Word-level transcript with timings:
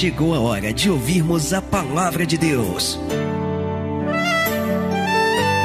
chegou 0.00 0.34
a 0.34 0.40
hora 0.40 0.72
de 0.72 0.90
ouvirmos 0.90 1.52
a 1.52 1.60
palavra 1.60 2.24
de 2.24 2.38
Deus. 2.38 2.98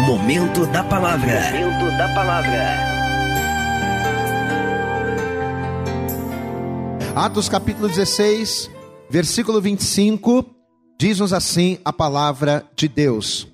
Momento 0.05 0.65
da 0.65 0.83
palavra. 0.83 1.39
Momento 1.53 1.97
da 1.97 2.13
palavra. 2.13 2.75
Atos 7.15 7.47
capítulo 7.47 7.87
16, 7.87 8.69
versículo 9.09 9.61
25, 9.61 10.45
diz-nos 10.99 11.31
assim 11.31 11.77
a 11.85 11.93
palavra 11.93 12.69
de 12.75 12.89
Deus. 12.89 13.47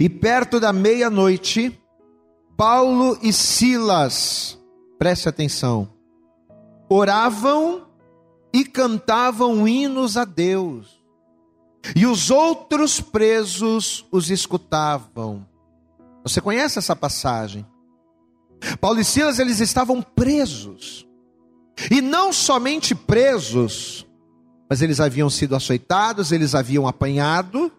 E 0.00 0.08
perto 0.08 0.58
da 0.58 0.72
meia-noite, 0.72 1.80
Paulo 2.56 3.16
e 3.22 3.32
Silas, 3.32 4.58
preste 4.98 5.28
atenção, 5.28 5.88
oravam 6.88 7.85
e 8.56 8.64
cantavam 8.64 9.68
hinos 9.68 10.16
a 10.16 10.24
Deus. 10.24 10.98
E 11.94 12.06
os 12.06 12.30
outros 12.30 13.02
presos 13.02 14.06
os 14.10 14.30
escutavam. 14.30 15.46
Você 16.22 16.40
conhece 16.40 16.78
essa 16.78 16.96
passagem? 16.96 17.66
Paulo 18.80 18.98
e 18.98 19.04
Silas 19.04 19.38
eles 19.38 19.60
estavam 19.60 20.00
presos. 20.00 21.06
E 21.90 22.00
não 22.00 22.32
somente 22.32 22.94
presos, 22.94 24.06
mas 24.70 24.80
eles 24.80 25.00
haviam 25.00 25.28
sido 25.28 25.54
açoitados, 25.54 26.32
eles 26.32 26.54
haviam 26.54 26.88
apanhado, 26.88 27.70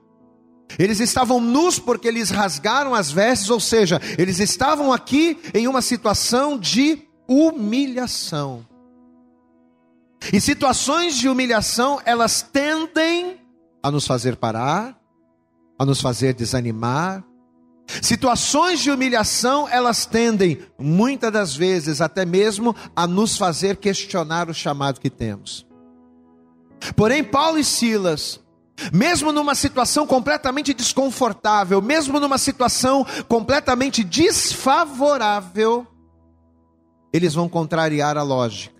eles 0.77 0.99
estavam 0.99 1.41
nus 1.41 1.79
porque 1.79 2.07
eles 2.07 2.29
rasgaram 2.29 2.93
as 2.93 3.11
vestes, 3.11 3.49
ou 3.49 3.59
seja, 3.59 3.99
eles 4.15 4.37
estavam 4.37 4.93
aqui 4.93 5.39
em 5.55 5.67
uma 5.67 5.81
situação 5.81 6.55
de 6.55 7.01
humilhação. 7.27 8.63
E 10.31 10.41
situações 10.41 11.15
de 11.15 11.29
humilhação, 11.29 12.01
elas 12.05 12.41
tendem 12.41 13.39
a 13.81 13.91
nos 13.91 14.05
fazer 14.05 14.35
parar, 14.35 14.99
a 15.79 15.85
nos 15.85 16.01
fazer 16.01 16.33
desanimar. 16.33 17.23
Situações 18.01 18.81
de 18.81 18.91
humilhação, 18.91 19.67
elas 19.69 20.05
tendem, 20.05 20.59
muitas 20.77 21.31
das 21.31 21.55
vezes, 21.55 22.01
até 22.01 22.25
mesmo 22.25 22.75
a 22.95 23.07
nos 23.07 23.37
fazer 23.37 23.77
questionar 23.77 24.49
o 24.49 24.53
chamado 24.53 24.99
que 24.99 25.09
temos. 25.09 25.65
Porém, 26.95 27.23
Paulo 27.23 27.57
e 27.57 27.63
Silas, 27.63 28.41
mesmo 28.91 29.31
numa 29.31 29.55
situação 29.55 30.05
completamente 30.05 30.73
desconfortável, 30.73 31.81
mesmo 31.81 32.19
numa 32.19 32.37
situação 32.37 33.05
completamente 33.27 34.03
desfavorável, 34.03 35.87
eles 37.13 37.33
vão 37.33 37.47
contrariar 37.47 38.17
a 38.17 38.23
lógica. 38.23 38.75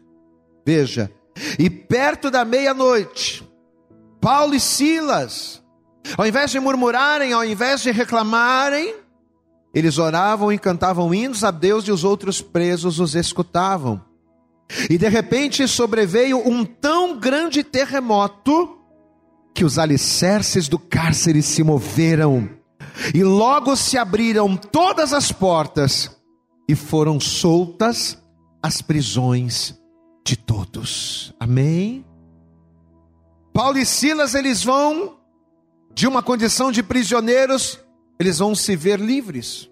Veja, 0.66 1.09
e 1.57 1.69
perto 1.69 2.30
da 2.30 2.43
meia-noite, 2.43 3.47
Paulo 4.19 4.55
e 4.55 4.59
Silas, 4.59 5.61
ao 6.17 6.25
invés 6.25 6.52
de 6.52 6.59
murmurarem, 6.59 7.33
ao 7.33 7.45
invés 7.45 7.81
de 7.81 7.91
reclamarem, 7.91 8.95
eles 9.73 9.97
oravam 9.97 10.52
e 10.52 10.57
cantavam 10.57 11.13
hinos 11.13 11.44
a 11.44 11.52
Deus 11.52 11.88
e 11.88 11.91
os 11.91 12.03
outros 12.03 12.41
presos 12.41 12.99
os 12.99 13.16
escutavam. 13.16 14.02
E 14.89 14.97
de 14.97 15.07
repente 15.07 15.67
sobreveio 15.67 16.39
um 16.47 16.66
tão 16.66 17.17
grande 17.19 17.63
terremoto 17.63 18.77
que 19.53 19.63
os 19.63 19.77
alicerces 19.79 20.67
do 20.67 20.77
cárcere 20.77 21.41
se 21.41 21.63
moveram, 21.63 22.49
e 23.13 23.23
logo 23.23 23.75
se 23.75 23.97
abriram 23.97 24.55
todas 24.55 25.13
as 25.13 25.31
portas, 25.31 26.16
e 26.67 26.75
foram 26.75 27.19
soltas 27.19 28.22
as 28.61 28.81
prisões 28.81 29.75
de 30.28 30.36
todos. 30.36 31.33
Amém? 31.39 32.06
Paulo 33.53 33.78
e 33.78 33.86
Silas, 33.86 34.36
eles 34.36 34.61
vão 34.61 35.17
de 35.94 36.06
uma 36.06 36.22
condição 36.22 36.69
de 36.69 36.84
prisioneiros, 36.84 37.80
eles 38.19 38.39
vão 38.39 38.53
se 38.53 38.75
ver 38.75 39.00
livres. 39.00 39.69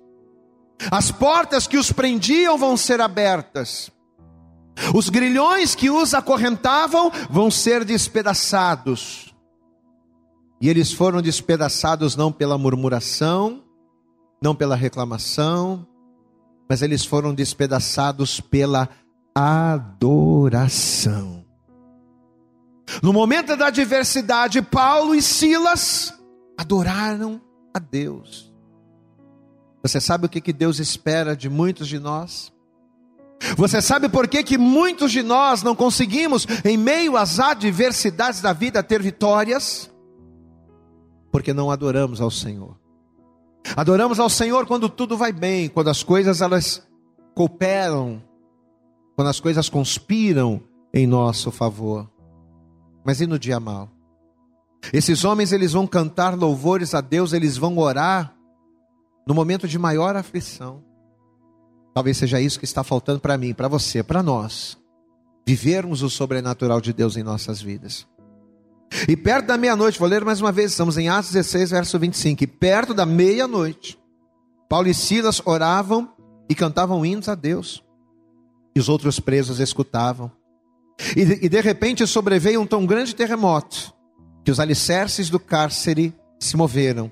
As 0.89 1.11
portas 1.11 1.67
que 1.67 1.77
os 1.77 1.91
prendiam 1.91 2.57
vão 2.57 2.77
ser 2.77 3.01
abertas. 3.01 3.91
Os 4.93 5.09
grilhões 5.09 5.75
que 5.75 5.89
os 5.89 6.13
acorrentavam 6.13 7.11
vão 7.29 7.51
ser 7.51 7.83
despedaçados. 7.83 9.35
E 10.61 10.69
eles 10.69 10.93
foram 10.93 11.21
despedaçados 11.21 12.15
não 12.15 12.31
pela 12.31 12.57
murmuração, 12.57 13.61
não 14.41 14.55
pela 14.55 14.75
reclamação, 14.75 15.85
mas 16.69 16.81
eles 16.81 17.03
foram 17.03 17.33
despedaçados 17.33 18.39
pela 18.39 18.89
adoração. 19.35 21.43
No 23.03 23.11
momento 23.11 23.57
da 23.57 23.67
adversidade, 23.67 24.61
Paulo 24.61 25.13
e 25.13 25.21
Silas 25.21 26.13
adoraram 26.57 27.41
a 27.73 27.79
Deus. 27.79 28.53
Você 29.83 29.99
sabe 29.99 30.25
o 30.25 30.29
que, 30.29 30.39
que 30.39 30.53
Deus 30.53 30.79
espera 30.79 31.35
de 31.35 31.49
muitos 31.49 31.87
de 31.87 31.99
nós? 31.99 32.53
Você 33.57 33.81
sabe 33.81 34.07
por 34.07 34.27
que, 34.27 34.43
que 34.43 34.57
muitos 34.57 35.11
de 35.11 35.21
nós 35.21 35.61
não 35.61 35.75
conseguimos, 35.75 36.47
em 36.63 36.77
meio 36.77 37.17
às 37.17 37.39
adversidades 37.39 38.41
da 38.41 38.53
vida, 38.53 38.81
ter 38.81 39.01
vitórias? 39.01 39.91
Porque 41.31 41.53
não 41.53 41.69
adoramos 41.69 42.21
ao 42.21 42.31
Senhor. 42.31 42.77
Adoramos 43.75 44.19
ao 44.19 44.29
Senhor 44.29 44.65
quando 44.65 44.87
tudo 44.87 45.17
vai 45.17 45.33
bem, 45.33 45.67
quando 45.67 45.89
as 45.89 46.01
coisas 46.01 46.41
elas 46.41 46.87
cooperam 47.35 48.23
quando 49.15 49.29
as 49.29 49.39
coisas 49.39 49.69
conspiram 49.69 50.61
em 50.93 51.07
nosso 51.07 51.51
favor. 51.51 52.09
Mas 53.03 53.21
e 53.21 53.27
no 53.27 53.39
dia 53.39 53.59
mal? 53.59 53.89
Esses 54.91 55.23
homens 55.23 55.51
eles 55.51 55.73
vão 55.73 55.87
cantar 55.87 56.37
louvores 56.37 56.93
a 56.93 57.01
Deus, 57.01 57.33
eles 57.33 57.57
vão 57.57 57.77
orar 57.77 58.35
no 59.25 59.33
momento 59.33 59.67
de 59.67 59.79
maior 59.79 60.15
aflição. 60.15 60.83
Talvez 61.93 62.17
seja 62.17 62.41
isso 62.41 62.59
que 62.59 62.65
está 62.65 62.83
faltando 62.83 63.19
para 63.19 63.37
mim, 63.37 63.53
para 63.53 63.67
você, 63.67 64.03
para 64.03 64.21
nós. 64.21 64.77
Vivermos 65.47 66.01
o 66.01 66.09
sobrenatural 66.09 66.81
de 66.81 66.91
Deus 66.91 67.15
em 67.15 67.23
nossas 67.23 67.61
vidas. 67.61 68.07
E 69.07 69.15
perto 69.15 69.47
da 69.47 69.57
meia-noite, 69.57 69.99
vou 69.99 70.07
ler 70.07 70.23
mais 70.23 70.41
uma 70.41 70.51
vez, 70.51 70.71
estamos 70.71 70.97
em 70.97 71.09
Atos 71.09 71.31
16, 71.31 71.71
verso 71.71 71.97
25. 71.97 72.43
E 72.43 72.47
perto 72.47 72.93
da 72.93 73.05
meia-noite, 73.05 73.97
Paulo 74.69 74.87
e 74.87 74.93
Silas 74.93 75.41
oravam 75.45 76.13
e 76.49 76.55
cantavam 76.55 77.05
hinos 77.05 77.29
a 77.29 77.35
Deus 77.35 77.84
e 78.75 78.79
os 78.79 78.89
outros 78.89 79.19
presos 79.19 79.59
escutavam. 79.59 80.31
E, 81.15 81.45
e 81.45 81.49
de 81.49 81.61
repente 81.61 82.05
sobreveio 82.05 82.61
um 82.61 82.67
tão 82.67 82.85
grande 82.85 83.15
terremoto 83.15 83.93
que 84.43 84.51
os 84.51 84.59
alicerces 84.59 85.29
do 85.29 85.39
cárcere 85.39 86.13
se 86.39 86.55
moveram 86.55 87.11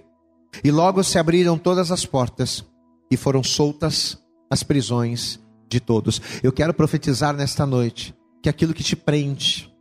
e 0.63 0.72
logo 0.72 1.03
se 1.03 1.18
abriram 1.18 1.57
todas 1.57 1.91
as 1.91 2.06
portas 2.06 2.63
e 3.09 3.18
foram 3.18 3.44
soltas 3.44 4.18
as 4.50 4.62
prisões 4.62 5.40
de 5.69 5.79
todos. 5.79 6.22
Eu 6.44 6.52
quero 6.52 6.73
profetizar 6.73 7.34
nesta 7.34 7.66
noite 7.66 8.13
que 8.41 8.50
aquilo 8.50 8.73
que 8.73 8.84
te 8.84 8.96
prende, 8.96 9.72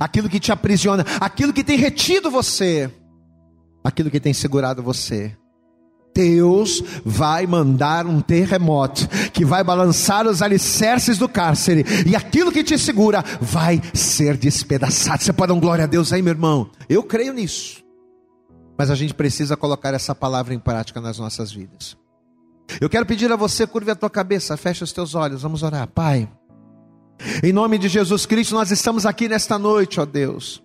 aquilo 0.00 0.28
que 0.28 0.40
te 0.40 0.52
aprisiona, 0.52 1.04
aquilo 1.20 1.52
que 1.52 1.64
tem 1.64 1.78
retido 1.78 2.30
você, 2.30 2.90
aquilo 3.82 4.10
que 4.10 4.20
tem 4.20 4.34
segurado 4.34 4.82
você, 4.82 5.36
Deus 6.16 6.82
vai 7.04 7.46
mandar 7.46 8.06
um 8.06 8.22
terremoto 8.22 9.06
que 9.34 9.44
vai 9.44 9.62
balançar 9.62 10.26
os 10.26 10.40
alicerces 10.40 11.18
do 11.18 11.28
cárcere 11.28 11.84
e 12.06 12.16
aquilo 12.16 12.50
que 12.50 12.64
te 12.64 12.78
segura 12.78 13.22
vai 13.38 13.82
ser 13.92 14.38
despedaçado. 14.38 15.22
Você 15.22 15.32
pode 15.32 15.48
dar 15.48 15.54
um 15.54 15.60
glória 15.60 15.84
a 15.84 15.86
Deus 15.86 16.14
aí, 16.14 16.22
meu 16.22 16.32
irmão? 16.32 16.70
Eu 16.88 17.02
creio 17.02 17.34
nisso. 17.34 17.84
Mas 18.78 18.90
a 18.90 18.94
gente 18.94 19.12
precisa 19.12 19.58
colocar 19.58 19.92
essa 19.92 20.14
palavra 20.14 20.54
em 20.54 20.58
prática 20.58 21.02
nas 21.02 21.18
nossas 21.18 21.52
vidas. 21.52 21.98
Eu 22.80 22.88
quero 22.88 23.04
pedir 23.04 23.30
a 23.30 23.36
você, 23.36 23.66
curve 23.66 23.90
a 23.90 23.94
tua 23.94 24.10
cabeça, 24.10 24.56
feche 24.56 24.82
os 24.82 24.92
teus 24.92 25.14
olhos, 25.14 25.42
vamos 25.42 25.62
orar. 25.62 25.86
Pai, 25.86 26.26
em 27.42 27.52
nome 27.52 27.76
de 27.76 27.88
Jesus 27.88 28.24
Cristo, 28.24 28.54
nós 28.54 28.70
estamos 28.70 29.04
aqui 29.04 29.28
nesta 29.28 29.58
noite, 29.58 30.00
ó 30.00 30.06
Deus, 30.06 30.62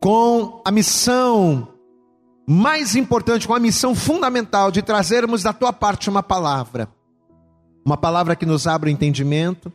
com 0.00 0.62
a 0.64 0.70
missão 0.70 1.75
mais 2.46 2.94
importante, 2.94 3.46
com 3.46 3.54
a 3.54 3.60
missão 3.60 3.94
fundamental 3.94 4.70
de 4.70 4.82
trazermos 4.82 5.42
da 5.42 5.52
tua 5.52 5.72
parte 5.72 6.08
uma 6.08 6.22
palavra. 6.22 6.88
Uma 7.84 7.96
palavra 7.96 8.36
que 8.36 8.46
nos 8.46 8.66
abra 8.66 8.88
o 8.88 8.92
entendimento, 8.92 9.72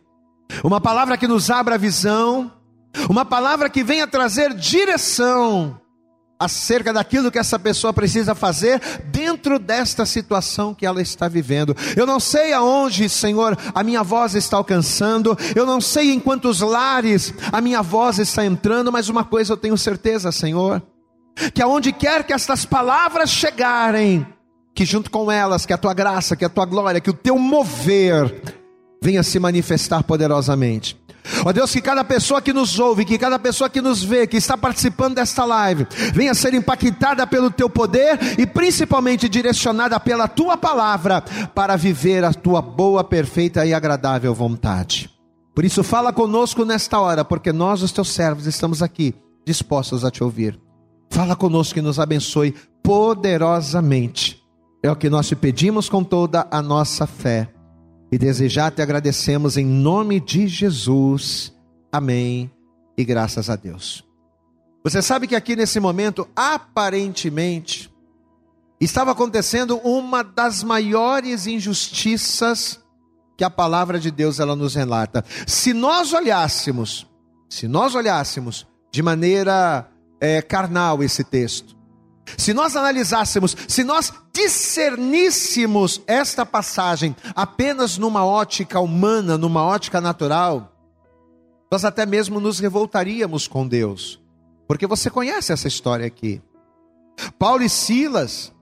uma 0.63 0.81
palavra 0.81 1.17
que 1.17 1.27
nos 1.27 1.49
abra 1.49 1.75
a 1.75 1.77
visão, 1.77 2.51
uma 3.09 3.25
palavra 3.25 3.69
que 3.69 3.83
venha 3.83 4.07
trazer 4.07 4.53
direção 4.53 5.79
acerca 6.39 6.91
daquilo 6.91 7.29
que 7.29 7.37
essa 7.37 7.59
pessoa 7.59 7.93
precisa 7.93 8.33
fazer 8.33 8.81
dentro 9.11 9.59
desta 9.59 10.07
situação 10.07 10.73
que 10.73 10.85
ela 10.85 11.01
está 11.01 11.27
vivendo. 11.27 11.75
Eu 11.95 12.07
não 12.07 12.19
sei 12.19 12.51
aonde, 12.51 13.07
Senhor, 13.07 13.55
a 13.75 13.83
minha 13.83 14.01
voz 14.01 14.33
está 14.33 14.57
alcançando, 14.57 15.37
eu 15.55 15.67
não 15.67 15.79
sei 15.79 16.11
em 16.11 16.19
quantos 16.19 16.61
lares 16.61 17.33
a 17.51 17.61
minha 17.61 17.83
voz 17.83 18.17
está 18.17 18.43
entrando, 18.43 18.91
mas 18.91 19.07
uma 19.07 19.23
coisa 19.23 19.53
eu 19.53 19.57
tenho 19.57 19.77
certeza, 19.77 20.31
Senhor, 20.31 20.81
que 21.53 21.61
aonde 21.61 21.91
quer 21.91 22.23
que 22.23 22.33
estas 22.33 22.65
palavras 22.65 23.29
chegarem, 23.29 24.25
que 24.73 24.85
junto 24.85 25.09
com 25.09 25.31
elas, 25.31 25.65
que 25.65 25.73
a 25.73 25.77
tua 25.77 25.93
graça, 25.93 26.35
que 26.35 26.45
a 26.45 26.49
tua 26.49 26.65
glória, 26.65 27.01
que 27.01 27.09
o 27.09 27.13
teu 27.13 27.37
mover 27.37 28.59
venha 29.03 29.23
se 29.23 29.39
manifestar 29.39 30.03
poderosamente. 30.03 30.99
Ó 31.45 31.51
Deus, 31.51 31.71
que 31.71 31.81
cada 31.81 32.03
pessoa 32.03 32.41
que 32.41 32.53
nos 32.53 32.79
ouve, 32.79 33.05
que 33.05 33.17
cada 33.17 33.37
pessoa 33.37 33.69
que 33.69 33.81
nos 33.81 34.03
vê, 34.03 34.25
que 34.27 34.37
está 34.37 34.57
participando 34.57 35.15
desta 35.15 35.45
live, 35.45 35.87
venha 36.13 36.33
ser 36.33 36.53
impactada 36.53 37.25
pelo 37.27 37.51
teu 37.51 37.69
poder 37.69 38.39
e 38.39 38.45
principalmente 38.45 39.29
direcionada 39.29 39.99
pela 39.99 40.27
tua 40.27 40.57
palavra 40.57 41.21
para 41.53 41.75
viver 41.75 42.23
a 42.23 42.33
tua 42.33 42.61
boa, 42.61 43.03
perfeita 43.03 43.65
e 43.65 43.73
agradável 43.73 44.33
vontade. 44.33 45.09
Por 45.53 45.65
isso, 45.65 45.83
fala 45.83 46.13
conosco 46.13 46.63
nesta 46.65 46.99
hora, 46.99 47.25
porque 47.25 47.51
nós, 47.51 47.81
os 47.81 47.91
teus 47.91 48.09
servos, 48.09 48.47
estamos 48.47 48.81
aqui 48.81 49.13
dispostos 49.45 50.05
a 50.05 50.11
te 50.11 50.23
ouvir. 50.23 50.59
Fala 51.11 51.35
conosco 51.35 51.77
e 51.77 51.81
nos 51.81 51.99
abençoe 51.99 52.55
poderosamente. 52.81 54.41
É 54.81 54.89
o 54.89 54.95
que 54.95 55.09
nós 55.09 55.27
te 55.27 55.35
pedimos 55.35 55.89
com 55.89 56.05
toda 56.05 56.47
a 56.49 56.61
nossa 56.61 57.05
fé 57.05 57.53
e 58.09 58.17
desejar 58.17 58.71
te 58.71 58.81
agradecemos 58.81 59.57
em 59.57 59.65
nome 59.65 60.21
de 60.21 60.47
Jesus. 60.47 61.53
Amém. 61.91 62.49
E 62.97 63.03
graças 63.03 63.49
a 63.49 63.57
Deus. 63.57 64.05
Você 64.85 65.01
sabe 65.01 65.27
que 65.27 65.35
aqui 65.35 65.53
nesse 65.53 65.81
momento, 65.81 66.27
aparentemente, 66.33 67.93
estava 68.79 69.11
acontecendo 69.11 69.77
uma 69.83 70.23
das 70.23 70.63
maiores 70.63 71.45
injustiças 71.45 72.79
que 73.37 73.43
a 73.43 73.49
palavra 73.49 73.99
de 73.99 74.09
Deus 74.09 74.39
ela 74.39 74.55
nos 74.55 74.75
relata. 74.75 75.25
Se 75.45 75.73
nós 75.73 76.13
olhássemos, 76.13 77.05
se 77.49 77.67
nós 77.67 77.95
olhássemos 77.95 78.65
de 78.89 79.03
maneira 79.03 79.90
é, 80.21 80.41
carnal 80.41 81.03
esse 81.03 81.23
texto, 81.23 81.75
se 82.37 82.53
nós 82.53 82.75
analisássemos, 82.75 83.55
se 83.67 83.83
nós 83.83 84.13
discerníssemos 84.33 86.01
esta 86.07 86.45
passagem 86.45 87.15
apenas 87.35 87.97
numa 87.97 88.25
ótica 88.25 88.79
humana, 88.79 89.37
numa 89.37 89.63
ótica 89.63 89.99
natural, 89.99 90.71
nós 91.71 91.83
até 91.85 92.05
mesmo 92.05 92.39
nos 92.39 92.59
revoltaríamos 92.59 93.47
com 93.47 93.67
Deus. 93.67 94.19
Porque 94.67 94.87
você 94.87 95.09
conhece 95.09 95.51
essa 95.51 95.67
história 95.67 96.05
aqui. 96.05 96.41
Paulo 97.37 97.63
e 97.63 97.69
Silas, 97.69 98.53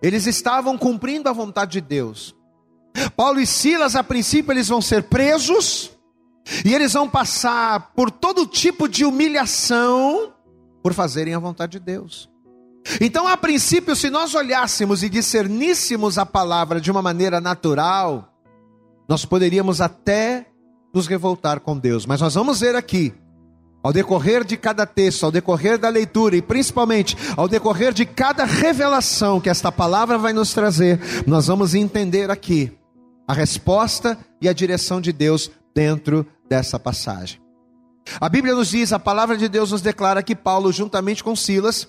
eles 0.00 0.26
estavam 0.26 0.76
cumprindo 0.76 1.28
a 1.28 1.32
vontade 1.32 1.72
de 1.72 1.80
Deus. 1.80 2.34
Paulo 3.16 3.40
e 3.40 3.46
Silas, 3.46 3.96
a 3.96 4.02
princípio, 4.02 4.52
eles 4.52 4.68
vão 4.68 4.82
ser 4.82 5.04
presos 5.04 5.90
e 6.64 6.74
eles 6.74 6.92
vão 6.92 7.08
passar 7.08 7.92
por 7.94 8.10
todo 8.10 8.46
tipo 8.46 8.88
de 8.88 9.04
humilhação 9.04 10.31
por 10.82 10.92
fazerem 10.92 11.34
a 11.34 11.38
vontade 11.38 11.72
de 11.72 11.80
Deus. 11.80 12.30
Então, 13.00 13.28
a 13.28 13.36
princípio, 13.36 13.94
se 13.94 14.10
nós 14.10 14.34
olhássemos 14.34 15.02
e 15.02 15.08
discerníssemos 15.08 16.18
a 16.18 16.26
palavra 16.26 16.80
de 16.80 16.90
uma 16.90 17.00
maneira 17.00 17.40
natural, 17.40 18.32
nós 19.08 19.24
poderíamos 19.24 19.80
até 19.80 20.46
nos 20.92 21.06
revoltar 21.06 21.60
com 21.60 21.78
Deus, 21.78 22.04
mas 22.04 22.20
nós 22.20 22.34
vamos 22.34 22.60
ver 22.60 22.74
aqui, 22.74 23.14
ao 23.82 23.92
decorrer 23.92 24.44
de 24.44 24.56
cada 24.56 24.86
texto, 24.86 25.24
ao 25.24 25.32
decorrer 25.32 25.78
da 25.78 25.88
leitura 25.88 26.36
e 26.36 26.42
principalmente 26.42 27.16
ao 27.36 27.48
decorrer 27.48 27.92
de 27.92 28.04
cada 28.04 28.44
revelação 28.44 29.40
que 29.40 29.48
esta 29.48 29.72
palavra 29.72 30.18
vai 30.18 30.32
nos 30.32 30.52
trazer, 30.52 31.00
nós 31.26 31.46
vamos 31.46 31.74
entender 31.74 32.30
aqui 32.30 32.72
a 33.26 33.32
resposta 33.32 34.18
e 34.40 34.48
a 34.48 34.52
direção 34.52 35.00
de 35.00 35.12
Deus 35.12 35.50
dentro 35.74 36.26
dessa 36.48 36.78
passagem. 36.78 37.40
A 38.20 38.28
Bíblia 38.28 38.54
nos 38.54 38.68
diz, 38.68 38.92
a 38.92 38.98
palavra 38.98 39.36
de 39.36 39.48
Deus 39.48 39.70
nos 39.70 39.80
declara 39.80 40.22
que 40.22 40.34
Paulo, 40.34 40.72
juntamente 40.72 41.22
com 41.22 41.36
Silas, 41.36 41.88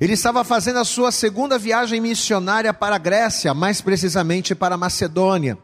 ele 0.00 0.12
estava 0.12 0.44
fazendo 0.44 0.78
a 0.78 0.84
sua 0.84 1.10
segunda 1.10 1.58
viagem 1.58 2.00
missionária 2.00 2.72
para 2.74 2.96
a 2.96 2.98
Grécia, 2.98 3.54
mais 3.54 3.80
precisamente 3.80 4.54
para 4.54 4.74
a 4.74 4.78
Macedônia. 4.78 5.58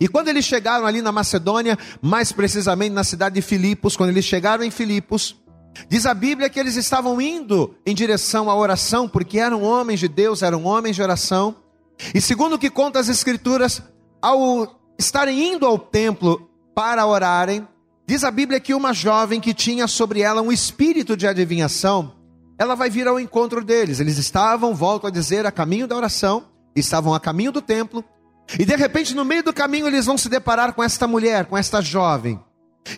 E 0.00 0.08
quando 0.08 0.28
eles 0.28 0.44
chegaram 0.44 0.86
ali 0.86 1.00
na 1.00 1.12
Macedônia, 1.12 1.78
mais 2.00 2.32
precisamente 2.32 2.92
na 2.92 3.04
cidade 3.04 3.36
de 3.36 3.42
Filipos, 3.42 3.96
quando 3.96 4.10
eles 4.10 4.24
chegaram 4.24 4.64
em 4.64 4.70
Filipos, 4.70 5.36
diz 5.88 6.06
a 6.06 6.14
Bíblia 6.14 6.50
que 6.50 6.58
eles 6.58 6.76
estavam 6.76 7.20
indo 7.20 7.74
em 7.86 7.94
direção 7.94 8.50
à 8.50 8.56
oração, 8.56 9.08
porque 9.08 9.38
eram 9.38 9.62
homens 9.62 10.00
de 10.00 10.08
Deus, 10.08 10.42
eram 10.42 10.64
homens 10.64 10.96
de 10.96 11.02
oração. 11.02 11.56
E 12.14 12.20
segundo 12.20 12.54
o 12.54 12.58
que 12.58 12.70
conta 12.70 12.98
as 12.98 13.08
Escrituras, 13.08 13.82
ao 14.20 14.80
estarem 14.98 15.54
indo 15.54 15.66
ao 15.66 15.78
templo 15.78 16.50
para 16.74 17.06
orarem, 17.06 17.66
diz 18.06 18.24
a 18.24 18.30
Bíblia 18.30 18.60
que 18.60 18.74
uma 18.74 18.92
jovem 18.92 19.40
que 19.40 19.54
tinha 19.54 19.86
sobre 19.86 20.20
ela 20.20 20.42
um 20.42 20.52
espírito 20.52 21.16
de 21.16 21.26
adivinhação, 21.26 22.14
ela 22.58 22.74
vai 22.74 22.90
vir 22.90 23.06
ao 23.08 23.18
encontro 23.18 23.64
deles. 23.64 24.00
Eles 24.00 24.18
estavam, 24.18 24.74
volto 24.74 25.06
a 25.06 25.10
dizer, 25.10 25.46
a 25.46 25.52
caminho 25.52 25.86
da 25.86 25.96
oração, 25.96 26.44
estavam 26.74 27.14
a 27.14 27.20
caminho 27.20 27.52
do 27.52 27.62
templo, 27.62 28.04
e 28.58 28.64
de 28.64 28.76
repente, 28.76 29.14
no 29.14 29.24
meio 29.24 29.42
do 29.42 29.52
caminho, 29.52 29.86
eles 29.86 30.06
vão 30.06 30.18
se 30.18 30.28
deparar 30.28 30.74
com 30.74 30.82
esta 30.82 31.06
mulher, 31.06 31.46
com 31.46 31.56
esta 31.56 31.80
jovem. 31.80 32.38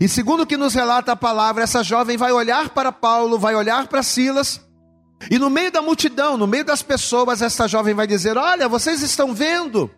E 0.00 0.08
segundo 0.08 0.42
o 0.42 0.46
que 0.46 0.56
nos 0.56 0.74
relata 0.74 1.12
a 1.12 1.16
palavra, 1.16 1.62
essa 1.62 1.82
jovem 1.82 2.16
vai 2.16 2.32
olhar 2.32 2.70
para 2.70 2.90
Paulo, 2.90 3.38
vai 3.38 3.54
olhar 3.54 3.86
para 3.86 4.02
Silas, 4.02 4.60
e 5.30 5.38
no 5.38 5.48
meio 5.48 5.72
da 5.72 5.80
multidão, 5.80 6.36
no 6.36 6.46
meio 6.46 6.64
das 6.64 6.82
pessoas, 6.82 7.40
essa 7.40 7.66
jovem 7.66 7.94
vai 7.94 8.06
dizer: 8.06 8.36
Olha, 8.36 8.68
vocês 8.68 9.02
estão 9.02 9.34
vendo 9.34 9.90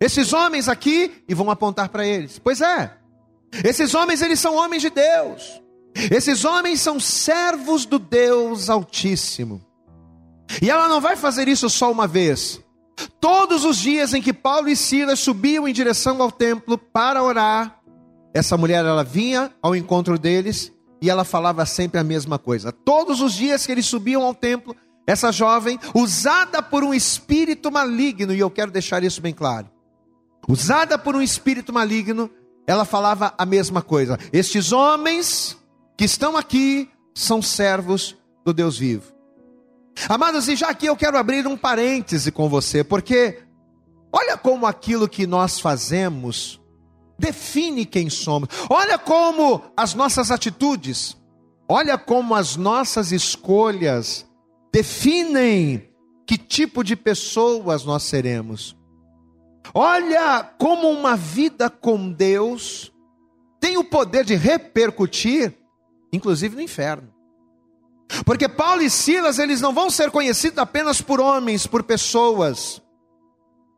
esses 0.00 0.32
homens 0.32 0.68
aqui? 0.68 1.24
E 1.28 1.34
vão 1.34 1.50
apontar 1.50 1.88
para 1.88 2.06
eles. 2.06 2.38
Pois 2.38 2.60
é, 2.60 2.96
esses 3.62 3.94
homens, 3.94 4.22
eles 4.22 4.40
são 4.40 4.56
homens 4.56 4.82
de 4.82 4.90
Deus. 4.90 5.62
Esses 5.94 6.44
homens 6.44 6.80
são 6.80 6.98
servos 6.98 7.86
do 7.86 7.98
Deus 7.98 8.68
Altíssimo. 8.68 9.64
E 10.60 10.70
ela 10.70 10.88
não 10.88 11.00
vai 11.00 11.16
fazer 11.16 11.46
isso 11.46 11.70
só 11.70 11.90
uma 11.90 12.06
vez. 12.06 12.60
Todos 13.20 13.64
os 13.64 13.78
dias 13.78 14.12
em 14.12 14.22
que 14.22 14.32
Paulo 14.32 14.68
e 14.68 14.76
Silas 14.76 15.20
subiam 15.20 15.66
em 15.66 15.72
direção 15.72 16.20
ao 16.20 16.30
templo 16.30 16.76
para 16.76 17.22
orar, 17.22 17.80
essa 18.32 18.56
mulher 18.56 18.84
ela 18.84 19.04
vinha 19.04 19.52
ao 19.62 19.74
encontro 19.74 20.18
deles 20.18 20.72
e 21.00 21.08
ela 21.08 21.24
falava 21.24 21.64
sempre 21.66 22.00
a 22.00 22.04
mesma 22.04 22.38
coisa. 22.38 22.72
Todos 22.72 23.20
os 23.20 23.34
dias 23.34 23.64
que 23.64 23.72
eles 23.72 23.86
subiam 23.86 24.22
ao 24.22 24.34
templo, 24.34 24.74
essa 25.06 25.30
jovem, 25.30 25.78
usada 25.94 26.62
por 26.62 26.82
um 26.82 26.94
espírito 26.94 27.70
maligno, 27.70 28.32
e 28.32 28.40
eu 28.40 28.50
quero 28.50 28.70
deixar 28.70 29.04
isso 29.04 29.20
bem 29.20 29.34
claro. 29.34 29.68
Usada 30.48 30.98
por 30.98 31.14
um 31.14 31.22
espírito 31.22 31.72
maligno, 31.72 32.30
ela 32.66 32.84
falava 32.84 33.34
a 33.36 33.44
mesma 33.44 33.82
coisa. 33.82 34.18
Estes 34.32 34.72
homens 34.72 35.56
que 35.96 36.04
estão 36.04 36.36
aqui 36.36 36.90
são 37.14 37.40
servos 37.40 38.16
do 38.44 38.52
Deus 38.52 38.78
vivo. 38.78 39.12
Amados, 40.08 40.48
e 40.48 40.56
já 40.56 40.68
aqui 40.68 40.86
eu 40.86 40.96
quero 40.96 41.16
abrir 41.16 41.46
um 41.46 41.56
parêntese 41.56 42.32
com 42.32 42.48
você, 42.48 42.82
porque 42.82 43.42
olha 44.12 44.36
como 44.36 44.66
aquilo 44.66 45.08
que 45.08 45.26
nós 45.26 45.60
fazemos 45.60 46.60
define 47.18 47.86
quem 47.86 48.10
somos. 48.10 48.48
Olha 48.68 48.98
como 48.98 49.62
as 49.76 49.94
nossas 49.94 50.30
atitudes, 50.30 51.16
olha 51.68 51.96
como 51.96 52.34
as 52.34 52.56
nossas 52.56 53.12
escolhas 53.12 54.26
definem 54.72 55.88
que 56.26 56.36
tipo 56.36 56.82
de 56.82 56.96
pessoas 56.96 57.84
nós 57.84 58.02
seremos. 58.02 58.76
Olha 59.72 60.44
como 60.58 60.90
uma 60.90 61.16
vida 61.16 61.70
com 61.70 62.10
Deus 62.10 62.92
tem 63.60 63.78
o 63.78 63.84
poder 63.84 64.24
de 64.24 64.34
repercutir 64.34 65.54
inclusive 66.14 66.54
no 66.54 66.62
inferno. 66.62 67.12
Porque 68.24 68.48
Paulo 68.48 68.82
e 68.82 68.90
Silas, 68.90 69.38
eles 69.38 69.60
não 69.60 69.72
vão 69.72 69.90
ser 69.90 70.10
conhecidos 70.10 70.58
apenas 70.58 71.00
por 71.00 71.20
homens, 71.20 71.66
por 71.66 71.82
pessoas, 71.82 72.80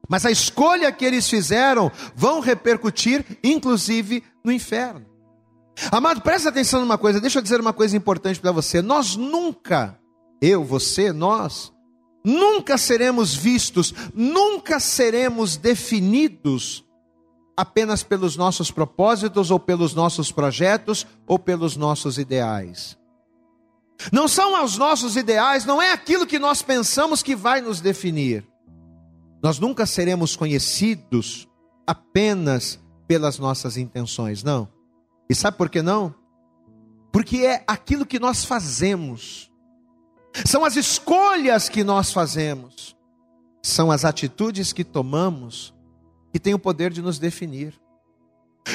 mas 0.08 0.26
a 0.26 0.30
escolha 0.30 0.92
que 0.92 1.04
eles 1.04 1.28
fizeram 1.28 1.90
vão 2.14 2.40
repercutir, 2.40 3.24
inclusive, 3.42 4.22
no 4.44 4.52
inferno. 4.52 5.06
Amado, 5.90 6.20
presta 6.22 6.48
atenção 6.48 6.80
numa 6.80 6.98
coisa, 6.98 7.20
deixa 7.20 7.38
eu 7.38 7.42
dizer 7.42 7.60
uma 7.60 7.72
coisa 7.72 7.96
importante 7.96 8.40
para 8.40 8.52
você. 8.52 8.80
Nós 8.80 9.16
nunca, 9.16 9.98
eu, 10.40 10.64
você, 10.64 11.12
nós, 11.12 11.72
nunca 12.26 12.76
seremos 12.76 13.36
vistos, 13.36 13.94
nunca 14.12 14.80
seremos 14.80 15.56
definidos 15.56 16.84
apenas 17.56 18.02
pelos 18.02 18.36
nossos 18.36 18.68
propósitos 18.68 19.52
ou 19.52 19.60
pelos 19.60 19.94
nossos 19.94 20.32
projetos 20.32 21.06
ou 21.24 21.38
pelos 21.38 21.76
nossos 21.76 22.18
ideais. 22.18 22.98
Não 24.12 24.26
são 24.26 24.62
os 24.64 24.76
nossos 24.76 25.14
ideais, 25.14 25.64
não 25.64 25.80
é 25.80 25.92
aquilo 25.92 26.26
que 26.26 26.38
nós 26.38 26.62
pensamos 26.62 27.22
que 27.22 27.36
vai 27.36 27.60
nos 27.60 27.80
definir. 27.80 28.44
Nós 29.40 29.60
nunca 29.60 29.86
seremos 29.86 30.34
conhecidos 30.34 31.48
apenas 31.86 32.80
pelas 33.06 33.38
nossas 33.38 33.76
intenções, 33.76 34.42
não. 34.42 34.68
E 35.30 35.34
sabe 35.34 35.56
por 35.56 35.70
que 35.70 35.80
não? 35.80 36.12
Porque 37.12 37.38
é 37.46 37.62
aquilo 37.68 38.04
que 38.04 38.18
nós 38.18 38.44
fazemos, 38.44 39.50
são 40.44 40.64
as 40.64 40.76
escolhas 40.76 41.68
que 41.68 41.82
nós 41.82 42.12
fazemos, 42.12 42.96
são 43.62 43.90
as 43.90 44.04
atitudes 44.04 44.72
que 44.72 44.84
tomamos 44.84 45.74
que 46.32 46.40
tem 46.40 46.52
o 46.52 46.58
poder 46.58 46.92
de 46.92 47.00
nos 47.00 47.18
definir. 47.18 47.74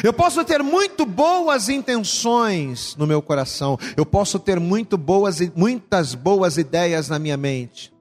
Eu 0.03 0.13
posso 0.13 0.43
ter 0.43 0.63
muito 0.63 1.05
boas 1.05 1.69
intenções 1.69 2.95
no 2.95 3.05
meu 3.05 3.21
coração, 3.21 3.77
eu 3.95 4.05
posso 4.05 4.39
ter 4.39 4.59
muito 4.59 4.97
boas, 4.97 5.39
muitas 5.55 6.15
boas 6.15 6.57
ideias 6.57 7.09
na 7.09 7.19
minha 7.19 7.37
mente. 7.37 7.93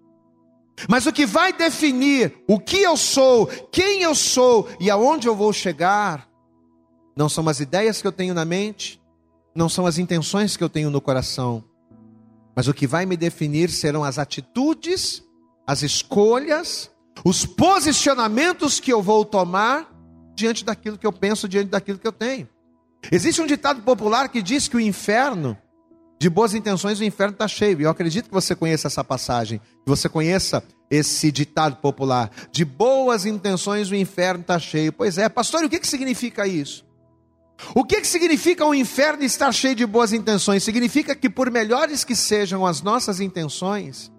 Mas 0.89 1.05
o 1.05 1.13
que 1.13 1.27
vai 1.27 1.53
definir 1.53 2.43
o 2.49 2.59
que 2.59 2.79
eu 2.79 2.97
sou, 2.97 3.47
quem 3.71 4.03
eu 4.03 4.15
sou 4.15 4.69
e 4.81 4.89
aonde 4.89 5.29
eu 5.29 5.35
vou 5.35 5.53
chegar, 5.53 6.29
não 7.15 7.29
são 7.29 7.47
as 7.49 7.61
ideias 7.61 8.01
que 8.01 8.07
eu 8.07 8.13
tenho 8.13 8.33
na 8.33 8.45
mente, 8.45 9.01
não 9.55 9.69
são 9.69 9.85
as 9.85 9.99
intenções 9.99 10.57
que 10.57 10.65
eu 10.65 10.69
tenho 10.71 10.91
no 10.91 11.01
coração, 11.01 11.65
mas 12.61 12.69
o 12.69 12.75
que 12.75 12.87
vai 12.87 13.07
me 13.07 13.17
definir 13.17 13.71
serão 13.71 14.05
as 14.05 14.19
atitudes, 14.19 15.25
as 15.67 15.81
escolhas, 15.81 16.91
os 17.25 17.47
posicionamentos 17.47 18.79
que 18.79 18.93
eu 18.93 19.01
vou 19.01 19.25
tomar 19.25 19.91
diante 20.37 20.63
daquilo 20.63 20.99
que 20.99 21.07
eu 21.07 21.13
penso, 21.13 21.49
diante 21.49 21.71
daquilo 21.71 21.99
que 21.99 22.07
eu 22.07 22.13
tenho. 22.13 22.47
Existe 23.11 23.41
um 23.41 23.47
ditado 23.47 23.81
popular 23.81 24.29
que 24.29 24.43
diz 24.43 24.69
que 24.69 24.77
o 24.77 24.81
inferno, 24.81 25.57
de 26.21 26.29
boas 26.29 26.53
intenções, 26.53 27.01
o 27.01 27.05
inferno 27.05 27.33
está 27.33 27.49
cheio. 27.49 27.81
E 27.81 27.85
eu 27.85 27.91
acredito 27.91 28.29
que 28.29 28.35
você 28.35 28.55
conheça 28.55 28.89
essa 28.89 29.03
passagem, 29.03 29.59
que 29.59 29.89
você 29.89 30.07
conheça 30.07 30.63
esse 30.91 31.33
ditado 31.33 31.77
popular. 31.77 32.31
De 32.53 32.63
boas 32.63 33.25
intenções, 33.25 33.91
o 33.91 33.95
inferno 33.95 34.43
está 34.43 34.59
cheio. 34.59 34.93
Pois 34.93 35.17
é, 35.17 35.31
pastor, 35.31 35.65
o 35.65 35.69
que, 35.71 35.81
que 35.81 35.89
significa 35.89 36.47
isso? 36.47 36.85
O 37.75 37.85
que, 37.85 38.01
que 38.01 38.07
significa 38.07 38.65
o 38.65 38.75
inferno 38.75 39.23
estar 39.23 39.53
cheio 39.53 39.75
de 39.75 39.87
boas 39.87 40.13
intenções? 40.13 40.63
Significa 40.63 41.15
que, 41.15 41.29
por 41.29 41.51
melhores 41.51 42.05
que 42.05 42.17
sejam 42.17 42.67
as 42.67 42.83
nossas 42.83 43.21
intenções, 43.21 44.11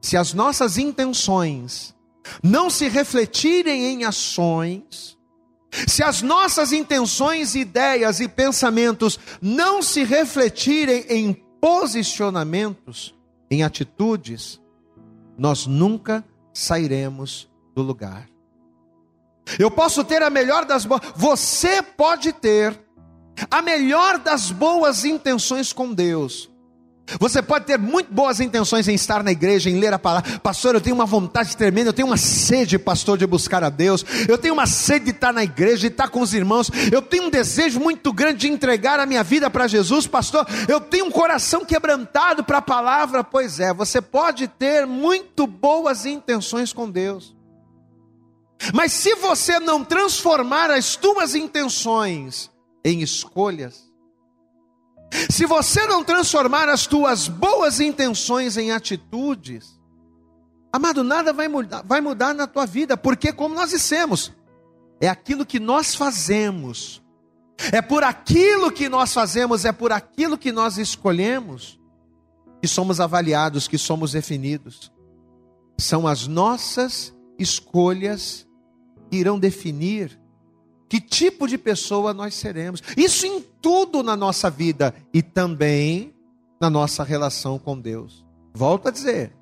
se 0.00 0.16
as 0.16 0.32
nossas 0.34 0.78
intenções 0.78 1.94
não 2.42 2.68
se 2.68 2.88
refletirem 2.88 3.86
em 3.86 4.04
ações, 4.04 5.16
se 5.86 6.02
as 6.02 6.22
nossas 6.22 6.72
intenções, 6.72 7.54
ideias 7.54 8.20
e 8.20 8.28
pensamentos 8.28 9.18
não 9.40 9.82
se 9.82 10.04
refletirem 10.04 11.04
em 11.08 11.32
posicionamentos, 11.60 13.14
em 13.50 13.62
atitudes, 13.62 14.60
nós 15.36 15.66
nunca 15.66 16.24
sairemos 16.52 17.48
do 17.74 17.82
lugar. 17.82 18.28
Eu 19.58 19.70
posso 19.70 20.04
ter 20.04 20.22
a 20.22 20.30
melhor 20.30 20.64
das 20.64 20.84
boas, 20.84 21.02
você 21.14 21.82
pode 21.82 22.32
ter 22.32 22.78
a 23.50 23.62
melhor 23.62 24.18
das 24.18 24.50
boas 24.50 25.04
intenções 25.04 25.72
com 25.72 25.92
Deus, 25.92 26.50
você 27.20 27.40
pode 27.40 27.66
ter 27.66 27.78
muito 27.78 28.12
boas 28.12 28.40
intenções 28.40 28.88
em 28.88 28.94
estar 28.94 29.22
na 29.22 29.30
igreja, 29.30 29.70
em 29.70 29.78
ler 29.78 29.92
a 29.92 29.98
palavra. 29.98 30.40
Pastor, 30.40 30.74
eu 30.74 30.80
tenho 30.80 30.96
uma 30.96 31.06
vontade 31.06 31.56
tremenda, 31.56 31.90
eu 31.90 31.92
tenho 31.92 32.08
uma 32.08 32.16
sede, 32.16 32.78
pastor, 32.78 33.16
de 33.16 33.26
buscar 33.26 33.62
a 33.62 33.70
Deus. 33.70 34.04
Eu 34.28 34.36
tenho 34.36 34.54
uma 34.54 34.66
sede 34.66 35.06
de 35.06 35.10
estar 35.12 35.32
na 35.32 35.44
igreja, 35.44 35.82
de 35.82 35.86
estar 35.86 36.08
com 36.08 36.20
os 36.20 36.34
irmãos. 36.34 36.68
Eu 36.90 37.00
tenho 37.00 37.24
um 37.24 37.30
desejo 37.30 37.78
muito 37.78 38.12
grande 38.12 38.40
de 38.40 38.48
entregar 38.48 38.98
a 38.98 39.06
minha 39.06 39.22
vida 39.22 39.48
para 39.48 39.68
Jesus, 39.68 40.06
pastor. 40.06 40.44
Eu 40.68 40.80
tenho 40.80 41.06
um 41.06 41.10
coração 41.10 41.64
quebrantado 41.64 42.42
para 42.42 42.58
a 42.58 42.62
palavra. 42.62 43.22
Pois 43.22 43.60
é, 43.60 43.72
você 43.72 44.02
pode 44.02 44.48
ter 44.48 44.84
muito 44.84 45.46
boas 45.46 46.04
intenções 46.04 46.72
com 46.72 46.90
Deus. 46.90 47.35
Mas 48.72 48.92
se 48.92 49.14
você 49.16 49.60
não 49.60 49.84
transformar 49.84 50.70
as 50.70 50.96
tuas 50.96 51.34
intenções 51.34 52.50
em 52.84 53.02
escolhas, 53.02 53.86
se 55.30 55.46
você 55.46 55.86
não 55.86 56.02
transformar 56.02 56.68
as 56.68 56.86
tuas 56.86 57.28
boas 57.28 57.80
intenções 57.80 58.56
em 58.56 58.72
atitudes, 58.72 59.78
amado, 60.72 61.04
nada 61.04 61.32
vai 61.32 61.48
mudar, 61.48 61.82
vai 61.82 62.00
mudar 62.00 62.34
na 62.34 62.46
tua 62.46 62.66
vida, 62.66 62.96
porque, 62.96 63.32
como 63.32 63.54
nós 63.54 63.70
dissemos, 63.70 64.32
é 65.00 65.08
aquilo 65.08 65.46
que 65.46 65.60
nós 65.60 65.94
fazemos, 65.94 67.02
é 67.72 67.80
por 67.80 68.02
aquilo 68.02 68.70
que 68.70 68.88
nós 68.88 69.12
fazemos, 69.12 69.64
é 69.64 69.72
por 69.72 69.92
aquilo 69.92 70.36
que 70.36 70.52
nós 70.52 70.76
escolhemos, 70.76 71.80
que 72.60 72.68
somos 72.68 73.00
avaliados, 73.00 73.68
que 73.68 73.78
somos 73.78 74.12
definidos. 74.12 74.92
São 75.78 76.06
as 76.06 76.26
nossas 76.26 77.14
escolhas 77.38 78.45
que 79.10 79.16
irão 79.16 79.38
definir 79.38 80.18
que 80.88 81.00
tipo 81.00 81.46
de 81.46 81.58
pessoa 81.58 82.14
nós 82.14 82.34
seremos. 82.34 82.82
Isso 82.96 83.26
em 83.26 83.44
tudo 83.60 84.02
na 84.02 84.16
nossa 84.16 84.48
vida 84.48 84.94
e 85.12 85.22
também 85.22 86.14
na 86.60 86.70
nossa 86.70 87.02
relação 87.02 87.58
com 87.58 87.78
Deus. 87.78 88.24
Volto 88.54 88.88
a 88.88 88.90
dizer: 88.90 89.32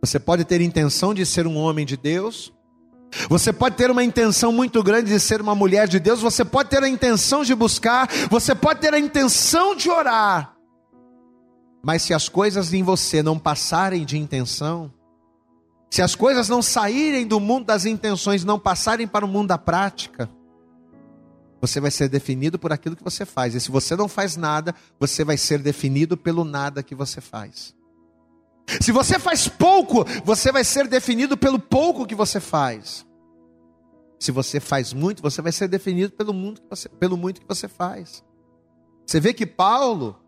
você 0.00 0.18
pode 0.18 0.44
ter 0.44 0.60
intenção 0.60 1.14
de 1.14 1.24
ser 1.24 1.46
um 1.46 1.56
homem 1.56 1.86
de 1.86 1.96
Deus, 1.96 2.52
você 3.28 3.52
pode 3.52 3.76
ter 3.76 3.90
uma 3.90 4.02
intenção 4.02 4.52
muito 4.52 4.82
grande 4.82 5.10
de 5.10 5.20
ser 5.20 5.40
uma 5.40 5.54
mulher 5.54 5.86
de 5.86 6.00
Deus, 6.00 6.20
você 6.20 6.44
pode 6.44 6.70
ter 6.70 6.82
a 6.82 6.88
intenção 6.88 7.44
de 7.44 7.54
buscar, 7.54 8.08
você 8.28 8.54
pode 8.54 8.80
ter 8.80 8.92
a 8.92 8.98
intenção 8.98 9.76
de 9.76 9.88
orar. 9.88 10.56
Mas 11.84 12.02
se 12.02 12.14
as 12.14 12.28
coisas 12.28 12.72
em 12.72 12.82
você 12.82 13.22
não 13.22 13.38
passarem 13.38 14.04
de 14.04 14.16
intenção, 14.16 14.92
se 15.92 16.00
as 16.00 16.14
coisas 16.14 16.48
não 16.48 16.62
saírem 16.62 17.26
do 17.26 17.38
mundo 17.38 17.66
das 17.66 17.84
intenções, 17.84 18.44
não 18.44 18.58
passarem 18.58 19.06
para 19.06 19.26
o 19.26 19.28
mundo 19.28 19.48
da 19.48 19.58
prática, 19.58 20.26
você 21.60 21.80
vai 21.80 21.90
ser 21.90 22.08
definido 22.08 22.58
por 22.58 22.72
aquilo 22.72 22.96
que 22.96 23.04
você 23.04 23.26
faz. 23.26 23.54
E 23.54 23.60
se 23.60 23.70
você 23.70 23.94
não 23.94 24.08
faz 24.08 24.34
nada, 24.34 24.74
você 24.98 25.22
vai 25.22 25.36
ser 25.36 25.58
definido 25.58 26.16
pelo 26.16 26.44
nada 26.44 26.82
que 26.82 26.94
você 26.94 27.20
faz. 27.20 27.74
Se 28.80 28.90
você 28.90 29.18
faz 29.18 29.48
pouco, 29.48 30.06
você 30.24 30.50
vai 30.50 30.64
ser 30.64 30.88
definido 30.88 31.36
pelo 31.36 31.58
pouco 31.58 32.06
que 32.06 32.14
você 32.14 32.40
faz. 32.40 33.04
Se 34.18 34.32
você 34.32 34.60
faz 34.60 34.94
muito, 34.94 35.20
você 35.20 35.42
vai 35.42 35.52
ser 35.52 35.68
definido 35.68 36.14
pelo, 36.14 36.32
mundo 36.32 36.62
você, 36.70 36.88
pelo 36.88 37.18
muito 37.18 37.42
que 37.42 37.46
você 37.46 37.68
faz. 37.68 38.24
Você 39.06 39.20
vê 39.20 39.34
que 39.34 39.44
Paulo, 39.44 40.18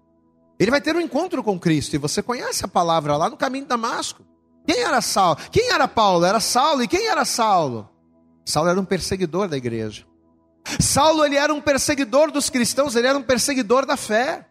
ele 0.58 0.70
vai 0.70 0.82
ter 0.82 0.94
um 0.94 1.00
encontro 1.00 1.42
com 1.42 1.58
Cristo, 1.58 1.94
e 1.94 1.98
você 1.98 2.22
conhece 2.22 2.66
a 2.66 2.68
palavra 2.68 3.16
lá 3.16 3.30
no 3.30 3.36
caminho 3.38 3.64
de 3.64 3.70
Damasco. 3.70 4.33
Quem 4.66 4.80
era 4.80 5.00
Saulo? 5.00 5.38
Quem 5.50 5.70
era 5.70 5.86
Paulo? 5.86 6.24
Era 6.24 6.40
Saulo. 6.40 6.82
E 6.82 6.88
quem 6.88 7.06
era 7.06 7.24
Saulo? 7.24 7.88
Saulo 8.44 8.70
era 8.70 8.80
um 8.80 8.84
perseguidor 8.84 9.48
da 9.48 9.56
igreja. 9.56 10.04
Saulo 10.80 11.24
ele 11.24 11.36
era 11.36 11.52
um 11.52 11.60
perseguidor 11.60 12.30
dos 12.30 12.48
cristãos, 12.48 12.96
ele 12.96 13.06
era 13.06 13.18
um 13.18 13.22
perseguidor 13.22 13.84
da 13.84 13.96
fé. 13.96 14.46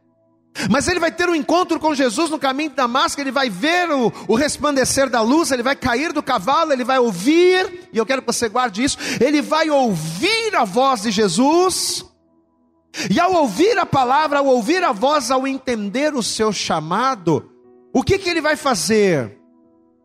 Mas 0.69 0.87
ele 0.87 0.99
vai 0.99 1.11
ter 1.11 1.27
um 1.27 1.33
encontro 1.33 1.79
com 1.79 1.95
Jesus 1.95 2.29
no 2.29 2.37
caminho 2.37 2.69
de 2.69 2.75
Damasco, 2.75 3.19
ele 3.19 3.31
vai 3.31 3.49
ver 3.49 3.89
o, 3.89 4.13
o 4.27 4.35
resplandecer 4.35 5.09
da 5.09 5.19
luz, 5.19 5.51
ele 5.51 5.63
vai 5.63 5.75
cair 5.75 6.13
do 6.13 6.21
cavalo, 6.21 6.71
ele 6.71 6.83
vai 6.83 6.99
ouvir, 6.99 7.89
e 7.91 7.97
eu 7.97 8.05
quero 8.05 8.21
que 8.21 8.31
você 8.31 8.47
guarde 8.47 8.83
isso, 8.83 8.97
ele 9.19 9.41
vai 9.41 9.71
ouvir 9.71 10.55
a 10.55 10.63
voz 10.63 11.01
de 11.01 11.11
Jesus, 11.11 12.05
e 13.09 13.19
ao 13.19 13.33
ouvir 13.33 13.79
a 13.79 13.85
palavra, 13.85 14.39
ao 14.39 14.45
ouvir 14.45 14.83
a 14.83 14.91
voz, 14.91 15.31
ao 15.31 15.47
entender 15.47 16.13
o 16.13 16.21
seu 16.21 16.53
chamado, 16.53 17.49
o 17.91 18.03
que, 18.03 18.19
que 18.19 18.29
ele 18.29 18.41
vai 18.41 18.55
fazer? 18.55 19.39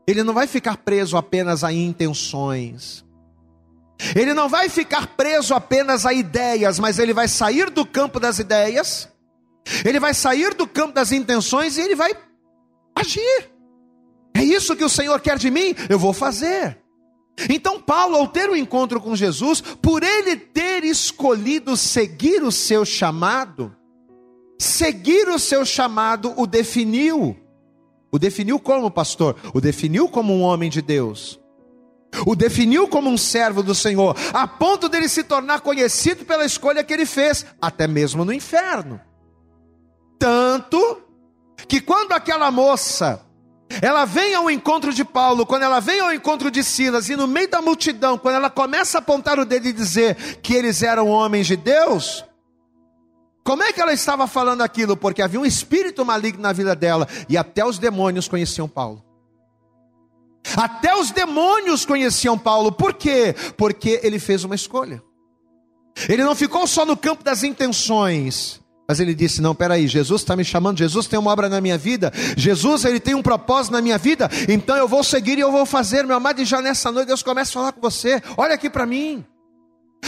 Ele 0.08 0.22
não 0.22 0.32
vai 0.32 0.46
ficar 0.46 0.78
preso 0.78 1.18
apenas 1.18 1.62
a 1.62 1.70
intenções, 1.70 3.04
ele 4.16 4.32
não 4.32 4.48
vai 4.48 4.70
ficar 4.70 5.06
preso 5.08 5.52
apenas 5.52 6.06
a 6.06 6.14
ideias, 6.14 6.78
mas 6.78 6.98
ele 6.98 7.12
vai 7.12 7.28
sair 7.28 7.68
do 7.68 7.84
campo 7.84 8.18
das 8.18 8.38
ideias, 8.38 9.06
ele 9.84 10.00
vai 10.00 10.14
sair 10.14 10.54
do 10.54 10.66
campo 10.66 10.94
das 10.94 11.12
intenções 11.12 11.76
e 11.76 11.82
ele 11.82 11.94
vai 11.94 12.16
agir. 12.96 13.50
É 14.34 14.42
isso 14.42 14.74
que 14.74 14.84
o 14.84 14.88
Senhor 14.88 15.20
quer 15.20 15.36
de 15.36 15.50
mim, 15.50 15.74
eu 15.90 15.98
vou 15.98 16.14
fazer. 16.14 16.78
Então, 17.50 17.78
Paulo, 17.78 18.16
ao 18.16 18.28
ter 18.28 18.48
o 18.48 18.54
um 18.54 18.56
encontro 18.56 19.02
com 19.02 19.14
Jesus, 19.14 19.60
por 19.60 20.02
ele 20.02 20.36
ter 20.36 20.84
escolhido 20.84 21.76
seguir 21.76 22.42
o 22.42 22.50
seu 22.50 22.82
chamado, 22.82 23.76
seguir 24.58 25.28
o 25.28 25.38
seu 25.38 25.66
chamado 25.66 26.32
o 26.34 26.46
definiu. 26.46 27.36
O 28.10 28.18
definiu 28.18 28.58
como, 28.58 28.90
pastor? 28.90 29.36
O 29.52 29.60
definiu 29.60 30.08
como 30.08 30.32
um 30.32 30.42
homem 30.42 30.70
de 30.70 30.80
Deus 30.80 31.38
o 32.26 32.34
definiu 32.34 32.88
como 32.88 33.10
um 33.10 33.18
servo 33.18 33.62
do 33.62 33.74
Senhor, 33.74 34.16
a 34.32 34.46
ponto 34.46 34.88
dele 34.88 35.08
se 35.08 35.22
tornar 35.22 35.60
conhecido 35.60 36.24
pela 36.24 36.44
escolha 36.44 36.82
que 36.82 36.92
ele 36.92 37.06
fez, 37.06 37.44
até 37.60 37.86
mesmo 37.86 38.24
no 38.24 38.32
inferno. 38.32 39.00
Tanto 40.18 41.02
que 41.68 41.80
quando 41.80 42.12
aquela 42.12 42.50
moça, 42.50 43.20
ela 43.82 44.04
vem 44.04 44.34
ao 44.34 44.50
encontro 44.50 44.92
de 44.92 45.04
Paulo, 45.04 45.46
quando 45.46 45.62
ela 45.62 45.80
vem 45.80 46.00
ao 46.00 46.12
encontro 46.12 46.50
de 46.50 46.64
Silas, 46.64 47.08
e 47.08 47.16
no 47.16 47.26
meio 47.26 47.48
da 47.48 47.62
multidão, 47.62 48.18
quando 48.18 48.36
ela 48.36 48.50
começa 48.50 48.98
a 48.98 49.00
apontar 49.00 49.38
o 49.38 49.44
dedo 49.44 49.68
e 49.68 49.72
dizer 49.72 50.16
que 50.42 50.54
eles 50.54 50.82
eram 50.82 51.08
homens 51.08 51.46
de 51.46 51.56
Deus, 51.56 52.24
como 53.44 53.62
é 53.62 53.72
que 53.72 53.80
ela 53.80 53.92
estava 53.92 54.26
falando 54.26 54.62
aquilo? 54.62 54.96
Porque 54.96 55.22
havia 55.22 55.40
um 55.40 55.46
espírito 55.46 56.04
maligno 56.04 56.42
na 56.42 56.52
vida 56.52 56.74
dela, 56.74 57.08
e 57.28 57.36
até 57.36 57.64
os 57.64 57.78
demônios 57.78 58.28
conheciam 58.28 58.68
Paulo. 58.68 59.02
Até 60.56 60.94
os 60.96 61.10
demônios 61.10 61.84
conheciam 61.84 62.38
Paulo. 62.38 62.72
Por 62.72 62.94
quê? 62.94 63.34
Porque 63.56 64.00
ele 64.02 64.18
fez 64.18 64.44
uma 64.44 64.54
escolha. 64.54 65.02
Ele 66.08 66.22
não 66.22 66.34
ficou 66.34 66.66
só 66.66 66.84
no 66.86 66.96
campo 66.96 67.24
das 67.24 67.42
intenções. 67.42 68.60
Mas 68.88 69.00
ele 69.00 69.14
disse: 69.14 69.42
Não, 69.42 69.54
peraí, 69.54 69.86
Jesus 69.86 70.22
está 70.22 70.34
me 70.34 70.44
chamando, 70.44 70.78
Jesus 70.78 71.06
tem 71.06 71.18
uma 71.18 71.30
obra 71.30 71.48
na 71.48 71.60
minha 71.60 71.76
vida, 71.76 72.10
Jesus 72.36 72.86
ele 72.86 72.98
tem 72.98 73.14
um 73.14 73.22
propósito 73.22 73.72
na 73.72 73.82
minha 73.82 73.98
vida, 73.98 74.30
então 74.48 74.76
eu 74.76 74.88
vou 74.88 75.04
seguir 75.04 75.36
e 75.36 75.42
eu 75.42 75.52
vou 75.52 75.66
fazer, 75.66 76.04
meu 76.04 76.16
amado, 76.16 76.40
e 76.40 76.44
já 76.46 76.62
nessa 76.62 76.90
noite 76.90 77.08
Deus 77.08 77.22
começa 77.22 77.50
a 77.50 77.52
falar 77.52 77.72
com 77.72 77.82
você: 77.82 78.22
olha 78.36 78.54
aqui 78.54 78.70
para 78.70 78.86
mim. 78.86 79.24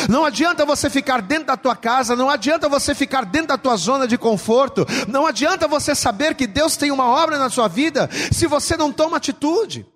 Não 0.08 0.24
adianta 0.24 0.64
você 0.64 0.88
ficar 0.88 1.20
dentro 1.20 1.46
da 1.46 1.56
tua 1.56 1.76
casa, 1.76 2.16
não 2.16 2.30
adianta 2.30 2.68
você 2.68 2.94
ficar 2.94 3.24
dentro 3.24 3.48
da 3.48 3.58
tua 3.58 3.76
zona 3.76 4.06
de 4.06 4.16
conforto, 4.16 4.86
não 5.08 5.26
adianta 5.26 5.68
você 5.68 5.94
saber 5.94 6.34
que 6.34 6.46
Deus 6.46 6.76
tem 6.76 6.90
uma 6.90 7.06
obra 7.06 7.38
na 7.38 7.50
sua 7.50 7.68
vida, 7.68 8.08
se 8.32 8.46
você 8.46 8.76
não 8.76 8.92
toma 8.92 9.16
atitude. 9.16 9.86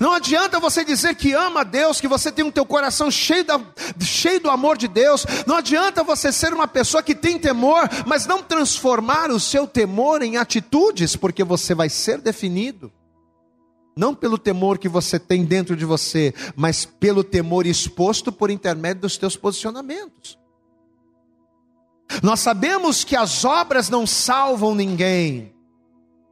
Não 0.00 0.12
adianta 0.12 0.58
você 0.58 0.84
dizer 0.84 1.14
que 1.14 1.32
ama 1.32 1.60
a 1.60 1.64
Deus, 1.64 2.00
que 2.00 2.08
você 2.08 2.32
tem 2.32 2.44
um 2.44 2.50
teu 2.50 2.66
coração 2.66 3.10
cheio, 3.10 3.44
da, 3.44 3.60
cheio 4.00 4.40
do 4.40 4.50
amor 4.50 4.76
de 4.76 4.88
Deus. 4.88 5.24
Não 5.46 5.56
adianta 5.56 6.02
você 6.02 6.32
ser 6.32 6.52
uma 6.52 6.66
pessoa 6.66 7.02
que 7.02 7.14
tem 7.14 7.38
temor, 7.38 7.88
mas 8.04 8.26
não 8.26 8.42
transformar 8.42 9.30
o 9.30 9.38
seu 9.38 9.66
temor 9.66 10.22
em 10.22 10.36
atitudes, 10.36 11.14
porque 11.14 11.44
você 11.44 11.74
vai 11.74 11.88
ser 11.88 12.20
definido. 12.20 12.92
Não 13.96 14.14
pelo 14.14 14.36
temor 14.36 14.78
que 14.78 14.88
você 14.88 15.18
tem 15.18 15.44
dentro 15.44 15.74
de 15.74 15.86
você, 15.86 16.34
mas 16.54 16.84
pelo 16.84 17.24
temor 17.24 17.66
exposto 17.66 18.30
por 18.30 18.50
intermédio 18.50 19.02
dos 19.02 19.16
teus 19.16 19.36
posicionamentos. 19.36 20.38
Nós 22.22 22.40
sabemos 22.40 23.04
que 23.04 23.16
as 23.16 23.44
obras 23.44 23.88
não 23.88 24.06
salvam 24.06 24.74
ninguém. 24.74 25.54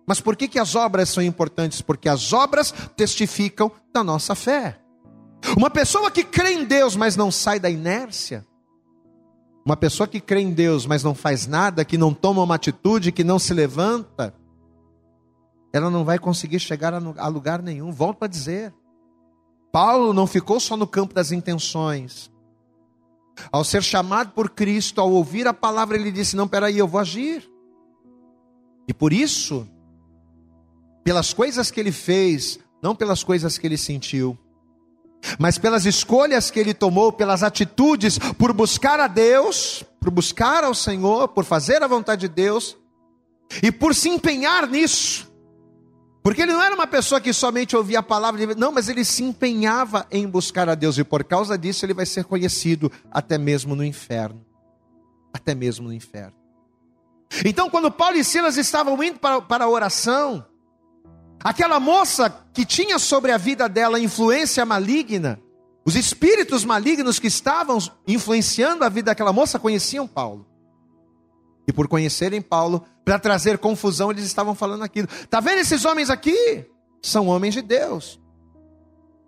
Mas 0.06 0.20
por 0.20 0.36
que, 0.36 0.46
que 0.46 0.58
as 0.58 0.74
obras 0.74 1.08
são 1.08 1.22
importantes? 1.22 1.80
Porque 1.80 2.08
as 2.08 2.32
obras 2.32 2.72
testificam 2.94 3.72
da 3.92 4.04
nossa 4.04 4.34
fé. 4.34 4.78
Uma 5.56 5.70
pessoa 5.70 6.10
que 6.10 6.22
crê 6.22 6.52
em 6.52 6.64
Deus, 6.64 6.94
mas 6.94 7.16
não 7.16 7.30
sai 7.30 7.58
da 7.58 7.70
inércia. 7.70 8.46
Uma 9.64 9.76
pessoa 9.76 10.06
que 10.06 10.20
crê 10.20 10.40
em 10.40 10.52
Deus, 10.52 10.84
mas 10.84 11.02
não 11.02 11.14
faz 11.14 11.46
nada, 11.46 11.84
que 11.84 11.96
não 11.96 12.12
toma 12.12 12.42
uma 12.42 12.54
atitude, 12.54 13.10
que 13.12 13.24
não 13.24 13.38
se 13.38 13.54
levanta, 13.54 14.34
ela 15.74 15.90
não 15.90 16.04
vai 16.04 16.20
conseguir 16.20 16.60
chegar 16.60 16.94
a 16.94 17.26
lugar 17.26 17.60
nenhum. 17.60 17.90
Volto 17.90 18.22
a 18.22 18.28
dizer. 18.28 18.72
Paulo 19.72 20.12
não 20.12 20.24
ficou 20.24 20.60
só 20.60 20.76
no 20.76 20.86
campo 20.86 21.12
das 21.12 21.32
intenções. 21.32 22.30
Ao 23.50 23.64
ser 23.64 23.82
chamado 23.82 24.30
por 24.30 24.50
Cristo, 24.50 25.00
ao 25.00 25.10
ouvir 25.10 25.48
a 25.48 25.52
palavra, 25.52 25.96
ele 25.96 26.12
disse: 26.12 26.36
Não, 26.36 26.46
peraí, 26.46 26.78
eu 26.78 26.86
vou 26.86 27.00
agir. 27.00 27.50
E 28.86 28.94
por 28.94 29.12
isso, 29.12 29.68
pelas 31.02 31.32
coisas 31.32 31.72
que 31.72 31.80
ele 31.80 31.90
fez, 31.90 32.60
não 32.80 32.94
pelas 32.94 33.24
coisas 33.24 33.58
que 33.58 33.66
ele 33.66 33.76
sentiu, 33.76 34.38
mas 35.40 35.58
pelas 35.58 35.86
escolhas 35.86 36.52
que 36.52 36.60
ele 36.60 36.72
tomou, 36.72 37.10
pelas 37.10 37.42
atitudes, 37.42 38.16
por 38.38 38.52
buscar 38.52 39.00
a 39.00 39.08
Deus, 39.08 39.82
por 39.98 40.12
buscar 40.12 40.62
ao 40.62 40.72
Senhor, 40.72 41.26
por 41.26 41.44
fazer 41.44 41.82
a 41.82 41.88
vontade 41.88 42.28
de 42.28 42.28
Deus 42.28 42.76
e 43.60 43.72
por 43.72 43.92
se 43.92 44.08
empenhar 44.08 44.68
nisso. 44.68 45.33
Porque 46.24 46.42
ele 46.42 46.52
não 46.52 46.62
era 46.62 46.74
uma 46.74 46.86
pessoa 46.86 47.20
que 47.20 47.32
somente 47.32 47.76
ouvia 47.76 48.00
a 48.00 48.02
palavra, 48.02 48.54
não, 48.56 48.72
mas 48.72 48.88
ele 48.88 49.04
se 49.04 49.22
empenhava 49.22 50.06
em 50.10 50.26
buscar 50.26 50.68
a 50.68 50.74
Deus 50.74 50.98
e 50.98 51.04
por 51.04 51.22
causa 51.22 51.56
disso 51.56 51.86
ele 51.86 51.94
vai 51.94 52.06
ser 52.06 52.24
conhecido 52.24 52.90
até 53.12 53.38
mesmo 53.38 53.76
no 53.76 53.84
inferno. 53.84 54.44
Até 55.32 55.54
mesmo 55.54 55.86
no 55.86 55.92
inferno. 55.92 56.34
Então, 57.44 57.70
quando 57.70 57.92
Paulo 57.92 58.16
e 58.16 58.24
Silas 58.24 58.56
estavam 58.56 59.00
indo 59.04 59.20
para, 59.20 59.40
para 59.40 59.64
a 59.64 59.68
oração, 59.68 60.44
Aquela 61.44 61.78
moça 61.78 62.34
que 62.54 62.64
tinha 62.64 62.98
sobre 62.98 63.30
a 63.30 63.36
vida 63.36 63.68
dela 63.68 64.00
influência 64.00 64.64
maligna, 64.64 65.38
os 65.84 65.94
espíritos 65.94 66.64
malignos 66.64 67.18
que 67.18 67.26
estavam 67.26 67.76
influenciando 68.08 68.82
a 68.82 68.88
vida 68.88 69.10
daquela 69.10 69.30
moça 69.30 69.58
conheciam 69.58 70.06
Paulo. 70.06 70.46
E 71.66 71.72
por 71.72 71.88
conhecerem 71.88 72.42
Paulo, 72.42 72.84
para 73.04 73.18
trazer 73.18 73.58
confusão, 73.58 74.10
eles 74.10 74.24
estavam 74.24 74.54
falando 74.54 74.82
aquilo. 74.82 75.08
Está 75.10 75.40
vendo 75.40 75.58
esses 75.58 75.84
homens 75.84 76.10
aqui? 76.10 76.66
São 77.02 77.28
homens 77.28 77.54
de 77.54 77.62
Deus. 77.62 78.20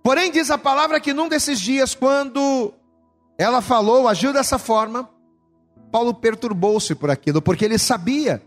Porém, 0.03 0.31
diz 0.31 0.51
a 0.51 0.59
palavra 0.59 1.01
que 1.01 1.13
num 1.13 1.29
desses 1.29 1.61
dias, 1.61 1.95
quando 1.95 2.73
ela 3.39 3.61
falou, 3.61 4.07
agiu 4.07 4.33
dessa 4.33 4.59
forma, 4.59 5.11
Paulo 5.91 6.15
perturbou-se 6.15 6.95
por 6.95 7.11
aquilo, 7.11 7.43
porque 7.43 7.65
ele 7.65 7.79
sabia 7.79 8.43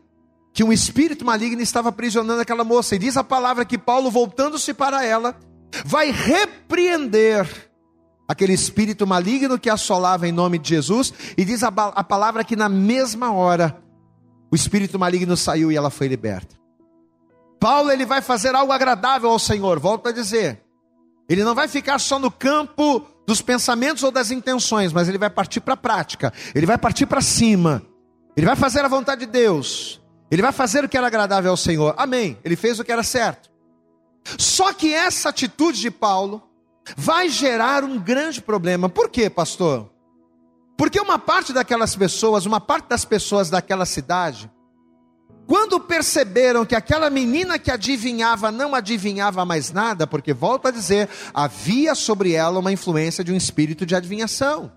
que 0.53 0.63
um 0.63 0.71
espírito 0.71 1.25
maligno 1.25 1.61
estava 1.61 1.89
aprisionando 1.89 2.41
aquela 2.41 2.63
moça. 2.63 2.95
E 2.95 2.99
diz 2.99 3.17
a 3.17 3.23
palavra 3.23 3.65
que 3.65 3.77
Paulo, 3.77 4.09
voltando-se 4.09 4.73
para 4.73 5.03
ela, 5.03 5.35
vai 5.85 6.11
repreender 6.11 7.68
aquele 8.29 8.53
espírito 8.53 9.07
maligno 9.07 9.57
que 9.57 9.71
assolava 9.71 10.27
em 10.27 10.31
nome 10.31 10.59
de 10.59 10.69
Jesus. 10.69 11.11
E 11.35 11.43
diz 11.43 11.63
a, 11.63 11.69
a 11.69 12.03
palavra 12.03 12.43
que 12.43 12.55
na 12.55 12.69
mesma 12.69 13.33
hora 13.33 13.81
o 14.51 14.55
espírito 14.55 14.99
maligno 14.99 15.35
saiu 15.35 15.71
e 15.71 15.75
ela 15.75 15.89
foi 15.89 16.07
liberta. 16.07 16.55
Paulo 17.59 17.91
ele 17.91 18.05
vai 18.05 18.21
fazer 18.21 18.53
algo 18.53 18.71
agradável 18.71 19.31
ao 19.31 19.39
Senhor, 19.39 19.79
volta 19.79 20.09
a 20.09 20.13
dizer. 20.13 20.61
Ele 21.27 21.43
não 21.43 21.55
vai 21.55 21.67
ficar 21.67 21.97
só 21.97 22.19
no 22.19 22.29
campo 22.29 23.03
dos 23.25 23.41
pensamentos 23.41 24.03
ou 24.03 24.11
das 24.11 24.29
intenções, 24.29 24.93
mas 24.93 25.09
ele 25.09 25.17
vai 25.17 25.29
partir 25.29 25.59
para 25.59 25.73
a 25.73 25.77
prática. 25.77 26.31
Ele 26.53 26.67
vai 26.67 26.77
partir 26.77 27.07
para 27.07 27.21
cima. 27.21 27.81
Ele 28.37 28.45
vai 28.45 28.55
fazer 28.55 28.85
a 28.85 28.87
vontade 28.87 29.25
de 29.25 29.31
Deus. 29.31 29.99
Ele 30.29 30.41
vai 30.41 30.51
fazer 30.51 30.83
o 30.83 30.89
que 30.89 30.97
era 30.97 31.07
agradável 31.07 31.49
ao 31.49 31.57
Senhor. 31.57 31.95
Amém. 31.97 32.37
Ele 32.43 32.55
fez 32.55 32.79
o 32.79 32.83
que 32.83 32.91
era 32.91 33.03
certo. 33.03 33.49
Só 34.37 34.71
que 34.71 34.93
essa 34.93 35.29
atitude 35.29 35.79
de 35.79 35.91
Paulo 35.91 36.48
vai 36.95 37.29
gerar 37.29 37.83
um 37.83 37.99
grande 37.99 38.41
problema. 38.41 38.89
Por 38.89 39.09
quê, 39.09 39.29
pastor? 39.29 39.89
Porque 40.77 40.99
uma 40.99 41.19
parte 41.19 41.51
daquelas 41.51 41.95
pessoas, 41.95 42.45
uma 42.45 42.61
parte 42.61 42.87
das 42.87 43.03
pessoas 43.03 43.49
daquela 43.49 43.85
cidade, 43.85 44.49
quando 45.45 45.79
perceberam 45.79 46.63
que 46.65 46.75
aquela 46.75 47.09
menina 47.09 47.57
que 47.57 47.71
adivinhava 47.71 48.51
não 48.51 48.75
adivinhava 48.75 49.43
mais 49.43 49.71
nada, 49.71 50.05
porque 50.05 50.31
volto 50.31 50.67
a 50.67 50.71
dizer, 50.71 51.09
havia 51.33 51.95
sobre 51.95 52.33
ela 52.33 52.59
uma 52.59 52.71
influência 52.71 53.23
de 53.23 53.33
um 53.33 53.35
espírito 53.35 53.85
de 53.85 53.95
adivinhação. 53.95 54.71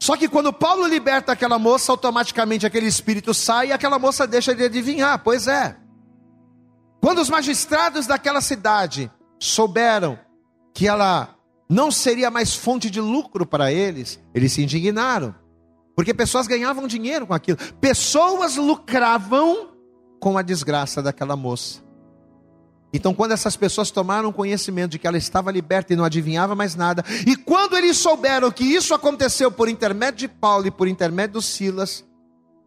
Só 0.00 0.16
que 0.16 0.28
quando 0.28 0.52
Paulo 0.52 0.86
liberta 0.86 1.32
aquela 1.32 1.58
moça, 1.58 1.92
automaticamente 1.92 2.64
aquele 2.64 2.86
espírito 2.86 3.34
sai 3.34 3.68
e 3.68 3.72
aquela 3.72 3.98
moça 3.98 4.26
deixa 4.26 4.54
de 4.54 4.64
adivinhar. 4.64 5.18
Pois 5.22 5.46
é. 5.46 5.76
Quando 7.00 7.20
os 7.20 7.28
magistrados 7.28 8.06
daquela 8.06 8.40
cidade 8.40 9.10
souberam 9.38 10.18
que 10.74 10.88
ela 10.88 11.36
não 11.68 11.90
seria 11.90 12.30
mais 12.30 12.54
fonte 12.54 12.90
de 12.90 13.00
lucro 13.00 13.46
para 13.46 13.72
eles, 13.72 14.20
eles 14.34 14.52
se 14.52 14.62
indignaram. 14.62 15.34
Porque 15.94 16.14
pessoas 16.14 16.46
ganhavam 16.46 16.86
dinheiro 16.86 17.26
com 17.26 17.34
aquilo. 17.34 17.58
Pessoas 17.80 18.56
lucravam 18.56 19.70
com 20.18 20.36
a 20.38 20.42
desgraça 20.42 21.02
daquela 21.02 21.36
moça. 21.36 21.82
Então, 22.92 23.14
quando 23.14 23.32
essas 23.32 23.56
pessoas 23.56 23.90
tomaram 23.90 24.32
conhecimento 24.32 24.92
de 24.92 24.98
que 24.98 25.06
ela 25.06 25.16
estava 25.16 25.52
liberta 25.52 25.92
e 25.92 25.96
não 25.96 26.04
adivinhava 26.04 26.56
mais 26.56 26.74
nada, 26.74 27.04
e 27.26 27.36
quando 27.36 27.76
eles 27.76 27.96
souberam 27.96 28.50
que 28.50 28.64
isso 28.64 28.92
aconteceu 28.92 29.52
por 29.52 29.68
intermédio 29.68 30.18
de 30.18 30.28
Paulo 30.28 30.66
e 30.66 30.70
por 30.70 30.88
intermédio 30.88 31.34
dos 31.34 31.46
Silas, 31.46 32.04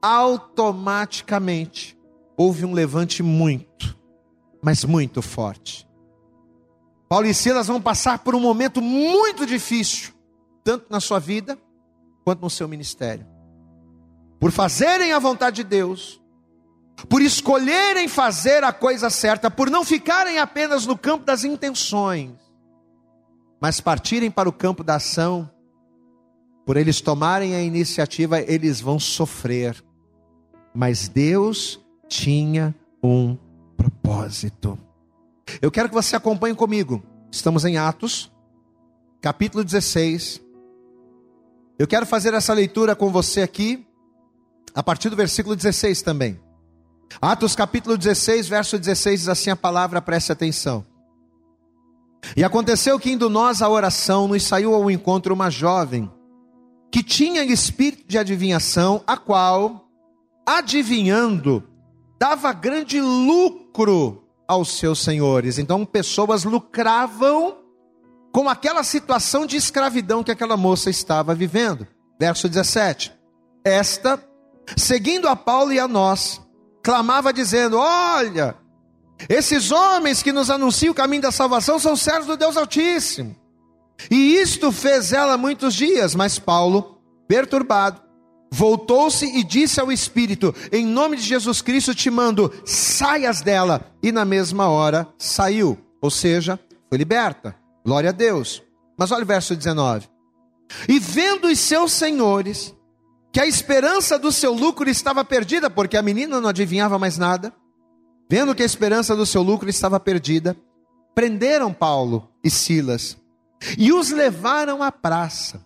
automaticamente 0.01 1.97
houve 2.37 2.65
um 2.65 2.73
levante 2.73 3.21
muito, 3.21 3.97
mas 4.61 4.85
muito 4.85 5.21
forte. 5.21 5.87
Paulo 7.13 7.27
e 7.27 7.33
Silas 7.35 7.67
vão 7.67 7.79
passar 7.79 8.17
por 8.17 8.33
um 8.33 8.39
momento 8.39 8.81
muito 8.81 9.45
difícil, 9.45 10.11
tanto 10.63 10.87
na 10.89 10.99
sua 10.99 11.19
vida 11.19 11.55
quanto 12.25 12.41
no 12.41 12.49
seu 12.49 12.67
ministério. 12.67 13.23
Por 14.39 14.51
fazerem 14.51 15.13
a 15.13 15.19
vontade 15.19 15.57
de 15.57 15.63
Deus, 15.63 16.19
por 17.07 17.21
escolherem 17.21 18.07
fazer 18.07 18.63
a 18.63 18.73
coisa 18.73 19.11
certa, 19.11 19.51
por 19.51 19.69
não 19.69 19.85
ficarem 19.85 20.39
apenas 20.39 20.87
no 20.87 20.97
campo 20.97 21.23
das 21.23 21.43
intenções, 21.43 22.31
mas 23.61 23.79
partirem 23.79 24.31
para 24.31 24.49
o 24.49 24.51
campo 24.51 24.83
da 24.83 24.95
ação, 24.95 25.47
por 26.65 26.77
eles 26.77 26.99
tomarem 26.99 27.53
a 27.53 27.61
iniciativa, 27.61 28.41
eles 28.41 28.81
vão 28.81 28.99
sofrer. 28.99 29.85
Mas 30.73 31.07
Deus 31.09 31.79
tinha 32.07 32.73
um 33.03 33.37
propósito. 33.77 34.79
Eu 35.61 35.71
quero 35.71 35.89
que 35.89 35.95
você 35.95 36.15
acompanhe 36.15 36.55
comigo. 36.55 37.03
Estamos 37.31 37.65
em 37.65 37.77
Atos, 37.77 38.31
capítulo 39.21 39.63
16. 39.63 40.41
Eu 41.77 41.87
quero 41.87 42.05
fazer 42.05 42.33
essa 42.33 42.53
leitura 42.53 42.95
com 42.95 43.11
você 43.11 43.41
aqui, 43.41 43.85
a 44.73 44.83
partir 44.83 45.09
do 45.09 45.15
versículo 45.15 45.55
16 45.55 46.01
também. 46.01 46.39
Atos 47.21 47.55
capítulo 47.55 47.97
16, 47.97 48.47
verso 48.47 48.77
16 48.77 49.21
diz 49.21 49.29
assim 49.29 49.49
a 49.49 49.55
palavra, 49.55 50.01
preste 50.01 50.31
atenção. 50.31 50.85
E 52.35 52.43
aconteceu 52.43 52.99
que 52.99 53.11
indo 53.11 53.29
nós 53.29 53.61
à 53.61 53.69
oração, 53.69 54.27
nos 54.27 54.43
saiu 54.43 54.73
ao 54.73 54.89
encontro 54.89 55.33
uma 55.33 55.49
jovem, 55.49 56.09
que 56.91 57.03
tinha 57.03 57.43
espírito 57.43 58.07
de 58.07 58.17
adivinhação, 58.17 59.03
a 59.05 59.17
qual, 59.17 59.89
adivinhando, 60.45 61.63
dava 62.19 62.53
grande 62.53 63.01
lucro 63.01 64.22
aos 64.47 64.77
seus 64.77 64.99
senhores. 64.99 65.57
Então, 65.57 65.85
pessoas 65.85 66.43
lucravam 66.43 67.57
com 68.31 68.49
aquela 68.49 68.83
situação 68.83 69.45
de 69.45 69.55
escravidão 69.55 70.23
que 70.23 70.31
aquela 70.31 70.57
moça 70.57 70.89
estava 70.89 71.35
vivendo. 71.35 71.87
Verso 72.19 72.49
17: 72.49 73.13
Esta, 73.63 74.21
seguindo 74.75 75.27
a 75.27 75.35
Paulo 75.35 75.71
e 75.71 75.79
a 75.79 75.87
nós, 75.87 76.41
clamava 76.81 77.31
dizendo: 77.31 77.77
Olha, 77.77 78.55
esses 79.29 79.71
homens 79.71 80.21
que 80.21 80.31
nos 80.31 80.49
anunciam 80.49 80.91
o 80.91 80.95
caminho 80.95 81.21
da 81.21 81.31
salvação 81.31 81.79
são 81.79 81.95
servos 81.95 82.27
do 82.27 82.37
Deus 82.37 82.57
Altíssimo. 82.57 83.35
E 84.09 84.35
isto 84.35 84.71
fez 84.71 85.13
ela 85.13 85.37
muitos 85.37 85.73
dias, 85.73 86.15
mas 86.15 86.39
Paulo, 86.39 86.97
perturbado, 87.27 88.01
voltou-se 88.53 89.25
e 89.25 89.43
disse 89.43 89.79
ao 89.79 89.91
Espírito: 89.91 90.53
Em 90.71 90.85
nome 90.85 91.17
de 91.17 91.23
Jesus 91.23 91.61
Cristo 91.61 91.95
te 91.95 92.11
mando, 92.11 92.53
saias 92.63 93.41
dela. 93.41 93.91
E 94.01 94.11
na 94.11 94.23
mesma 94.23 94.69
hora 94.69 95.07
saiu, 95.17 95.77
ou 95.99 96.11
seja, 96.11 96.59
Foi 96.89 96.97
liberta. 96.97 97.55
Glória 97.83 98.11
a 98.11 98.13
Deus. 98.13 98.61
Mas 98.95 99.11
olha 99.11 99.23
o 99.23 99.25
verso 99.25 99.55
19. 99.55 100.07
E 100.87 100.99
vendo 100.99 101.47
os 101.47 101.59
seus 101.59 101.91
senhores 101.91 102.75
que 103.31 103.39
a 103.39 103.47
esperança 103.47 104.19
do 104.19 104.31
seu 104.31 104.53
lucro 104.53 104.87
estava 104.87 105.25
perdida, 105.25 105.71
porque 105.71 105.97
a 105.97 106.03
menina 106.03 106.39
não 106.39 106.49
adivinhava 106.49 106.99
mais 106.99 107.17
nada, 107.17 107.51
vendo 108.29 108.53
que 108.53 108.61
a 108.61 108.65
esperança 108.65 109.15
do 109.15 109.25
seu 109.25 109.41
lucro 109.41 109.67
estava 109.67 109.99
perdida, 109.99 110.55
prenderam 111.15 111.73
Paulo 111.73 112.29
e 112.43 112.51
Silas 112.51 113.17
e 113.77 113.91
os 113.91 114.11
levaram 114.11 114.83
à 114.83 114.91
praça. 114.91 115.65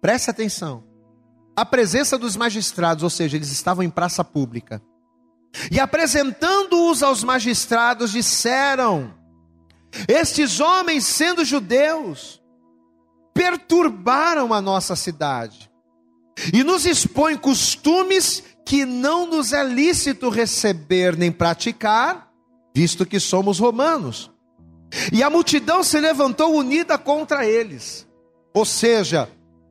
Presta 0.00 0.30
atenção. 0.30 0.87
A 1.58 1.66
presença 1.66 2.16
dos 2.16 2.36
magistrados, 2.36 3.02
ou 3.02 3.10
seja, 3.10 3.36
eles 3.36 3.50
estavam 3.50 3.82
em 3.82 3.90
praça 3.90 4.22
pública. 4.22 4.80
E 5.72 5.80
apresentando-os 5.80 7.02
aos 7.02 7.24
magistrados, 7.24 8.12
disseram: 8.12 9.12
Estes 10.06 10.60
homens, 10.60 11.04
sendo 11.04 11.44
judeus, 11.44 12.40
perturbaram 13.34 14.54
a 14.54 14.62
nossa 14.62 14.94
cidade 14.94 15.68
e 16.54 16.62
nos 16.62 16.86
expõem 16.86 17.36
costumes 17.36 18.44
que 18.64 18.84
não 18.84 19.26
nos 19.26 19.52
é 19.52 19.64
lícito 19.64 20.28
receber 20.28 21.16
nem 21.16 21.32
praticar, 21.32 22.30
visto 22.72 23.04
que 23.04 23.18
somos 23.18 23.58
romanos. 23.58 24.30
E 25.12 25.24
a 25.24 25.28
multidão 25.28 25.82
se 25.82 25.98
levantou 25.98 26.54
unida 26.54 26.96
contra 26.96 27.44
eles. 27.44 28.06
Ou 28.54 28.64
seja, 28.64 29.28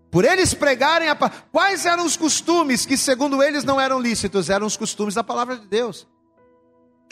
por 0.09 0.23
eles 0.23 0.53
pregarem 0.53 1.09
a 1.09 1.15
quais 1.15 1.85
eram 1.85 2.05
os 2.05 2.15
costumes 2.15 2.85
que 2.85 2.97
segundo 2.97 3.41
eles 3.43 3.63
não 3.63 3.79
eram 3.79 3.99
lícitos, 3.99 4.49
eram 4.49 4.65
os 4.65 4.77
costumes 4.77 5.15
da 5.15 5.23
palavra 5.23 5.57
de 5.57 5.67
Deus. 5.67 6.07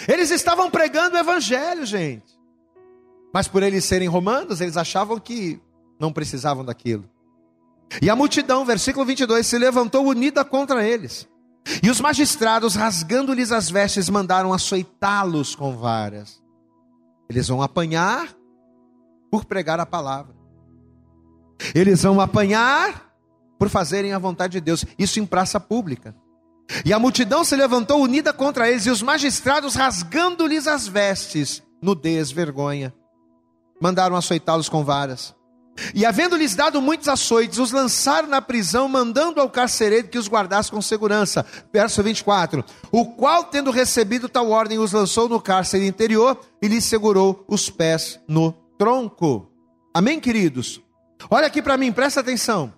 Eles 0.08 0.32
estavam 0.32 0.70
pregando 0.70 1.16
o 1.16 1.20
evangelho, 1.20 1.86
gente. 1.86 2.36
Mas 3.34 3.48
por 3.48 3.64
eles 3.64 3.84
serem 3.84 4.08
romanos, 4.08 4.62
eles 4.62 4.78
achavam 4.78 5.20
que 5.20 5.60
não 6.00 6.12
precisavam 6.12 6.64
daquilo. 6.64 7.10
E 8.02 8.10
a 8.10 8.16
multidão, 8.16 8.66
versículo 8.66 9.06
22, 9.06 9.46
se 9.46 9.58
levantou 9.58 10.06
unida 10.06 10.44
contra 10.44 10.86
eles. 10.86 11.28
E 11.82 11.90
os 11.90 12.00
magistrados, 12.00 12.76
rasgando-lhes 12.76 13.52
as 13.52 13.70
vestes, 13.70 14.10
mandaram 14.10 14.54
açoitá-los 14.54 15.56
com 15.56 15.76
varas. 15.76 16.42
Eles 17.30 17.48
vão 17.48 17.62
apanhar 17.62 18.30
por 19.32 19.46
pregar 19.46 19.80
a 19.80 19.86
palavra. 19.86 20.35
Eles 21.74 22.04
vão 22.04 22.20
apanhar 22.20 23.14
por 23.58 23.70
fazerem 23.70 24.14
a 24.14 24.20
vontade 24.20 24.54
de 24.54 24.62
Deus. 24.62 24.86
Isso 24.98 25.20
em 25.20 25.26
praça 25.26 25.60
pública. 25.60 26.16
E 26.84 26.92
a 26.92 27.00
multidão 27.00 27.44
se 27.44 27.56
levantou 27.56 28.02
unida 28.02 28.34
contra 28.34 28.70
eles, 28.70 28.86
e 28.86 28.90
os 28.90 29.02
magistrados, 29.02 29.76
rasgando-lhes 29.76 30.68
as 30.68 30.88
vestes, 30.88 31.62
nudez, 31.82 32.32
vergonha, 32.32 32.94
mandaram 33.80 34.16
açoitá-los 34.16 34.68
com 34.68 34.84
varas. 34.84 35.36
E 35.94 36.06
havendo-lhes 36.06 36.56
dado 36.56 36.82
muitos 36.82 37.08
açoites, 37.08 37.60
os 37.60 37.72
lançaram 37.72 38.30
na 38.30 38.42
prisão, 38.42 38.88
mandando 38.88 39.42
ao 39.42 39.50
carcereiro 39.50 40.08
que 40.08 40.18
os 40.18 40.30
guardasse 40.30 40.72
com 40.72 40.82
segurança. 40.82 41.46
Verso 41.72 42.02
24: 42.02 42.64
O 42.92 43.06
qual, 43.06 43.44
tendo 43.44 43.72
recebido 43.72 44.30
tal 44.30 44.50
ordem, 44.50 44.80
os 44.80 44.94
lançou 44.94 45.28
no 45.28 45.42
cárcere 45.42 45.86
interior 45.86 46.40
e 46.62 46.68
lhes 46.68 46.86
segurou 46.86 47.44
os 47.48 47.70
pés 47.70 48.20
no 48.28 48.54
tronco. 48.78 49.52
Amém, 49.94 50.20
queridos? 50.20 50.82
Olha 51.30 51.48
aqui 51.48 51.62
para 51.62 51.78
mim, 51.78 51.92
presta 51.92 52.20
atenção. 52.20 52.74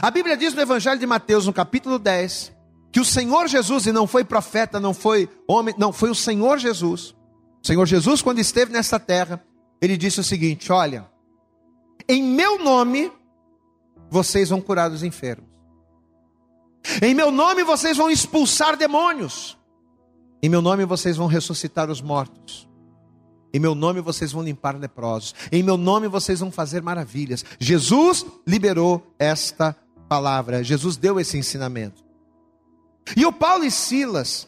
A 0.00 0.10
Bíblia 0.10 0.36
diz 0.36 0.54
no 0.54 0.60
Evangelho 0.60 0.98
de 0.98 1.06
Mateus, 1.06 1.46
no 1.46 1.52
capítulo 1.52 1.98
10, 1.98 2.52
que 2.92 3.00
o 3.00 3.04
Senhor 3.04 3.48
Jesus, 3.48 3.86
e 3.86 3.92
não 3.92 4.06
foi 4.06 4.24
profeta, 4.24 4.80
não 4.80 4.92
foi 4.92 5.28
homem, 5.48 5.74
não, 5.78 5.92
foi 5.92 6.10
o 6.10 6.14
Senhor 6.14 6.58
Jesus. 6.58 7.14
O 7.62 7.66
Senhor 7.66 7.86
Jesus, 7.86 8.22
quando 8.22 8.38
esteve 8.38 8.72
nessa 8.72 8.98
terra, 8.98 9.42
ele 9.80 9.96
disse 9.96 10.20
o 10.20 10.24
seguinte: 10.24 10.72
Olha 10.72 11.08
em 12.08 12.22
meu 12.22 12.58
nome, 12.58 13.12
vocês 14.08 14.50
vão 14.50 14.60
curar 14.60 14.90
os 14.90 15.02
enfermos. 15.02 15.48
Em 17.02 17.14
meu 17.14 17.32
nome, 17.32 17.64
vocês 17.64 17.96
vão 17.96 18.08
expulsar 18.08 18.76
demônios. 18.76 19.58
Em 20.40 20.48
meu 20.48 20.62
nome, 20.62 20.84
vocês 20.84 21.16
vão 21.16 21.26
ressuscitar 21.26 21.90
os 21.90 22.00
mortos. 22.00 22.68
Em 23.56 23.58
meu 23.58 23.74
nome, 23.74 24.02
vocês 24.02 24.32
vão 24.32 24.42
limpar 24.42 24.76
leprosos. 24.76 25.34
Em 25.50 25.62
meu 25.62 25.78
nome, 25.78 26.08
vocês 26.08 26.40
vão 26.40 26.52
fazer 26.52 26.82
maravilhas. 26.82 27.42
Jesus 27.58 28.22
liberou 28.46 29.14
esta 29.18 29.74
palavra. 30.10 30.62
Jesus 30.62 30.98
deu 30.98 31.18
esse 31.18 31.38
ensinamento. 31.38 32.04
E 33.16 33.24
o 33.24 33.32
Paulo 33.32 33.64
e 33.64 33.70
Silas, 33.70 34.46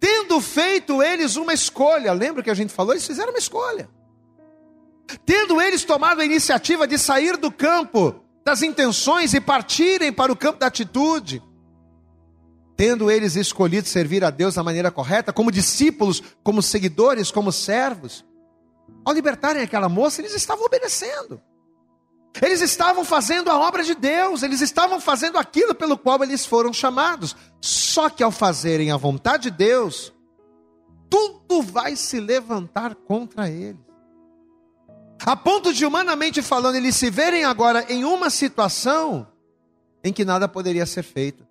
tendo 0.00 0.40
feito 0.40 1.02
eles 1.02 1.36
uma 1.36 1.52
escolha, 1.52 2.10
lembra 2.14 2.42
que 2.42 2.48
a 2.48 2.54
gente 2.54 2.72
falou? 2.72 2.94
Eles 2.94 3.06
fizeram 3.06 3.34
uma 3.34 3.38
escolha. 3.38 3.86
Tendo 5.26 5.60
eles 5.60 5.84
tomado 5.84 6.22
a 6.22 6.24
iniciativa 6.24 6.88
de 6.88 6.96
sair 6.96 7.36
do 7.36 7.52
campo 7.52 8.14
das 8.46 8.62
intenções 8.62 9.34
e 9.34 9.42
partirem 9.42 10.10
para 10.10 10.32
o 10.32 10.36
campo 10.36 10.58
da 10.58 10.68
atitude, 10.68 11.42
tendo 12.78 13.10
eles 13.10 13.36
escolhido 13.36 13.86
servir 13.86 14.24
a 14.24 14.30
Deus 14.30 14.54
da 14.54 14.62
maneira 14.62 14.90
correta, 14.90 15.34
como 15.34 15.52
discípulos, 15.52 16.22
como 16.42 16.62
seguidores, 16.62 17.30
como 17.30 17.52
servos, 17.52 18.24
ao 19.04 19.14
libertarem 19.14 19.62
aquela 19.62 19.88
moça, 19.88 20.20
eles 20.20 20.34
estavam 20.34 20.64
obedecendo. 20.64 21.40
Eles 22.42 22.60
estavam 22.60 23.04
fazendo 23.04 23.50
a 23.50 23.58
obra 23.58 23.82
de 23.82 23.94
Deus, 23.94 24.42
eles 24.42 24.60
estavam 24.60 25.00
fazendo 25.00 25.38
aquilo 25.38 25.74
pelo 25.74 25.96
qual 25.96 26.22
eles 26.22 26.44
foram 26.44 26.72
chamados. 26.72 27.34
Só 27.60 28.10
que 28.10 28.22
ao 28.22 28.30
fazerem 28.30 28.90
a 28.90 28.96
vontade 28.96 29.50
de 29.50 29.56
Deus, 29.56 30.12
tudo 31.08 31.62
vai 31.62 31.96
se 31.96 32.20
levantar 32.20 32.94
contra 32.94 33.48
eles. 33.48 33.80
A 35.24 35.34
ponto 35.34 35.72
de, 35.72 35.84
humanamente 35.84 36.42
falando, 36.42 36.76
eles 36.76 36.94
se 36.94 37.10
verem 37.10 37.44
agora 37.44 37.84
em 37.88 38.04
uma 38.04 38.30
situação 38.30 39.26
em 40.04 40.12
que 40.12 40.24
nada 40.24 40.46
poderia 40.46 40.86
ser 40.86 41.02
feito. 41.02 41.47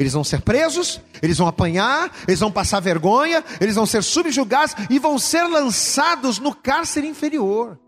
Eles 0.00 0.14
vão 0.14 0.24
ser 0.24 0.40
presos, 0.40 0.98
eles 1.20 1.36
vão 1.36 1.46
apanhar, 1.46 2.10
eles 2.26 2.40
vão 2.40 2.50
passar 2.50 2.80
vergonha, 2.80 3.44
eles 3.60 3.74
vão 3.74 3.84
ser 3.84 4.02
subjugados 4.02 4.74
e 4.88 4.98
vão 4.98 5.18
ser 5.18 5.42
lançados 5.42 6.38
no 6.38 6.54
cárcere 6.54 7.06
inferior. 7.06 7.78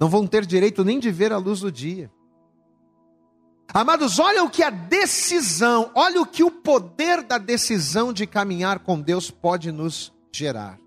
Não 0.00 0.08
vão 0.08 0.26
ter 0.26 0.46
direito 0.46 0.82
nem 0.82 0.98
de 0.98 1.10
ver 1.10 1.30
a 1.30 1.36
luz 1.36 1.60
do 1.60 1.70
dia. 1.70 2.10
Amados, 3.74 4.18
olha 4.18 4.42
o 4.42 4.48
que 4.48 4.62
a 4.62 4.70
decisão, 4.70 5.90
olha 5.94 6.22
o 6.22 6.26
que 6.26 6.42
o 6.42 6.50
poder 6.50 7.22
da 7.22 7.36
decisão 7.36 8.10
de 8.10 8.26
caminhar 8.26 8.78
com 8.78 8.98
Deus 8.98 9.30
pode 9.30 9.70
nos 9.70 10.10
gerar. 10.32 10.78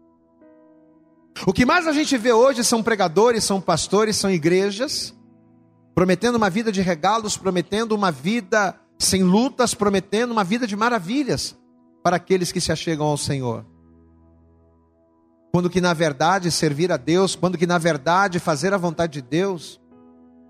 O 1.45 1.53
que 1.53 1.63
mais 1.63 1.85
a 1.85 1.91
gente 1.91 2.17
vê 2.17 2.33
hoje 2.33 2.63
são 2.63 2.81
pregadores, 2.81 3.43
são 3.43 3.61
pastores, 3.61 4.15
são 4.15 4.31
igrejas, 4.31 5.13
prometendo 5.93 6.37
uma 6.37 6.49
vida 6.49 6.71
de 6.71 6.81
regalos, 6.81 7.37
prometendo 7.37 7.91
uma 7.91 8.11
vida 8.11 8.75
sem 9.01 9.23
lutas, 9.23 9.73
prometendo 9.73 10.31
uma 10.31 10.43
vida 10.43 10.67
de 10.67 10.75
maravilhas 10.75 11.57
para 12.03 12.15
aqueles 12.15 12.51
que 12.51 12.61
se 12.61 12.71
achegam 12.71 13.05
ao 13.05 13.17
Senhor. 13.17 13.65
Quando 15.51 15.69
que 15.69 15.81
na 15.81 15.93
verdade 15.93 16.49
servir 16.49 16.91
a 16.91 16.97
Deus, 16.97 17.35
quando 17.35 17.57
que 17.57 17.67
na 17.67 17.77
verdade 17.77 18.39
fazer 18.39 18.73
a 18.73 18.77
vontade 18.77 19.13
de 19.13 19.21
Deus, 19.21 19.81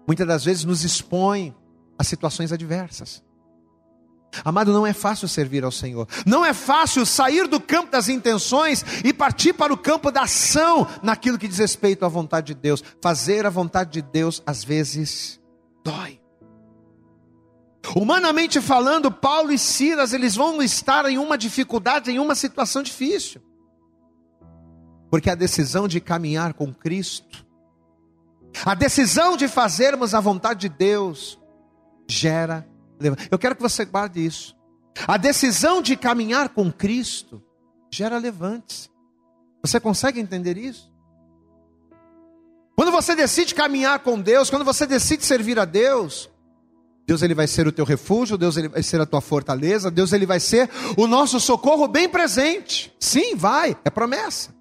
muitas 0.08 0.28
das 0.28 0.46
vezes 0.46 0.64
nos 0.64 0.84
expõe 0.84 1.56
a 1.98 2.04
situações 2.04 2.52
adversas. 2.52 3.24
Amado, 4.46 4.72
não 4.72 4.88
é 4.88 4.94
fácil 4.94 5.28
servir 5.28 5.64
ao 5.64 5.72
Senhor. 5.72 6.08
Não 6.26 6.46
é 6.46 6.54
fácil 6.54 7.06
sair 7.06 7.48
do 7.48 7.60
campo 7.60 7.92
das 7.92 8.08
intenções 8.08 8.86
e 9.04 9.12
partir 9.12 9.54
para 9.54 9.74
o 9.74 9.78
campo 9.78 10.10
da 10.10 10.22
ação 10.22 10.88
naquilo 11.04 11.38
que 11.38 11.48
diz 11.48 11.58
respeito 11.58 12.06
à 12.06 12.08
vontade 12.08 12.54
de 12.54 12.62
Deus. 12.62 12.82
Fazer 13.02 13.46
a 13.46 13.50
vontade 13.50 13.92
de 13.92 14.02
Deus 14.02 14.42
às 14.46 14.64
vezes 14.64 15.40
dói. 15.84 16.21
Humanamente 17.96 18.62
falando, 18.62 19.12
Paulo 19.12 19.52
e 19.52 19.58
Silas, 19.58 20.14
eles 20.14 20.36
vão 20.36 20.62
estar 20.62 21.06
em 21.10 21.18
uma 21.18 21.38
dificuldade, 21.38 22.12
em 22.12 22.20
uma 22.20 22.36
situação 22.36 22.84
difícil. 22.84 23.42
Porque 25.10 25.30
a 25.30 25.36
decisão 25.36 25.88
de 25.88 26.00
caminhar 26.00 26.54
com 26.54 26.74
Cristo, 26.74 27.46
a 28.66 28.76
decisão 28.76 29.36
de 29.36 29.48
fazermos 29.48 30.14
a 30.14 30.20
vontade 30.20 30.62
de 30.62 30.70
Deus, 30.70 31.40
gera 32.08 32.70
eu 33.30 33.40
quero 33.40 33.56
que 33.56 33.62
você 33.62 33.84
guarde 33.86 34.24
isso. 34.24 34.56
A 35.08 35.18
decisão 35.18 35.82
de 35.82 35.96
caminhar 35.96 36.50
com 36.50 36.72
Cristo 36.72 37.42
gera 37.92 38.18
levantes. 38.18 38.90
Você 39.64 39.80
consegue 39.80 40.20
entender 40.20 40.58
isso? 40.58 40.92
Quando 42.76 42.92
você 42.92 43.16
decide 43.16 43.54
caminhar 43.54 44.00
com 44.00 44.20
Deus, 44.20 44.50
quando 44.50 44.66
você 44.66 44.86
decide 44.86 45.26
servir 45.26 45.60
a 45.60 45.66
Deus, 45.66 46.30
Deus 47.06 47.22
ele 47.22 47.34
vai 47.34 47.48
ser 47.48 47.68
o 47.68 47.72
teu 47.72 47.84
refúgio, 47.84 48.38
Deus 48.38 48.58
ele 48.58 48.68
vai 48.68 48.84
ser 48.84 49.02
a 49.02 49.06
tua 49.06 49.22
fortaleza, 49.22 49.92
Deus 49.92 50.14
ele 50.14 50.26
vai 50.26 50.40
ser 50.40 50.70
o 50.98 51.08
nosso 51.08 51.40
socorro 51.40 51.88
bem 51.88 52.08
presente. 52.08 52.94
Sim, 53.00 53.36
vai, 53.36 53.76
é 53.84 53.90
promessa. 53.90 54.54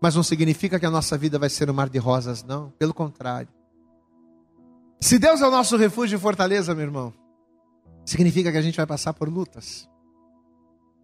Mas 0.00 0.14
não 0.14 0.22
significa 0.22 0.78
que 0.78 0.86
a 0.86 0.90
nossa 0.90 1.18
vida 1.18 1.38
vai 1.38 1.50
ser 1.50 1.68
um 1.68 1.74
mar 1.74 1.88
de 1.88 1.98
rosas, 1.98 2.44
não, 2.44 2.70
pelo 2.78 2.94
contrário. 2.94 3.48
Se 5.00 5.18
Deus 5.18 5.40
é 5.40 5.46
o 5.46 5.50
nosso 5.50 5.76
refúgio 5.76 6.16
e 6.16 6.20
fortaleza, 6.20 6.74
meu 6.74 6.84
irmão, 6.84 7.12
significa 8.04 8.50
que 8.50 8.58
a 8.58 8.62
gente 8.62 8.76
vai 8.76 8.86
passar 8.86 9.12
por 9.12 9.28
lutas. 9.28 9.88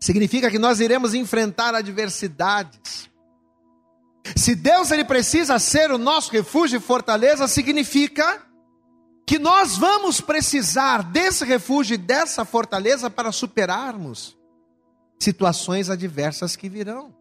Significa 0.00 0.50
que 0.50 0.58
nós 0.58 0.80
iremos 0.80 1.14
enfrentar 1.14 1.74
adversidades. 1.74 3.10
Se 4.36 4.54
Deus 4.54 4.90
ele 4.90 5.04
precisa 5.04 5.58
ser 5.58 5.90
o 5.90 5.98
nosso 5.98 6.30
refúgio 6.32 6.78
e 6.78 6.80
fortaleza, 6.80 7.46
significa 7.46 8.42
que 9.26 9.38
nós 9.38 9.76
vamos 9.76 10.20
precisar 10.20 11.02
desse 11.02 11.44
refúgio 11.44 11.94
e 11.94 11.98
dessa 11.98 12.44
fortaleza 12.44 13.08
para 13.08 13.32
superarmos 13.32 14.36
situações 15.18 15.88
adversas 15.88 16.56
que 16.56 16.68
virão. 16.68 17.14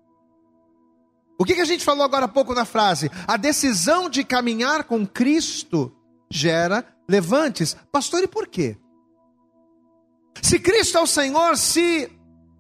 O 1.38 1.46
que, 1.46 1.56
que 1.56 1.62
a 1.62 1.66
gente 1.66 1.84
falou 1.84 2.04
agora 2.04 2.26
há 2.26 2.28
pouco 2.28 2.54
na 2.54 2.66
frase? 2.66 3.10
A 3.28 3.38
decisão 3.38 4.10
de 4.10 4.24
caminhar 4.24 4.84
com 4.84 5.06
Cristo 5.06 5.96
gera 6.30 6.86
levantes. 7.08 7.76
Pastor, 7.92 8.24
e 8.24 8.28
por 8.28 8.48
quê? 8.48 8.78
Se 10.42 10.60
Cristo 10.60 10.98
é 10.98 11.02
o 11.02 11.08
Senhor, 11.08 11.58
se 11.58 12.12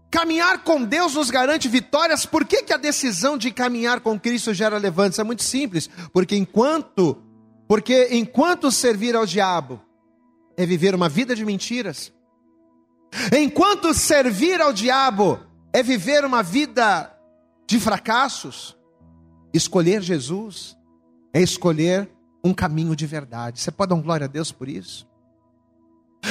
caminhar 0.09 0.63
com 0.63 0.83
Deus 0.83 1.15
nos 1.15 1.29
garante 1.29 1.67
vitórias, 1.67 2.25
por 2.25 2.45
que, 2.45 2.63
que 2.63 2.73
a 2.73 2.77
decisão 2.77 3.37
de 3.37 3.51
caminhar 3.51 3.99
com 3.99 4.19
Cristo 4.19 4.53
gera 4.53 4.77
levantes? 4.77 5.17
É 5.17 5.23
muito 5.23 5.43
simples, 5.43 5.89
porque 6.11 6.35
enquanto, 6.35 7.21
porque 7.73 8.09
enquanto 8.11 8.71
servir 8.71 9.15
ao 9.15 9.25
diabo 9.25 9.81
é 10.55 10.63
viver 10.63 10.93
uma 10.93 11.09
vida 11.09 11.35
de 11.35 11.43
mentiras, 11.43 12.13
enquanto 13.35 13.95
servir 13.95 14.61
ao 14.61 14.71
diabo 14.71 15.39
é 15.73 15.81
viver 15.81 16.23
uma 16.23 16.43
vida 16.43 17.11
de 17.65 17.79
fracassos, 17.79 18.77
escolher 19.51 20.03
Jesus 20.03 20.77
é 21.33 21.41
escolher 21.41 22.07
um 22.43 22.53
caminho 22.53 22.95
de 22.95 23.07
verdade. 23.07 23.59
Você 23.59 23.71
pode 23.71 23.89
dar 23.89 23.99
glória 23.99 24.25
a 24.25 24.29
Deus 24.29 24.51
por 24.51 24.69
isso? 24.69 25.09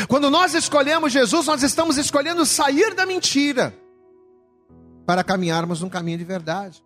Quando 0.07 0.31
nós 0.31 0.55
escolhemos 0.55 1.13
Jesus, 1.13 1.49
nós 1.49 1.65
estamos 1.65 1.97
escolhendo 1.97 2.47
sair 2.47 2.95
da 2.95 3.05
mentira 3.05 3.77
para 5.05 5.25
caminharmos 5.25 5.81
num 5.81 5.89
caminho 5.89 6.19
de 6.19 6.25
verdade. 6.25 6.85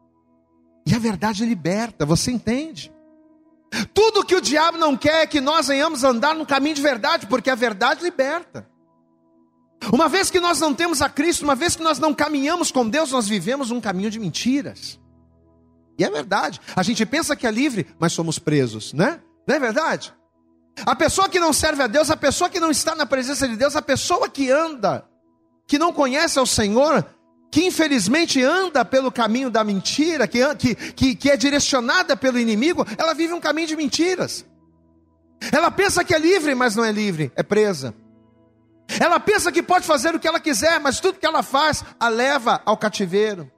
E 0.86 0.94
a 0.94 0.98
verdade 0.98 1.44
liberta, 1.44 2.06
você 2.06 2.30
entende? 2.30 2.95
Tudo 3.92 4.24
que 4.24 4.34
o 4.34 4.40
diabo 4.40 4.78
não 4.78 4.96
quer 4.96 5.22
é 5.22 5.26
que 5.26 5.40
nós 5.40 5.68
venhamos 5.68 6.04
andar 6.04 6.34
no 6.34 6.46
caminho 6.46 6.74
de 6.74 6.82
verdade, 6.82 7.26
porque 7.26 7.50
a 7.50 7.54
verdade 7.54 8.02
liberta. 8.02 8.68
Uma 9.92 10.08
vez 10.08 10.30
que 10.30 10.40
nós 10.40 10.60
não 10.60 10.74
temos 10.74 11.02
a 11.02 11.08
Cristo, 11.08 11.42
uma 11.42 11.54
vez 11.54 11.76
que 11.76 11.82
nós 11.82 11.98
não 11.98 12.14
caminhamos 12.14 12.70
com 12.70 12.88
Deus, 12.88 13.10
nós 13.10 13.28
vivemos 13.28 13.70
um 13.70 13.80
caminho 13.80 14.10
de 14.10 14.18
mentiras. 14.18 14.98
E 15.98 16.04
é 16.04 16.10
verdade. 16.10 16.60
A 16.74 16.82
gente 16.82 17.04
pensa 17.06 17.36
que 17.36 17.46
é 17.46 17.50
livre, 17.50 17.86
mas 17.98 18.12
somos 18.12 18.38
presos, 18.38 18.92
né? 18.92 19.20
Não 19.46 19.54
é 19.54 19.58
verdade? 19.58 20.14
A 20.84 20.94
pessoa 20.94 21.28
que 21.28 21.40
não 21.40 21.52
serve 21.52 21.82
a 21.82 21.86
Deus, 21.86 22.10
a 22.10 22.16
pessoa 22.16 22.50
que 22.50 22.60
não 22.60 22.70
está 22.70 22.94
na 22.94 23.06
presença 23.06 23.48
de 23.48 23.56
Deus, 23.56 23.76
a 23.76 23.82
pessoa 23.82 24.28
que 24.28 24.50
anda, 24.50 25.08
que 25.66 25.78
não 25.78 25.92
conhece 25.92 26.38
ao 26.38 26.46
Senhor, 26.46 27.04
que 27.50 27.64
infelizmente 27.64 28.42
anda 28.42 28.84
pelo 28.84 29.10
caminho 29.10 29.50
da 29.50 29.64
mentira, 29.64 30.26
que, 30.26 30.74
que, 30.94 31.14
que, 31.14 31.30
é 31.30 31.36
direcionada 31.36 32.16
pelo 32.16 32.38
inimigo, 32.38 32.86
ela 32.98 33.14
vive 33.14 33.32
um 33.32 33.40
caminho 33.40 33.68
de 33.68 33.76
mentiras. 33.76 34.44
Ela 35.52 35.70
pensa 35.70 36.04
que 36.04 36.14
é 36.14 36.18
livre, 36.18 36.54
mas 36.54 36.74
não 36.74 36.84
é 36.84 36.92
livre, 36.92 37.32
é 37.36 37.42
presa. 37.42 37.94
Ela 39.00 39.18
pensa 39.18 39.50
que 39.50 39.62
pode 39.62 39.86
fazer 39.86 40.14
o 40.14 40.20
que 40.20 40.28
ela 40.28 40.40
quiser, 40.40 40.78
mas 40.80 41.00
tudo 41.00 41.18
que 41.18 41.26
ela 41.26 41.42
faz 41.42 41.84
a 41.98 42.08
leva 42.08 42.62
ao 42.64 42.76
cativeiro. 42.76 43.50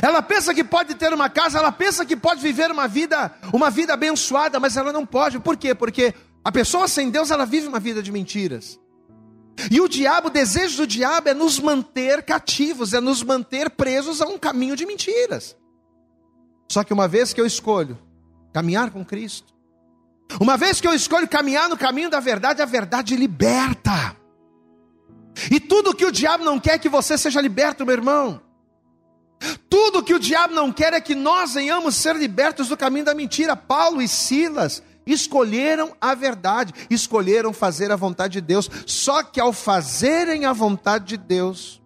Ela 0.00 0.22
pensa 0.22 0.54
que 0.54 0.64
pode 0.64 0.94
ter 0.94 1.12
uma 1.12 1.28
casa, 1.28 1.58
ela 1.58 1.72
pensa 1.72 2.04
que 2.04 2.16
pode 2.16 2.40
viver 2.40 2.70
uma 2.70 2.88
vida, 2.88 3.32
uma 3.52 3.68
vida 3.70 3.92
abençoada, 3.92 4.58
mas 4.58 4.76
ela 4.76 4.92
não 4.92 5.04
pode. 5.04 5.38
Por 5.38 5.56
quê? 5.56 5.74
Porque 5.74 6.14
a 6.44 6.50
pessoa 6.50 6.88
sem 6.88 7.10
Deus, 7.10 7.30
ela 7.30 7.44
vive 7.44 7.66
uma 7.66 7.80
vida 7.80 8.02
de 8.02 8.10
mentiras. 8.10 8.78
E 9.70 9.80
o 9.80 9.88
diabo, 9.88 10.28
o 10.28 10.30
desejo 10.30 10.78
do 10.78 10.86
diabo 10.86 11.28
é 11.28 11.34
nos 11.34 11.58
manter 11.58 12.22
cativos, 12.22 12.94
é 12.94 13.00
nos 13.00 13.22
manter 13.22 13.70
presos 13.70 14.20
a 14.20 14.26
um 14.26 14.38
caminho 14.38 14.76
de 14.76 14.86
mentiras. 14.86 15.56
Só 16.70 16.82
que 16.82 16.92
uma 16.92 17.06
vez 17.06 17.32
que 17.32 17.40
eu 17.40 17.46
escolho 17.46 17.98
caminhar 18.52 18.90
com 18.90 19.04
Cristo, 19.04 19.52
uma 20.40 20.56
vez 20.56 20.80
que 20.80 20.88
eu 20.88 20.94
escolho 20.94 21.28
caminhar 21.28 21.68
no 21.68 21.76
caminho 21.76 22.08
da 22.08 22.20
verdade, 22.20 22.62
a 22.62 22.66
verdade 22.66 23.14
liberta. 23.16 24.16
E 25.50 25.60
tudo 25.60 25.94
que 25.94 26.04
o 26.04 26.12
diabo 26.12 26.44
não 26.44 26.58
quer 26.58 26.74
é 26.74 26.78
que 26.78 26.88
você 26.88 27.16
seja 27.18 27.40
liberto, 27.40 27.84
meu 27.84 27.94
irmão. 27.94 28.40
Tudo 29.68 30.02
que 30.02 30.14
o 30.14 30.18
diabo 30.18 30.54
não 30.54 30.72
quer 30.72 30.92
é 30.92 31.00
que 31.00 31.14
nós 31.14 31.54
venhamos 31.54 31.96
ser 31.96 32.16
libertos 32.16 32.68
do 32.68 32.76
caminho 32.76 33.04
da 33.04 33.14
mentira. 33.14 33.56
Paulo 33.56 34.00
e 34.00 34.08
Silas 34.08 34.82
escolheram 35.06 35.96
a 36.00 36.14
verdade, 36.14 36.72
escolheram 36.90 37.52
fazer 37.52 37.90
a 37.90 37.96
vontade 37.96 38.34
de 38.34 38.40
Deus. 38.40 38.70
Só 38.86 39.22
que 39.22 39.40
ao 39.40 39.52
fazerem 39.52 40.44
a 40.44 40.52
vontade 40.52 41.06
de 41.06 41.16
Deus, 41.16 41.82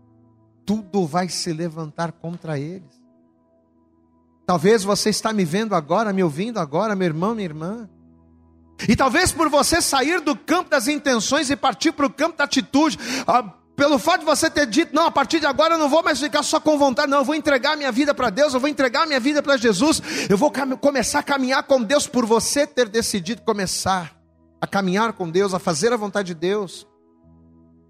tudo 0.64 1.06
vai 1.06 1.28
se 1.28 1.52
levantar 1.52 2.12
contra 2.12 2.58
eles. 2.58 2.96
Talvez 4.46 4.84
você 4.84 5.10
está 5.10 5.32
me 5.32 5.44
vendo 5.44 5.74
agora, 5.74 6.12
me 6.12 6.22
ouvindo 6.22 6.58
agora, 6.58 6.94
meu 6.94 7.06
irmão, 7.06 7.34
minha 7.34 7.46
irmã. 7.46 7.88
E 8.88 8.94
talvez 8.94 9.32
por 9.32 9.48
você 9.48 9.80
sair 9.80 10.20
do 10.20 10.36
campo 10.36 10.70
das 10.70 10.86
intenções 10.86 11.50
e 11.50 11.56
partir 11.56 11.92
para 11.92 12.06
o 12.06 12.12
campo 12.12 12.36
da 12.36 12.44
atitude, 12.44 12.98
ah, 13.26 13.54
pelo 13.76 13.98
fato 13.98 14.20
de 14.20 14.26
você 14.26 14.48
ter 14.48 14.66
dito, 14.66 14.94
não, 14.94 15.04
a 15.04 15.10
partir 15.10 15.38
de 15.38 15.46
agora 15.46 15.74
eu 15.74 15.78
não 15.78 15.88
vou 15.88 16.02
mais 16.02 16.18
ficar 16.18 16.42
só 16.42 16.58
com 16.58 16.78
vontade, 16.78 17.10
não, 17.10 17.18
eu 17.18 17.24
vou 17.24 17.34
entregar 17.34 17.76
minha 17.76 17.92
vida 17.92 18.14
para 18.14 18.30
Deus, 18.30 18.54
eu 18.54 18.60
vou 18.60 18.70
entregar 18.70 19.06
minha 19.06 19.20
vida 19.20 19.42
para 19.42 19.56
Jesus, 19.58 20.00
eu 20.30 20.38
vou 20.38 20.50
começar 20.80 21.18
a 21.18 21.22
caminhar 21.22 21.62
com 21.64 21.82
Deus 21.82 22.06
por 22.06 22.24
você 22.24 22.66
ter 22.66 22.88
decidido 22.88 23.42
começar 23.42 24.16
a 24.58 24.66
caminhar 24.66 25.12
com 25.12 25.30
Deus, 25.30 25.52
a 25.52 25.58
fazer 25.58 25.92
a 25.92 25.96
vontade 25.96 26.28
de 26.28 26.34
Deus. 26.34 26.86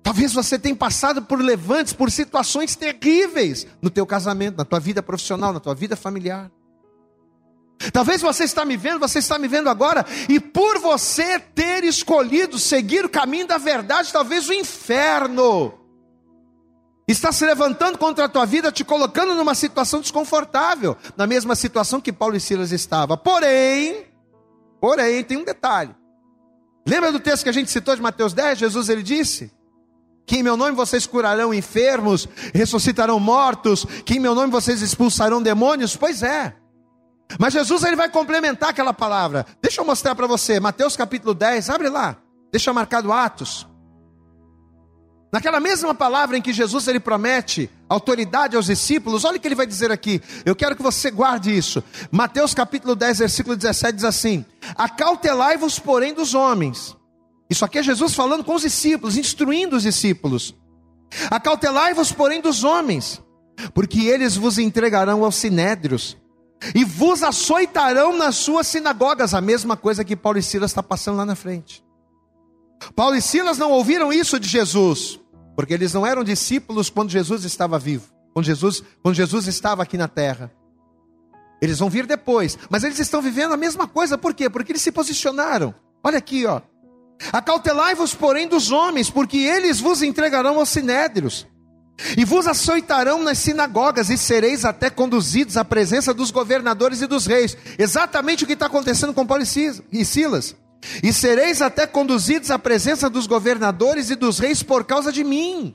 Talvez 0.03 0.33
você 0.33 0.59
tenha 0.59 0.75
passado 0.75 1.23
por 1.23 1.41
levantes, 1.41 1.93
por 1.93 2.11
situações 2.11 2.75
terríveis 2.75 3.67
no 3.81 3.91
teu 3.91 4.05
casamento, 4.05 4.57
na 4.57 4.65
tua 4.65 4.81
vida 4.81 5.03
profissional, 5.03 5.53
na 5.53 5.61
tua 5.61 5.75
vida 5.75 5.97
familiar. 5.97 6.51
Talvez 7.93 8.23
você 8.23 8.45
está 8.45 8.65
me 8.65 8.77
vendo, 8.77 8.99
você 8.99 9.19
está 9.19 9.39
me 9.39 9.49
vendo 9.49 9.69
agora, 9.69 10.05
e 10.29 10.41
por 10.41 10.79
você 10.79 11.39
ter 11.39 11.85
escolhido 11.85 12.59
seguir 12.59 13.05
o 13.05 13.09
caminho 13.09 13.47
da 13.47 13.59
verdade, 13.59 14.13
talvez 14.13 14.49
o 14.49 14.53
inferno 14.53 15.75
está 17.07 17.31
se 17.31 17.45
levantando 17.45 17.99
contra 17.99 18.25
a 18.25 18.29
tua 18.29 18.45
vida, 18.45 18.73
te 18.73 18.85
colocando 18.85 19.35
numa 19.35 19.55
situação 19.55 20.01
desconfortável, 20.01 20.97
na 21.17 21.27
mesma 21.27 21.55
situação 21.55 22.01
que 22.01 22.13
Paulo 22.13 22.37
e 22.37 22.41
Silas 22.41 22.73
estavam. 22.73 23.17
Porém, 23.17 24.07
porém, 24.81 25.23
tem 25.23 25.37
um 25.37 25.45
detalhe. 25.45 25.95
Lembra 26.87 27.13
do 27.13 27.21
texto 27.21 27.45
que 27.45 27.49
a 27.49 27.53
gente 27.53 27.71
citou 27.71 27.95
de 27.95 28.03
Mateus 28.03 28.33
10? 28.33 28.59
Jesus 28.59 28.89
ele 28.89 29.03
disse: 29.03 29.53
que 30.27 30.39
em 30.39 30.43
meu 30.43 30.57
nome 30.57 30.73
vocês 30.73 31.07
curarão 31.07 31.55
enfermos, 31.55 32.29
ressuscitarão 32.53 33.21
mortos, 33.21 33.87
que 34.05 34.15
em 34.15 34.21
meu 34.21 34.35
nome 34.35 34.51
vocês 34.51 34.83
expulsarão 34.83 35.41
demônios? 35.41 35.97
Pois 35.97 36.23
é. 36.23 36.57
Mas 37.39 37.53
Jesus 37.53 37.83
ele 37.83 37.97
vai 37.97 38.09
complementar 38.09 38.71
aquela 38.71 38.95
palavra. 38.95 39.45
Deixa 39.61 39.81
eu 39.81 39.85
mostrar 39.85 40.15
para 40.15 40.27
você, 40.27 40.61
Mateus 40.61 40.97
capítulo 40.97 41.35
10, 41.35 41.71
abre 41.71 41.89
lá. 41.89 42.17
Deixa 42.53 42.73
marcado 42.73 43.13
Atos. 43.13 43.67
Naquela 45.33 45.61
mesma 45.61 45.95
palavra 45.95 46.39
em 46.39 46.43
que 46.43 46.53
Jesus 46.53 46.87
ele 46.87 47.01
promete 47.01 47.69
autoridade 47.89 48.57
aos 48.57 48.67
discípulos, 48.67 49.25
olha 49.25 49.37
o 49.37 49.41
que 49.41 49.47
ele 49.47 49.55
vai 49.55 49.67
dizer 49.67 49.91
aqui. 49.91 50.23
Eu 50.45 50.55
quero 50.55 50.77
que 50.77 50.83
você 50.83 51.11
guarde 51.11 51.55
isso. 51.55 51.83
Mateus 52.11 52.55
capítulo 52.55 52.95
10, 52.95 53.19
versículo 53.19 53.57
17 53.57 53.97
diz 53.97 54.05
assim: 54.05 54.47
Acautelai-vos, 54.77 55.79
porém, 55.79 56.15
dos 56.15 56.33
homens. 56.33 56.97
Isso 57.51 57.65
aqui 57.65 57.79
é 57.79 57.83
Jesus 57.83 58.15
falando 58.15 58.45
com 58.45 58.55
os 58.55 58.63
discípulos, 58.63 59.17
instruindo 59.17 59.77
os 59.77 59.83
discípulos. 59.83 60.55
Acautelai-vos, 61.31 62.13
porém, 62.13 62.41
dos 62.41 62.65
homens, 62.65 63.23
porque 63.75 64.07
eles 64.07 64.37
vos 64.37 64.59
entregarão 64.59 65.25
aos 65.25 65.37
sinédrios 65.37 66.17
e 66.75 66.85
vos 66.85 67.23
açoitarão 67.23 68.17
nas 68.17 68.37
suas 68.37 68.67
sinagogas, 68.67 69.35
a 69.35 69.41
mesma 69.41 69.77
coisa 69.77 70.05
que 70.05 70.17
Paulo 70.17 70.39
e 70.39 70.43
Silas 70.43 70.71
está 70.71 70.83
passando 70.83 71.19
lá 71.19 71.27
na 71.27 71.35
frente. 71.35 71.85
Paulo 72.95 73.17
e 73.17 73.23
Silas 73.23 73.59
não 73.59 73.71
ouviram 73.71 74.13
isso 74.13 74.39
de 74.39 74.49
Jesus, 74.49 75.21
porque 75.55 75.75
eles 75.75 75.93
não 75.93 76.07
eram 76.07 76.25
discípulos 76.25 76.91
quando 76.91 77.11
Jesus 77.11 77.45
estava 77.45 77.79
vivo, 77.79 78.13
quando 78.33 78.47
Jesus, 78.47 78.83
quando 79.03 79.15
Jesus 79.15 79.47
estava 79.47 79.83
aqui 79.83 79.97
na 79.97 80.09
terra. 80.09 80.53
Eles 81.61 81.79
vão 81.79 81.89
vir 81.89 82.07
depois, 82.07 82.59
mas 82.69 82.85
eles 82.85 82.99
estão 82.99 83.23
vivendo 83.23 83.55
a 83.55 83.57
mesma 83.57 83.87
coisa, 83.87 84.19
por 84.19 84.35
quê? 84.35 84.51
Porque 84.51 84.73
eles 84.73 84.83
se 84.83 84.93
posicionaram. 84.93 85.75
Olha 86.05 86.19
aqui, 86.19 86.45
ó. 86.45 86.61
Acautelai-vos, 87.33 88.15
porém, 88.15 88.47
dos 88.47 88.71
homens, 88.71 89.09
porque 89.09 89.39
eles 89.39 89.81
vos 89.81 90.03
entregarão 90.03 90.59
aos 90.59 90.69
sinédrios 90.69 91.47
e 92.17 92.25
vos 92.25 92.47
açoitarão 92.47 93.23
nas 93.23 93.39
sinagogas, 93.39 94.11
e 94.11 94.19
sereis 94.19 94.65
até 94.65 94.91
conduzidos 94.91 95.57
à 95.57 95.65
presença 95.65 96.13
dos 96.13 96.31
governadores 96.31 97.01
e 97.01 97.07
dos 97.07 97.27
reis. 97.27 97.57
Exatamente 97.79 98.45
o 98.45 98.47
que 98.47 98.53
está 98.53 98.67
acontecendo 98.67 99.15
com 99.15 99.27
Paulo 99.27 99.45
e 99.93 100.05
Silas. 100.05 100.55
E 101.03 101.13
sereis 101.13 101.63
até 101.63 101.87
conduzidos 101.87 102.51
à 102.51 102.59
presença 102.59 103.09
dos 103.09 103.27
governadores 103.27 104.11
e 104.11 104.15
dos 104.15 104.39
reis 104.39 104.63
por 104.63 104.85
causa 104.85 105.11
de 105.11 105.25
mim, 105.25 105.75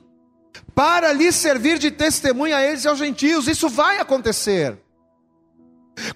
para 0.74 1.12
lhes 1.12 1.34
servir 1.34 1.78
de 1.78 1.90
testemunha 1.90 2.56
a 2.56 2.62
eles 2.62 2.84
e 2.84 2.88
aos 2.88 2.98
gentios. 2.98 3.48
Isso 3.48 3.68
vai 3.68 3.98
acontecer. 3.98 4.78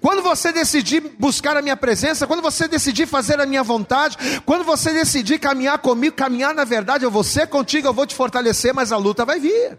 Quando 0.00 0.22
você 0.22 0.52
decidir 0.52 1.02
buscar 1.18 1.56
a 1.56 1.62
minha 1.62 1.76
presença, 1.76 2.26
quando 2.26 2.40
você 2.40 2.66
decidir 2.66 3.06
fazer 3.06 3.40
a 3.40 3.44
minha 3.46 3.62
vontade, 3.62 4.16
quando 4.46 4.64
você 4.64 4.92
decidir 4.92 5.38
caminhar 5.38 5.78
comigo, 5.78 6.16
caminhar 6.16 6.54
na 6.54 6.64
verdade, 6.64 7.04
eu 7.04 7.10
vou 7.10 7.24
ser 7.24 7.46
contigo, 7.48 7.86
eu 7.86 7.92
vou 7.92 8.06
te 8.06 8.14
fortalecer, 8.14 8.72
mas 8.72 8.90
a 8.90 8.96
luta 8.96 9.24
vai 9.24 9.38
vir. 9.38 9.78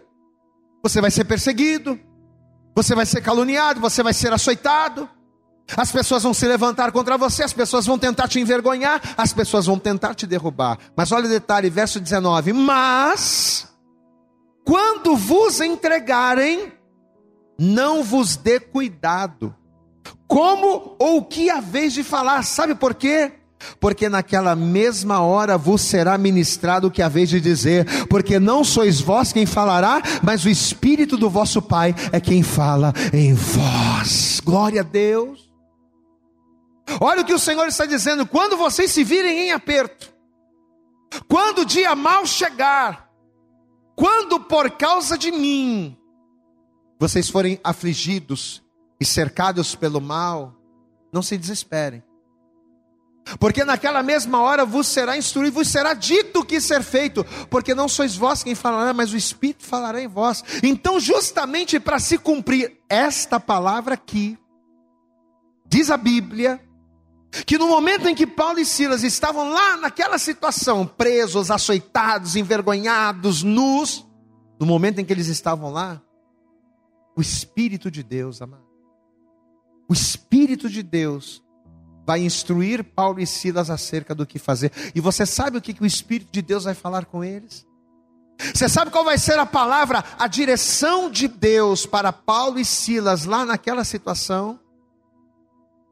Você 0.88 1.02
vai 1.02 1.10
ser 1.10 1.24
perseguido, 1.24 2.00
Você 2.74 2.94
vai 2.94 3.04
ser 3.04 3.20
caluniado, 3.20 3.78
você 3.78 4.02
vai 4.02 4.14
ser 4.14 4.32
açoitado. 4.32 5.06
As 5.76 5.92
pessoas 5.92 6.22
vão 6.22 6.32
se 6.32 6.46
levantar 6.46 6.92
contra 6.92 7.18
você, 7.18 7.42
as 7.42 7.52
pessoas 7.52 7.84
vão 7.84 7.98
tentar 7.98 8.26
te 8.26 8.40
envergonhar, 8.40 9.02
as 9.14 9.34
pessoas 9.34 9.66
vão 9.66 9.78
tentar 9.78 10.14
te 10.14 10.26
derrubar. 10.26 10.78
Mas 10.96 11.12
olha 11.12 11.26
o 11.26 11.28
detalhe, 11.28 11.68
verso 11.68 12.00
19: 12.00 12.54
Mas, 12.54 13.68
quando 14.64 15.14
vos 15.14 15.60
entregarem, 15.60 16.72
não 17.58 18.02
vos 18.02 18.36
dê 18.36 18.58
cuidado, 18.58 19.54
como 20.26 20.96
ou 20.98 21.18
o 21.18 21.24
que 21.24 21.50
haveis 21.50 21.92
de 21.92 22.02
falar, 22.02 22.42
sabe 22.44 22.74
por 22.74 22.94
quê? 22.94 23.37
Porque 23.80 24.08
naquela 24.08 24.54
mesma 24.54 25.20
hora 25.20 25.58
vos 25.58 25.82
será 25.82 26.16
ministrado 26.16 26.86
o 26.86 26.90
que 26.90 27.02
haveis 27.02 27.28
de 27.28 27.40
dizer, 27.40 28.06
porque 28.06 28.38
não 28.38 28.64
sois 28.64 29.00
vós 29.00 29.32
quem 29.32 29.46
falará, 29.46 30.02
mas 30.22 30.44
o 30.44 30.48
Espírito 30.48 31.16
do 31.16 31.28
vosso 31.28 31.60
Pai 31.60 31.94
é 32.12 32.20
quem 32.20 32.42
fala 32.42 32.92
em 33.12 33.34
vós. 33.34 34.40
Glória 34.44 34.80
a 34.80 34.84
Deus. 34.84 35.48
Olha 37.00 37.22
o 37.22 37.24
que 37.24 37.34
o 37.34 37.38
Senhor 37.38 37.66
está 37.66 37.84
dizendo: 37.84 38.26
quando 38.26 38.56
vocês 38.56 38.90
se 38.90 39.04
virem 39.04 39.48
em 39.48 39.52
aperto, 39.52 40.12
quando 41.28 41.60
o 41.60 41.66
dia 41.66 41.94
mal 41.94 42.26
chegar, 42.26 43.10
quando 43.94 44.40
por 44.40 44.70
causa 44.72 45.18
de 45.18 45.30
mim 45.30 45.96
vocês 46.98 47.28
forem 47.28 47.60
afligidos 47.62 48.62
e 49.00 49.04
cercados 49.04 49.74
pelo 49.74 50.00
mal, 50.00 50.54
não 51.12 51.22
se 51.22 51.36
desesperem 51.36 52.02
porque 53.38 53.64
naquela 53.64 54.02
mesma 54.02 54.40
hora 54.40 54.64
vos 54.64 54.86
será 54.86 55.16
instruído, 55.16 55.54
vos 55.54 55.68
será 55.68 55.94
dito 55.94 56.40
o 56.40 56.44
que 56.44 56.60
ser 56.60 56.82
feito, 56.82 57.24
porque 57.50 57.74
não 57.74 57.88
sois 57.88 58.16
vós 58.16 58.42
quem 58.42 58.54
falará, 58.54 58.92
mas 58.94 59.12
o 59.12 59.16
Espírito 59.16 59.64
falará 59.64 60.00
em 60.00 60.08
vós. 60.08 60.44
Então, 60.62 60.98
justamente 60.98 61.78
para 61.78 61.98
se 61.98 62.18
cumprir 62.18 62.78
esta 62.88 63.38
palavra 63.38 63.94
aqui, 63.94 64.38
diz 65.66 65.90
a 65.90 65.96
Bíblia, 65.96 66.60
que 67.46 67.58
no 67.58 67.68
momento 67.68 68.08
em 68.08 68.14
que 68.14 68.26
Paulo 68.26 68.58
e 68.58 68.64
Silas 68.64 69.02
estavam 69.02 69.50
lá 69.50 69.76
naquela 69.76 70.18
situação, 70.18 70.86
presos, 70.86 71.50
açoitados, 71.50 72.36
envergonhados, 72.36 73.42
nus, 73.42 74.06
no 74.58 74.66
momento 74.66 75.00
em 75.00 75.04
que 75.04 75.12
eles 75.12 75.28
estavam 75.28 75.70
lá, 75.70 76.00
o 77.14 77.20
Espírito 77.20 77.90
de 77.90 78.02
Deus, 78.02 78.40
amado, 78.40 78.66
o 79.88 79.92
Espírito 79.92 80.68
de 80.68 80.82
Deus 80.82 81.42
vai 82.08 82.24
instruir 82.24 82.82
Paulo 82.82 83.20
e 83.20 83.26
Silas 83.26 83.68
acerca 83.68 84.14
do 84.14 84.24
que 84.24 84.38
fazer. 84.38 84.72
E 84.94 85.00
você 85.00 85.26
sabe 85.26 85.58
o 85.58 85.60
que, 85.60 85.74
que 85.74 85.82
o 85.82 85.86
Espírito 85.86 86.30
de 86.32 86.40
Deus 86.40 86.64
vai 86.64 86.72
falar 86.72 87.04
com 87.04 87.22
eles? 87.22 87.66
Você 88.54 88.66
sabe 88.66 88.90
qual 88.90 89.04
vai 89.04 89.18
ser 89.18 89.38
a 89.38 89.44
palavra, 89.44 90.02
a 90.18 90.26
direção 90.26 91.10
de 91.10 91.28
Deus 91.28 91.84
para 91.84 92.10
Paulo 92.10 92.58
e 92.58 92.64
Silas 92.64 93.26
lá 93.26 93.44
naquela 93.44 93.84
situação? 93.84 94.58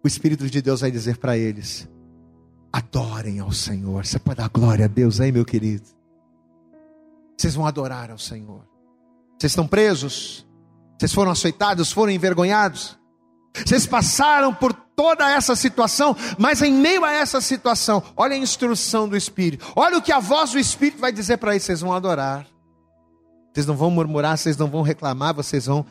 O 0.02 0.08
Espírito 0.08 0.48
de 0.48 0.62
Deus 0.62 0.80
vai 0.80 0.90
dizer 0.90 1.18
para 1.18 1.36
eles: 1.36 1.86
adorem 2.72 3.38
ao 3.38 3.52
Senhor. 3.52 4.06
Você 4.06 4.18
pode 4.18 4.38
dar 4.38 4.48
glória 4.48 4.86
a 4.86 4.88
Deus 4.88 5.20
aí, 5.20 5.30
meu 5.30 5.44
querido? 5.44 5.84
Vocês 7.36 7.54
vão 7.54 7.66
adorar 7.66 8.10
ao 8.10 8.18
Senhor. 8.18 8.66
Vocês 9.38 9.52
estão 9.52 9.68
presos? 9.68 10.46
Vocês 10.98 11.12
foram 11.12 11.30
açoitados? 11.30 11.92
Foram 11.92 12.10
envergonhados? 12.10 12.98
Vocês 13.54 13.84
passaram 13.84 14.54
por 14.54 14.85
toda 14.96 15.30
essa 15.30 15.54
situação, 15.54 16.16
mas 16.38 16.62
em 16.62 16.72
meio 16.72 17.04
a 17.04 17.12
essa 17.12 17.40
situação, 17.40 18.02
olha 18.16 18.34
a 18.34 18.38
instrução 18.38 19.06
do 19.06 19.16
Espírito, 19.16 19.70
olha 19.76 19.98
o 19.98 20.02
que 20.02 20.10
a 20.10 20.18
voz 20.18 20.52
do 20.52 20.58
Espírito 20.58 20.98
vai 20.98 21.12
dizer 21.12 21.36
para 21.36 21.52
eles: 21.52 21.62
vocês 21.64 21.82
vão 21.82 21.92
adorar, 21.92 22.46
vocês 23.52 23.66
não 23.66 23.76
vão 23.76 23.90
murmurar, 23.90 24.38
vocês 24.38 24.56
não 24.56 24.68
vão 24.68 24.80
reclamar, 24.80 25.34
vocês 25.34 25.66
vão 25.66 25.84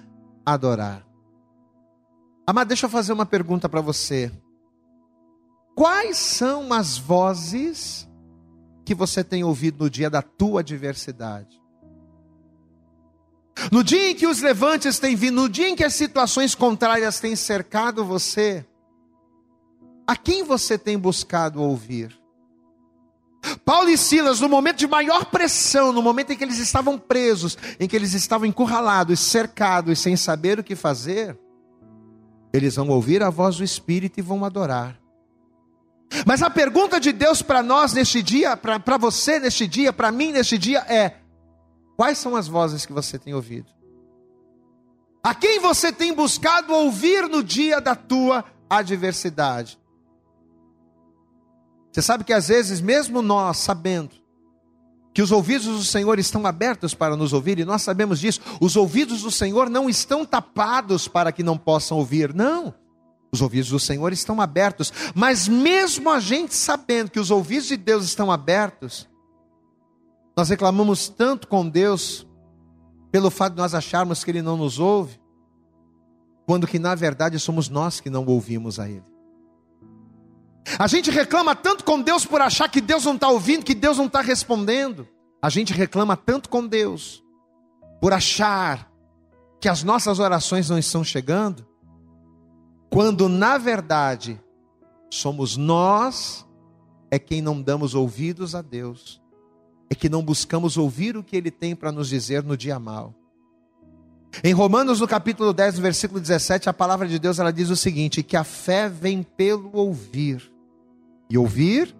adorar. 0.43 1.05
Amado, 2.47 2.67
deixa 2.67 2.87
eu 2.87 2.89
fazer 2.89 3.13
uma 3.13 3.25
pergunta 3.25 3.69
para 3.69 3.79
você: 3.79 4.31
quais 5.75 6.17
são 6.17 6.73
as 6.73 6.97
vozes 6.97 8.09
que 8.83 8.95
você 8.95 9.23
tem 9.23 9.43
ouvido 9.43 9.83
no 9.83 9.89
dia 9.89 10.09
da 10.09 10.23
tua 10.23 10.61
adversidade? 10.61 11.61
No 13.71 13.83
dia 13.83 14.11
em 14.11 14.15
que 14.15 14.27
os 14.27 14.41
levantes 14.41 14.99
têm 14.99 15.15
vindo, 15.15 15.41
no 15.41 15.47
dia 15.47 15.69
em 15.69 15.75
que 15.75 15.83
as 15.83 15.95
situações 15.95 16.53
contrárias 16.53 17.19
têm 17.21 17.35
cercado 17.37 18.03
você, 18.03 18.65
a 20.07 20.15
quem 20.15 20.43
você 20.43 20.77
tem 20.77 20.97
buscado 20.97 21.61
ouvir? 21.61 22.15
Paulo 23.63 23.89
e 23.89 23.97
Silas, 23.97 24.39
no 24.39 24.49
momento 24.49 24.77
de 24.77 24.87
maior 24.87 25.25
pressão, 25.25 25.91
no 25.91 26.01
momento 26.01 26.31
em 26.31 26.37
que 26.37 26.43
eles 26.43 26.57
estavam 26.57 26.97
presos, 26.97 27.57
em 27.79 27.87
que 27.87 27.95
eles 27.95 28.13
estavam 28.13 28.47
encurralados, 28.47 29.19
cercados, 29.19 29.99
sem 29.99 30.15
saber 30.15 30.59
o 30.59 30.63
que 30.63 30.75
fazer, 30.75 31.37
eles 32.51 32.75
vão 32.75 32.89
ouvir 32.89 33.21
a 33.21 33.29
voz 33.29 33.57
do 33.57 33.63
Espírito 33.63 34.19
e 34.19 34.23
vão 34.23 34.43
adorar. 34.43 34.99
Mas 36.25 36.41
a 36.41 36.49
pergunta 36.49 36.99
de 36.99 37.11
Deus 37.11 37.41
para 37.41 37.61
nós 37.61 37.93
neste 37.93 38.23
dia, 38.23 38.55
para 38.55 38.97
você 38.97 39.39
neste 39.39 39.67
dia, 39.67 39.91
para 39.91 40.11
mim 40.11 40.31
neste 40.31 40.57
dia 40.57 40.79
é: 40.79 41.17
Quais 41.97 42.17
são 42.17 42.35
as 42.35 42.47
vozes 42.47 42.85
que 42.85 42.93
você 42.93 43.17
tem 43.17 43.33
ouvido? 43.33 43.71
A 45.23 45.33
quem 45.33 45.59
você 45.59 45.91
tem 45.91 46.13
buscado 46.13 46.73
ouvir 46.73 47.27
no 47.27 47.43
dia 47.43 47.81
da 47.81 47.95
tua 47.95 48.45
adversidade? 48.69 49.79
Você 51.95 52.01
sabe 52.01 52.25
que 52.25 52.33
às 52.33 52.49
vezes, 52.49 52.81
mesmo 52.81 53.21
nós 53.21 53.55
sabendo 53.55 54.11
que 55.13 55.21
os 55.21 55.31
ouvidos 55.31 55.65
do 55.65 55.81
Senhor 55.81 56.19
estão 56.19 56.45
abertos 56.45 56.93
para 56.93 57.15
nos 57.15 57.31
ouvir, 57.31 57.57
e 57.57 57.63
nós 57.63 57.83
sabemos 57.83 58.19
disso, 58.19 58.41
os 58.59 58.75
ouvidos 58.75 59.21
do 59.21 59.31
Senhor 59.31 59.69
não 59.69 59.89
estão 59.89 60.25
tapados 60.25 61.07
para 61.07 61.31
que 61.31 61.41
não 61.41 61.57
possam 61.57 61.97
ouvir, 61.97 62.33
não. 62.33 62.73
Os 63.31 63.41
ouvidos 63.41 63.69
do 63.69 63.79
Senhor 63.79 64.11
estão 64.11 64.41
abertos, 64.41 64.91
mas 65.15 65.47
mesmo 65.47 66.09
a 66.09 66.19
gente 66.19 66.53
sabendo 66.53 67.09
que 67.09 67.19
os 67.19 67.31
ouvidos 67.31 67.67
de 67.67 67.77
Deus 67.77 68.03
estão 68.03 68.29
abertos, 68.29 69.07
nós 70.35 70.49
reclamamos 70.49 71.07
tanto 71.07 71.47
com 71.47 71.65
Deus 71.65 72.27
pelo 73.09 73.31
fato 73.31 73.53
de 73.53 73.61
nós 73.61 73.73
acharmos 73.73 74.21
que 74.21 74.31
Ele 74.31 74.41
não 74.41 74.57
nos 74.57 74.79
ouve, 74.79 75.17
quando 76.45 76.67
que 76.67 76.77
na 76.77 76.93
verdade 76.93 77.39
somos 77.39 77.69
nós 77.69 78.01
que 78.01 78.09
não 78.09 78.25
ouvimos 78.25 78.81
a 78.81 78.89
Ele. 78.89 79.14
A 80.79 80.87
gente 80.87 81.11
reclama 81.11 81.55
tanto 81.55 81.83
com 81.83 82.01
Deus 82.01 82.25
por 82.25 82.41
achar 82.41 82.69
que 82.69 82.81
Deus 82.81 83.05
não 83.05 83.15
está 83.15 83.29
ouvindo, 83.29 83.63
que 83.63 83.75
Deus 83.75 83.97
não 83.97 84.07
está 84.07 84.21
respondendo. 84.21 85.07
A 85.41 85.49
gente 85.49 85.73
reclama 85.73 86.17
tanto 86.17 86.49
com 86.49 86.65
Deus 86.65 87.23
por 88.01 88.13
achar 88.13 88.91
que 89.61 89.69
as 89.69 89.83
nossas 89.83 90.19
orações 90.19 90.69
não 90.69 90.77
estão 90.77 91.03
chegando, 91.03 91.65
quando 92.89 93.29
na 93.29 93.57
verdade 93.57 94.41
somos 95.09 95.55
nós 95.55 96.45
é 97.09 97.17
quem 97.17 97.41
não 97.41 97.61
damos 97.61 97.93
ouvidos 97.93 98.55
a 98.55 98.61
Deus 98.61 99.21
é 99.89 99.95
que 99.95 100.09
não 100.09 100.23
buscamos 100.23 100.77
ouvir 100.77 101.15
o 101.15 101.23
que 101.23 101.35
ele 101.35 101.51
tem 101.51 101.75
para 101.75 101.91
nos 101.91 102.09
dizer 102.09 102.43
no 102.43 102.57
dia 102.57 102.79
mal. 102.79 103.13
Em 104.43 104.53
Romanos, 104.53 104.99
no 104.99 105.07
capítulo 105.07 105.53
10, 105.53 105.75
no 105.75 105.81
versículo 105.81 106.19
17, 106.19 106.67
a 106.67 106.73
palavra 106.73 107.07
de 107.07 107.17
Deus 107.17 107.39
ela 107.39 107.53
diz 107.53 107.69
o 107.69 107.75
seguinte: 107.75 108.21
que 108.21 108.35
a 108.35 108.43
fé 108.43 108.89
vem 108.89 109.23
pelo 109.23 109.69
ouvir, 109.73 110.51
e 111.29 111.37
ouvir 111.37 111.95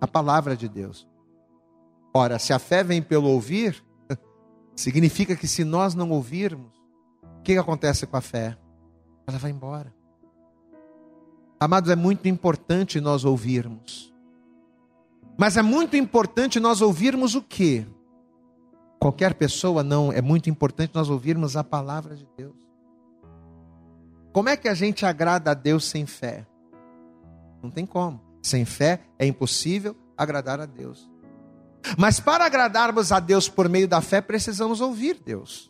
a 0.00 0.06
palavra 0.06 0.56
de 0.56 0.68
Deus. 0.68 1.08
Ora, 2.14 2.38
se 2.38 2.52
a 2.52 2.58
fé 2.58 2.82
vem 2.82 3.02
pelo 3.02 3.28
ouvir, 3.28 3.84
significa 4.74 5.36
que 5.36 5.46
se 5.46 5.64
nós 5.64 5.94
não 5.94 6.10
ouvirmos, 6.10 6.74
o 7.38 7.42
que, 7.42 7.56
acontece 7.56 8.06
com 8.06 8.16
a 8.16 8.20
fé? 8.20 8.56
Ela 9.26 9.38
vai 9.38 9.50
embora. 9.50 9.94
Amados, 11.60 11.90
é 11.90 11.96
muito 11.96 12.28
importante 12.28 13.00
nós 13.00 13.24
ouvirmos. 13.24 14.12
Mas 15.38 15.56
é 15.56 15.62
muito 15.62 15.96
importante 15.96 16.58
nós 16.58 16.80
ouvirmos 16.80 17.34
o 17.34 17.42
que? 17.42 17.86
Qualquer 18.98 19.34
pessoa 19.34 19.82
não, 19.82 20.10
é 20.10 20.22
muito 20.22 20.48
importante 20.48 20.94
nós 20.94 21.10
ouvirmos 21.10 21.56
a 21.56 21.62
palavra 21.62 22.16
de 22.16 22.26
Deus. 22.36 22.56
Como 24.32 24.48
é 24.48 24.56
que 24.56 24.68
a 24.68 24.74
gente 24.74 25.06
agrada 25.06 25.50
a 25.50 25.54
Deus 25.54 25.84
sem 25.84 26.06
fé? 26.06 26.46
Não 27.62 27.70
tem 27.70 27.86
como. 27.86 28.25
Sem 28.46 28.64
fé 28.64 29.00
é 29.18 29.26
impossível 29.26 29.96
agradar 30.16 30.60
a 30.60 30.66
Deus. 30.66 31.10
Mas 31.98 32.20
para 32.20 32.46
agradarmos 32.46 33.10
a 33.10 33.18
Deus 33.18 33.48
por 33.48 33.68
meio 33.68 33.88
da 33.88 34.00
fé, 34.00 34.20
precisamos 34.20 34.80
ouvir 34.80 35.20
Deus. 35.20 35.68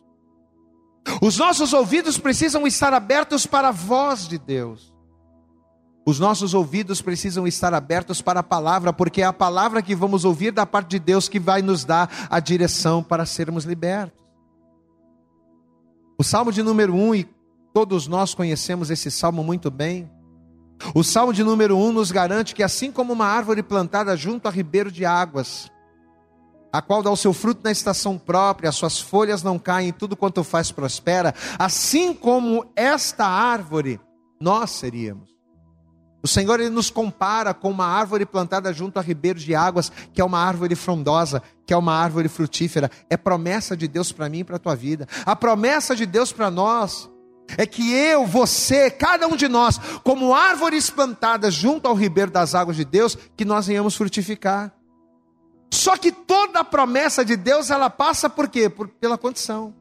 Os 1.19 1.39
nossos 1.39 1.73
ouvidos 1.73 2.19
precisam 2.19 2.67
estar 2.67 2.93
abertos 2.93 3.47
para 3.47 3.69
a 3.69 3.71
voz 3.71 4.27
de 4.27 4.37
Deus. 4.37 4.93
Os 6.05 6.19
nossos 6.19 6.53
ouvidos 6.53 7.01
precisam 7.01 7.47
estar 7.47 7.73
abertos 7.73 8.21
para 8.21 8.41
a 8.41 8.43
palavra, 8.43 8.93
porque 8.93 9.23
é 9.23 9.25
a 9.25 9.33
palavra 9.33 9.81
que 9.81 9.95
vamos 9.95 10.23
ouvir 10.23 10.51
da 10.51 10.63
parte 10.63 10.91
de 10.91 10.99
Deus 10.99 11.27
que 11.27 11.39
vai 11.39 11.63
nos 11.63 11.83
dar 11.83 12.27
a 12.29 12.39
direção 12.39 13.01
para 13.01 13.25
sermos 13.25 13.65
libertos. 13.65 14.23
O 16.15 16.23
salmo 16.23 16.51
de 16.51 16.61
número 16.61 16.93
1, 16.93 17.07
um, 17.07 17.15
e 17.15 17.27
todos 17.73 18.07
nós 18.07 18.35
conhecemos 18.35 18.91
esse 18.91 19.09
salmo 19.09 19.43
muito 19.43 19.71
bem. 19.71 20.07
O 20.97 21.03
salmo 21.03 21.31
de 21.31 21.43
número 21.43 21.77
1 21.77 21.89
um 21.89 21.91
nos 21.91 22.09
garante 22.09 22.55
que, 22.55 22.63
assim 22.63 22.91
como 22.91 23.13
uma 23.13 23.27
árvore 23.27 23.61
plantada 23.61 24.17
junto 24.17 24.47
a 24.47 24.49
ribeiro 24.49 24.91
de 24.91 25.05
águas, 25.05 25.71
a 26.73 26.81
qual 26.81 27.03
dá 27.03 27.11
o 27.11 27.15
seu 27.15 27.33
fruto 27.33 27.61
na 27.63 27.71
estação 27.71 28.17
própria, 28.17 28.69
as 28.69 28.77
suas 28.77 28.99
folhas 28.99 29.43
não 29.43 29.59
caem, 29.59 29.93
tudo 29.93 30.17
quanto 30.17 30.43
faz 30.43 30.71
prospera, 30.71 31.35
assim 31.59 32.15
como 32.15 32.65
esta 32.75 33.27
árvore, 33.27 34.01
nós 34.41 34.71
seríamos. 34.71 35.29
O 36.23 36.27
Senhor 36.27 36.59
ele 36.59 36.71
nos 36.71 36.89
compara 36.89 37.53
com 37.53 37.69
uma 37.69 37.85
árvore 37.85 38.25
plantada 38.25 38.73
junto 38.73 38.97
a 38.97 39.03
ribeiros 39.03 39.43
de 39.43 39.53
águas, 39.53 39.91
que 40.11 40.19
é 40.19 40.25
uma 40.25 40.39
árvore 40.39 40.73
frondosa, 40.73 41.43
que 41.63 41.75
é 41.75 41.77
uma 41.77 41.93
árvore 41.93 42.27
frutífera. 42.27 42.89
É 43.07 43.15
promessa 43.15 43.77
de 43.77 43.87
Deus 43.87 44.11
para 44.11 44.27
mim 44.27 44.39
e 44.39 44.43
para 44.43 44.55
a 44.55 44.59
tua 44.59 44.75
vida. 44.75 45.07
A 45.27 45.35
promessa 45.35 45.95
de 45.95 46.07
Deus 46.07 46.33
para 46.33 46.49
nós 46.49 47.07
é 47.55 47.65
que 47.65 47.93
eu, 47.93 48.25
você, 48.25 48.89
cada 48.89 49.27
um 49.27 49.35
de 49.35 49.47
nós, 49.47 49.77
como 50.03 50.33
árvores 50.33 50.89
plantadas 50.89 51.53
junto 51.53 51.87
ao 51.87 51.95
ribeiro 51.95 52.31
das 52.31 52.55
águas 52.55 52.75
de 52.75 52.83
Deus, 52.83 53.17
que 53.35 53.45
nós 53.45 53.67
venhamos 53.67 53.95
frutificar. 53.95 54.73
Só 55.71 55.95
que 55.97 56.11
toda 56.11 56.59
a 56.59 56.63
promessa 56.63 57.23
de 57.23 57.35
Deus, 57.35 57.69
ela 57.69 57.89
passa 57.89 58.29
por 58.29 58.47
quê? 58.47 58.69
Por, 58.69 58.87
pela 58.87 59.17
condição. 59.17 59.73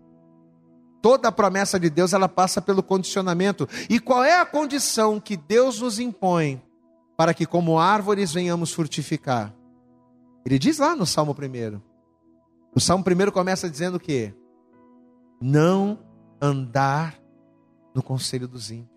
Toda 1.01 1.29
a 1.29 1.33
promessa 1.33 1.79
de 1.79 1.89
Deus, 1.89 2.13
ela 2.13 2.29
passa 2.29 2.61
pelo 2.61 2.83
condicionamento. 2.83 3.69
E 3.89 3.99
qual 4.01 4.25
é 4.25 4.41
a 4.41 4.47
condição 4.47 5.21
que 5.21 5.37
Deus 5.37 5.81
nos 5.81 5.99
impõe 5.99 6.61
para 7.17 7.33
que 7.33 7.47
como 7.47 7.79
árvores 7.79 8.33
venhamos 8.33 8.73
frutificar? 8.73 9.55
Ele 10.45 10.59
diz 10.59 10.79
lá 10.79 10.95
no 10.95 11.07
Salmo 11.07 11.33
1. 11.33 11.81
O 12.75 12.81
Salmo 12.81 13.05
1 13.05 13.31
começa 13.31 13.71
dizendo 13.71 13.97
o 13.97 14.01
quê? 14.01 14.35
Não 15.41 15.99
andar 16.41 17.19
no 17.97 18.03
conselho 18.03 18.47
dos 18.47 18.71
ímpios. 18.71 18.95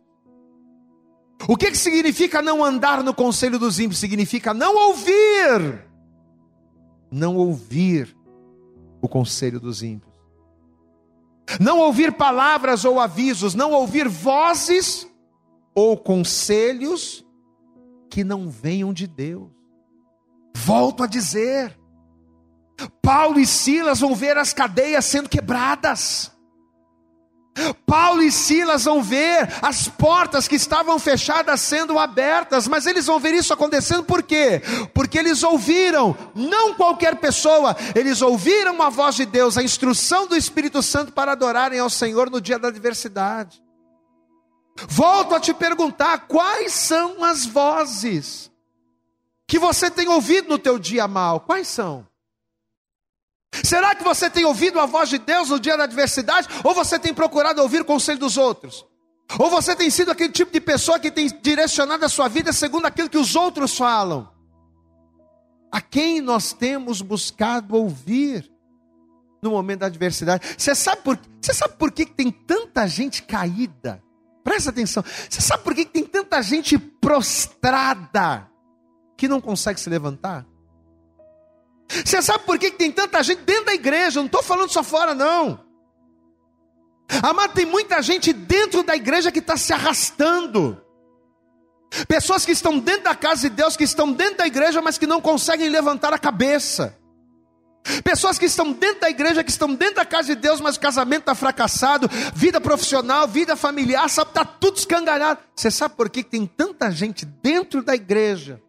O 1.47 1.55
que, 1.55 1.71
que 1.71 1.77
significa 1.77 2.41
não 2.41 2.63
andar 2.63 3.01
no 3.01 3.13
conselho 3.13 3.57
dos 3.57 3.79
ímpios? 3.79 3.97
Significa 3.97 4.53
não 4.53 4.75
ouvir. 4.89 5.85
Não 7.09 7.37
ouvir 7.37 8.13
o 9.01 9.07
conselho 9.07 9.57
dos 9.57 9.81
ímpios. 9.81 10.13
Não 11.61 11.79
ouvir 11.79 12.11
palavras 12.11 12.83
ou 12.83 12.99
avisos, 12.99 13.55
não 13.55 13.71
ouvir 13.71 14.07
vozes 14.09 15.07
ou 15.73 15.97
conselhos 15.97 17.25
que 18.09 18.21
não 18.21 18.49
venham 18.49 18.91
de 18.91 19.07
Deus. 19.07 19.49
Volto 20.53 21.03
a 21.03 21.07
dizer, 21.07 21.79
Paulo 23.01 23.39
e 23.39 23.45
Silas 23.47 24.01
vão 24.01 24.13
ver 24.13 24.37
as 24.37 24.51
cadeias 24.51 25.05
sendo 25.05 25.29
quebradas. 25.29 26.37
Paulo 27.85 28.21
e 28.21 28.31
Silas 28.31 28.85
vão 28.85 29.01
ver 29.01 29.49
as 29.61 29.87
portas 29.87 30.47
que 30.47 30.55
estavam 30.55 30.99
fechadas 30.99 31.61
sendo 31.61 31.97
abertas, 31.97 32.67
mas 32.67 32.85
eles 32.85 33.05
vão 33.05 33.19
ver 33.19 33.33
isso 33.33 33.53
acontecendo 33.53 34.03
por 34.03 34.23
quê? 34.23 34.61
Porque 34.93 35.17
eles 35.17 35.43
ouviram, 35.43 36.15
não 36.35 36.73
qualquer 36.73 37.15
pessoa, 37.17 37.75
eles 37.95 38.21
ouviram 38.21 38.81
a 38.81 38.89
voz 38.89 39.15
de 39.15 39.25
Deus, 39.25 39.57
a 39.57 39.63
instrução 39.63 40.27
do 40.27 40.35
Espírito 40.35 40.81
Santo 40.81 41.11
para 41.11 41.33
adorarem 41.33 41.79
ao 41.79 41.89
Senhor 41.89 42.29
no 42.29 42.41
dia 42.41 42.59
da 42.59 42.69
adversidade. 42.69 43.61
Volto 44.87 45.35
a 45.35 45.39
te 45.39 45.53
perguntar, 45.53 46.27
quais 46.27 46.71
são 46.73 47.23
as 47.23 47.45
vozes 47.45 48.49
que 49.45 49.59
você 49.59 49.91
tem 49.91 50.07
ouvido 50.07 50.47
no 50.47 50.57
teu 50.57 50.79
dia 50.79 51.07
mal? 51.07 51.41
Quais 51.41 51.67
são? 51.67 52.08
Será 53.51 53.95
que 53.95 54.03
você 54.03 54.29
tem 54.29 54.45
ouvido 54.45 54.79
a 54.79 54.85
voz 54.85 55.09
de 55.09 55.17
Deus 55.17 55.49
no 55.49 55.59
dia 55.59 55.77
da 55.77 55.83
adversidade? 55.83 56.47
Ou 56.63 56.73
você 56.73 56.99
tem 56.99 57.13
procurado 57.13 57.61
ouvir 57.61 57.81
o 57.81 57.85
conselho 57.85 58.19
dos 58.19 58.37
outros? 58.37 58.85
Ou 59.37 59.49
você 59.49 59.75
tem 59.75 59.89
sido 59.89 60.11
aquele 60.11 60.31
tipo 60.31 60.51
de 60.51 60.59
pessoa 60.59 60.99
que 60.99 61.11
tem 61.11 61.27
direcionado 61.41 62.05
a 62.05 62.09
sua 62.09 62.27
vida 62.27 62.51
segundo 62.53 62.85
aquilo 62.85 63.09
que 63.09 63.17
os 63.17 63.35
outros 63.35 63.77
falam? 63.77 64.29
A 65.71 65.81
quem 65.81 66.19
nós 66.19 66.51
temos 66.51 67.01
buscado 67.01 67.75
ouvir 67.75 68.49
no 69.41 69.51
momento 69.51 69.81
da 69.81 69.85
adversidade? 69.85 70.55
Você 70.57 70.73
sabe 70.73 71.01
por, 71.03 71.19
você 71.39 71.53
sabe 71.53 71.75
por 71.77 71.91
que 71.91 72.05
tem 72.05 72.31
tanta 72.31 72.87
gente 72.87 73.21
caída? 73.23 74.01
Presta 74.43 74.71
atenção. 74.71 75.03
Você 75.29 75.41
sabe 75.41 75.63
por 75.63 75.75
que 75.75 75.85
tem 75.85 76.03
tanta 76.03 76.41
gente 76.41 76.77
prostrada 76.77 78.49
que 79.15 79.27
não 79.27 79.39
consegue 79.39 79.79
se 79.79 79.89
levantar? 79.89 80.45
Você 81.89 82.21
sabe 82.21 82.43
por 82.45 82.59
que 82.59 82.69
tem 82.71 82.91
tanta 82.91 83.21
gente 83.23 83.41
dentro 83.41 83.65
da 83.65 83.73
igreja? 83.73 84.19
Eu 84.19 84.23
não 84.23 84.27
estou 84.27 84.43
falando 84.43 84.69
só 84.69 84.83
fora, 84.83 85.15
não. 85.15 85.59
Amado, 87.23 87.53
tem 87.53 87.65
muita 87.65 88.01
gente 88.03 88.31
dentro 88.31 88.83
da 88.83 88.95
igreja 88.95 89.31
que 89.31 89.39
está 89.39 89.57
se 89.57 89.73
arrastando. 89.73 90.79
Pessoas 92.07 92.45
que 92.45 92.51
estão 92.51 92.77
dentro 92.77 93.05
da 93.05 93.15
casa 93.15 93.49
de 93.49 93.55
Deus, 93.55 93.75
que 93.75 93.83
estão 93.83 94.11
dentro 94.11 94.37
da 94.37 94.47
igreja, 94.47 94.79
mas 94.79 94.99
que 94.99 95.07
não 95.07 95.19
conseguem 95.19 95.69
levantar 95.69 96.13
a 96.13 96.19
cabeça. 96.19 96.95
Pessoas 98.03 98.37
que 98.37 98.45
estão 98.45 98.71
dentro 98.71 99.01
da 99.01 99.09
igreja, 99.09 99.43
que 99.43 99.49
estão 99.49 99.73
dentro 99.73 99.95
da 99.95 100.05
casa 100.05 100.35
de 100.35 100.39
Deus, 100.39 100.61
mas 100.61 100.75
o 100.75 100.79
casamento 100.79 101.21
está 101.21 101.33
fracassado, 101.33 102.07
vida 102.35 102.61
profissional, 102.61 103.27
vida 103.27 103.55
familiar, 103.55 104.07
sabe, 104.07 104.29
está 104.29 104.45
tudo 104.45 104.77
escangalhado. 104.77 105.39
Você 105.55 105.71
sabe 105.71 105.95
por 105.95 106.07
que 106.07 106.23
tem 106.23 106.45
tanta 106.45 106.91
gente 106.91 107.25
dentro 107.25 107.81
da 107.81 107.95
igreja 107.95 108.61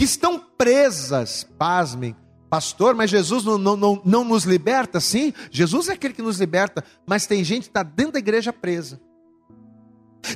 que 0.00 0.04
estão 0.04 0.38
presas, 0.38 1.46
pasmem, 1.58 2.16
pastor, 2.48 2.94
mas 2.94 3.10
Jesus 3.10 3.44
não, 3.44 3.58
não, 3.58 3.76
não, 3.76 4.02
não 4.02 4.24
nos 4.24 4.44
liberta? 4.44 4.98
Sim, 4.98 5.34
Jesus 5.50 5.90
é 5.90 5.92
aquele 5.92 6.14
que 6.14 6.22
nos 6.22 6.40
liberta, 6.40 6.82
mas 7.06 7.26
tem 7.26 7.44
gente 7.44 7.64
que 7.64 7.68
está 7.68 7.82
dentro 7.82 8.12
da 8.12 8.18
igreja 8.18 8.50
presa. 8.50 8.98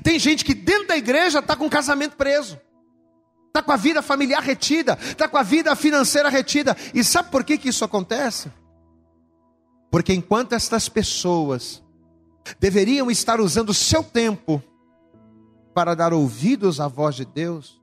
Tem 0.02 0.18
gente 0.18 0.44
que 0.44 0.52
dentro 0.52 0.88
da 0.88 0.98
igreja 0.98 1.38
está 1.38 1.56
com 1.56 1.64
o 1.64 1.70
casamento 1.70 2.14
preso, 2.14 2.60
está 3.46 3.62
com 3.62 3.72
a 3.72 3.76
vida 3.76 4.02
familiar 4.02 4.42
retida, 4.42 4.98
está 5.00 5.26
com 5.26 5.38
a 5.38 5.42
vida 5.42 5.74
financeira 5.74 6.28
retida. 6.28 6.76
E 6.92 7.02
sabe 7.02 7.30
por 7.30 7.42
que, 7.42 7.56
que 7.56 7.70
isso 7.70 7.86
acontece? 7.86 8.52
Porque 9.90 10.12
enquanto 10.12 10.52
estas 10.52 10.90
pessoas 10.90 11.82
deveriam 12.60 13.10
estar 13.10 13.40
usando 13.40 13.70
o 13.70 13.74
seu 13.74 14.04
tempo 14.04 14.62
para 15.72 15.94
dar 15.94 16.12
ouvidos 16.12 16.80
à 16.80 16.86
voz 16.86 17.14
de 17.16 17.24
Deus, 17.24 17.82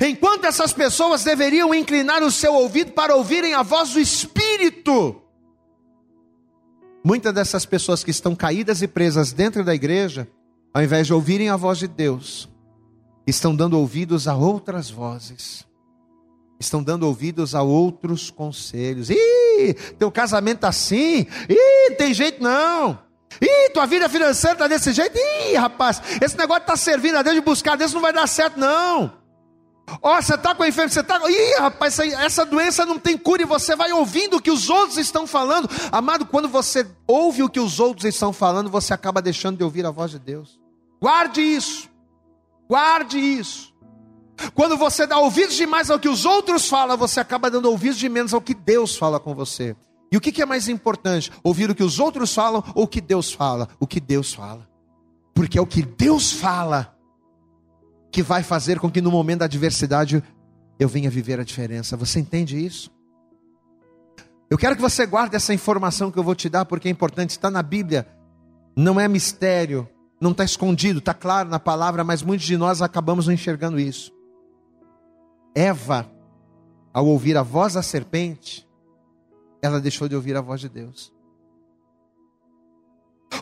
Enquanto 0.00 0.44
essas 0.44 0.72
pessoas 0.72 1.24
deveriam 1.24 1.74
inclinar 1.74 2.22
o 2.22 2.30
seu 2.30 2.54
ouvido 2.54 2.92
para 2.92 3.14
ouvirem 3.16 3.54
a 3.54 3.62
voz 3.62 3.90
do 3.90 4.00
Espírito, 4.00 5.20
muitas 7.04 7.34
dessas 7.34 7.66
pessoas 7.66 8.04
que 8.04 8.10
estão 8.10 8.34
caídas 8.34 8.80
e 8.80 8.88
presas 8.88 9.32
dentro 9.32 9.64
da 9.64 9.74
igreja, 9.74 10.28
ao 10.72 10.82
invés 10.82 11.06
de 11.06 11.12
ouvirem 11.12 11.48
a 11.48 11.56
voz 11.56 11.78
de 11.78 11.88
Deus, 11.88 12.48
estão 13.26 13.54
dando 13.54 13.78
ouvidos 13.78 14.28
a 14.28 14.34
outras 14.34 14.90
vozes, 14.90 15.66
estão 16.60 16.82
dando 16.82 17.04
ouvidos 17.04 17.54
a 17.54 17.62
outros 17.62 18.30
conselhos. 18.30 19.10
Ih, 19.10 19.74
teu 19.98 20.10
casamento 20.12 20.60
tá 20.60 20.68
assim, 20.68 21.26
ih, 21.48 21.94
tem 21.96 22.14
jeito 22.14 22.42
não. 22.42 22.98
Ih, 23.40 23.70
tua 23.70 23.86
vida 23.86 24.08
financeira 24.08 24.54
está 24.54 24.68
desse 24.68 24.92
jeito. 24.92 25.16
Ih, 25.16 25.56
rapaz, 25.56 26.00
esse 26.20 26.36
negócio 26.36 26.62
está 26.62 26.76
servindo 26.76 27.16
a 27.16 27.22
Deus 27.22 27.34
de 27.34 27.40
buscar 27.40 27.76
Deus 27.76 27.92
não 27.92 28.00
vai 28.00 28.12
dar 28.12 28.28
certo, 28.28 28.58
não. 28.58 29.21
Ó, 30.00 30.16
oh, 30.16 30.22
você 30.22 30.34
está 30.34 30.54
com 30.54 30.62
a 30.62 30.68
enfermidade, 30.68 30.94
você 30.94 31.00
está. 31.00 31.30
Ih, 31.30 31.60
rapaz, 31.60 31.98
essa 31.98 32.44
doença 32.44 32.86
não 32.86 32.98
tem 32.98 33.18
cura 33.18 33.42
e 33.42 33.44
você 33.44 33.74
vai 33.74 33.92
ouvindo 33.92 34.36
o 34.36 34.40
que 34.40 34.50
os 34.50 34.70
outros 34.70 34.96
estão 34.96 35.26
falando. 35.26 35.68
Amado, 35.90 36.24
quando 36.24 36.48
você 36.48 36.86
ouve 37.06 37.42
o 37.42 37.48
que 37.48 37.60
os 37.60 37.80
outros 37.80 38.04
estão 38.04 38.32
falando, 38.32 38.70
você 38.70 38.94
acaba 38.94 39.20
deixando 39.20 39.58
de 39.58 39.64
ouvir 39.64 39.84
a 39.84 39.90
voz 39.90 40.12
de 40.12 40.18
Deus. 40.18 40.58
Guarde 41.00 41.40
isso. 41.40 41.90
Guarde 42.68 43.18
isso. 43.18 43.72
Quando 44.54 44.76
você 44.76 45.06
dá 45.06 45.18
ouvidos 45.18 45.56
demais 45.56 45.90
ao 45.90 45.98
que 45.98 46.08
os 46.08 46.24
outros 46.24 46.68
falam, 46.68 46.96
você 46.96 47.20
acaba 47.20 47.50
dando 47.50 47.70
ouvidos 47.70 47.98
de 47.98 48.08
menos 48.08 48.32
ao 48.32 48.40
que 48.40 48.54
Deus 48.54 48.96
fala 48.96 49.20
com 49.20 49.34
você. 49.34 49.76
E 50.10 50.16
o 50.16 50.20
que 50.20 50.42
é 50.42 50.46
mais 50.46 50.68
importante? 50.68 51.30
Ouvir 51.42 51.70
o 51.70 51.74
que 51.74 51.82
os 51.82 51.98
outros 51.98 52.34
falam 52.34 52.62
ou 52.74 52.84
o 52.84 52.88
que 52.88 53.00
Deus 53.00 53.32
fala? 53.32 53.68
O 53.80 53.86
que 53.86 54.00
Deus 54.00 54.32
fala. 54.32 54.68
Porque 55.34 55.58
é 55.58 55.60
o 55.60 55.66
que 55.66 55.82
Deus 55.82 56.32
fala 56.32 56.94
que 58.12 58.22
vai 58.22 58.42
fazer 58.42 58.78
com 58.78 58.90
que 58.90 59.00
no 59.00 59.10
momento 59.10 59.38
da 59.38 59.46
adversidade 59.46 60.22
eu 60.78 60.86
venha 60.86 61.08
viver 61.08 61.40
a 61.40 61.44
diferença. 61.44 61.96
Você 61.96 62.20
entende 62.20 62.62
isso? 62.62 62.90
Eu 64.50 64.58
quero 64.58 64.76
que 64.76 64.82
você 64.82 65.06
guarde 65.06 65.34
essa 65.34 65.54
informação 65.54 66.10
que 66.10 66.18
eu 66.18 66.22
vou 66.22 66.34
te 66.34 66.50
dar, 66.50 66.66
porque 66.66 66.86
é 66.86 66.90
importante, 66.90 67.30
está 67.30 67.50
na 67.50 67.62
Bíblia, 67.62 68.06
não 68.76 69.00
é 69.00 69.08
mistério, 69.08 69.88
não 70.20 70.32
está 70.32 70.44
escondido, 70.44 70.98
está 70.98 71.14
claro 71.14 71.48
na 71.48 71.58
palavra, 71.58 72.04
mas 72.04 72.22
muitos 72.22 72.46
de 72.46 72.58
nós 72.58 72.82
acabamos 72.82 73.26
não 73.26 73.32
enxergando 73.32 73.80
isso. 73.80 74.12
Eva, 75.54 76.10
ao 76.92 77.06
ouvir 77.06 77.38
a 77.38 77.42
voz 77.42 77.74
da 77.74 77.82
serpente, 77.82 78.68
ela 79.62 79.80
deixou 79.80 80.06
de 80.06 80.14
ouvir 80.14 80.36
a 80.36 80.42
voz 80.42 80.60
de 80.60 80.68
Deus. 80.68 81.10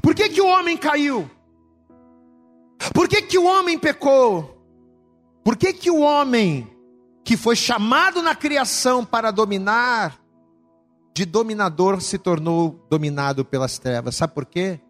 Por 0.01 0.14
que, 0.14 0.29
que 0.29 0.41
o 0.41 0.47
homem 0.47 0.77
caiu? 0.77 1.29
Por 2.95 3.09
que, 3.09 3.21
que 3.23 3.37
o 3.37 3.47
homem 3.47 3.77
pecou? 3.77 4.60
Por 5.43 5.57
que, 5.57 5.72
que 5.72 5.91
o 5.91 6.01
homem 6.01 6.68
que 7.24 7.36
foi 7.36 7.57
chamado 7.57 8.22
na 8.22 8.34
criação 8.34 9.05
para 9.05 9.30
dominar, 9.30 10.20
de 11.14 11.24
dominador 11.24 12.01
se 12.01 12.18
tornou 12.18 12.86
dominado 12.91 13.45
pelas 13.45 13.78
trevas? 13.78 14.16
Sabe 14.16 14.34
por 14.34 14.47
quê? 14.47 14.80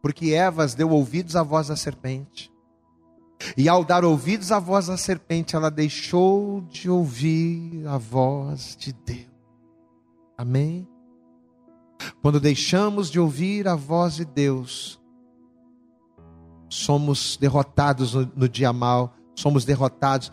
Porque 0.00 0.30
Evas 0.30 0.74
deu 0.74 0.90
ouvidos 0.90 1.36
à 1.36 1.42
voz 1.42 1.68
da 1.68 1.76
serpente. 1.76 2.52
E 3.56 3.68
ao 3.68 3.84
dar 3.84 4.04
ouvidos 4.04 4.50
à 4.50 4.58
voz 4.58 4.86
da 4.86 4.96
serpente, 4.96 5.54
ela 5.54 5.70
deixou 5.70 6.60
de 6.62 6.90
ouvir 6.90 7.86
a 7.86 7.96
voz 7.96 8.76
de 8.76 8.92
Deus. 8.92 9.28
Amém? 10.36 10.88
Quando 12.22 12.40
deixamos 12.40 13.10
de 13.10 13.18
ouvir 13.18 13.66
a 13.66 13.74
voz 13.74 14.16
de 14.16 14.24
Deus, 14.24 14.97
somos 16.68 17.36
derrotados 17.36 18.14
no, 18.14 18.30
no 18.36 18.48
dia 18.48 18.72
mal, 18.72 19.14
somos 19.34 19.64
derrotados, 19.64 20.32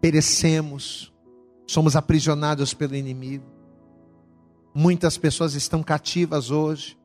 perecemos, 0.00 1.12
somos 1.66 1.96
aprisionados 1.96 2.72
pelo 2.72 2.94
inimigo. 2.94 3.44
Muitas 4.74 5.16
pessoas 5.16 5.54
estão 5.54 5.82
cativas 5.82 6.50
hoje, 6.50 6.98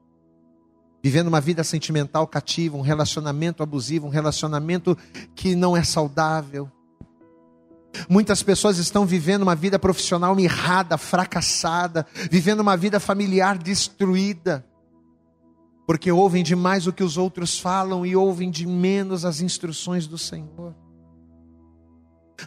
vivendo 1.04 1.28
uma 1.28 1.42
vida 1.42 1.64
sentimental 1.64 2.28
cativa, 2.28 2.78
um 2.78 2.82
relacionamento 2.82 3.64
abusivo, 3.64 4.08
um 4.08 4.12
relacionamento 4.12 4.98
que 5.36 5.56
não 5.56 5.76
é 5.76 5.84
saudável. 5.84 6.70
Muitas 8.08 8.42
pessoas 8.44 8.78
estão 8.78 9.06
vivendo 9.06 9.42
uma 9.42 9.56
vida 9.56 9.80
profissional 9.80 10.36
mirrada, 10.36 10.98
fracassada, 10.98 12.06
vivendo 12.30 12.60
uma 12.60 12.78
vida 12.78 13.00
familiar 13.00 13.58
destruída, 13.58 14.66
porque 15.92 16.10
ouvem 16.10 16.42
demais 16.42 16.88
o 16.88 16.94
que 16.94 17.04
os 17.04 17.18
outros 17.18 17.60
falam 17.60 18.06
e 18.06 18.16
ouvem 18.16 18.50
de 18.50 18.66
menos 18.66 19.26
as 19.26 19.42
instruções 19.42 20.08
do 20.08 20.18
Senhor. 20.18 20.74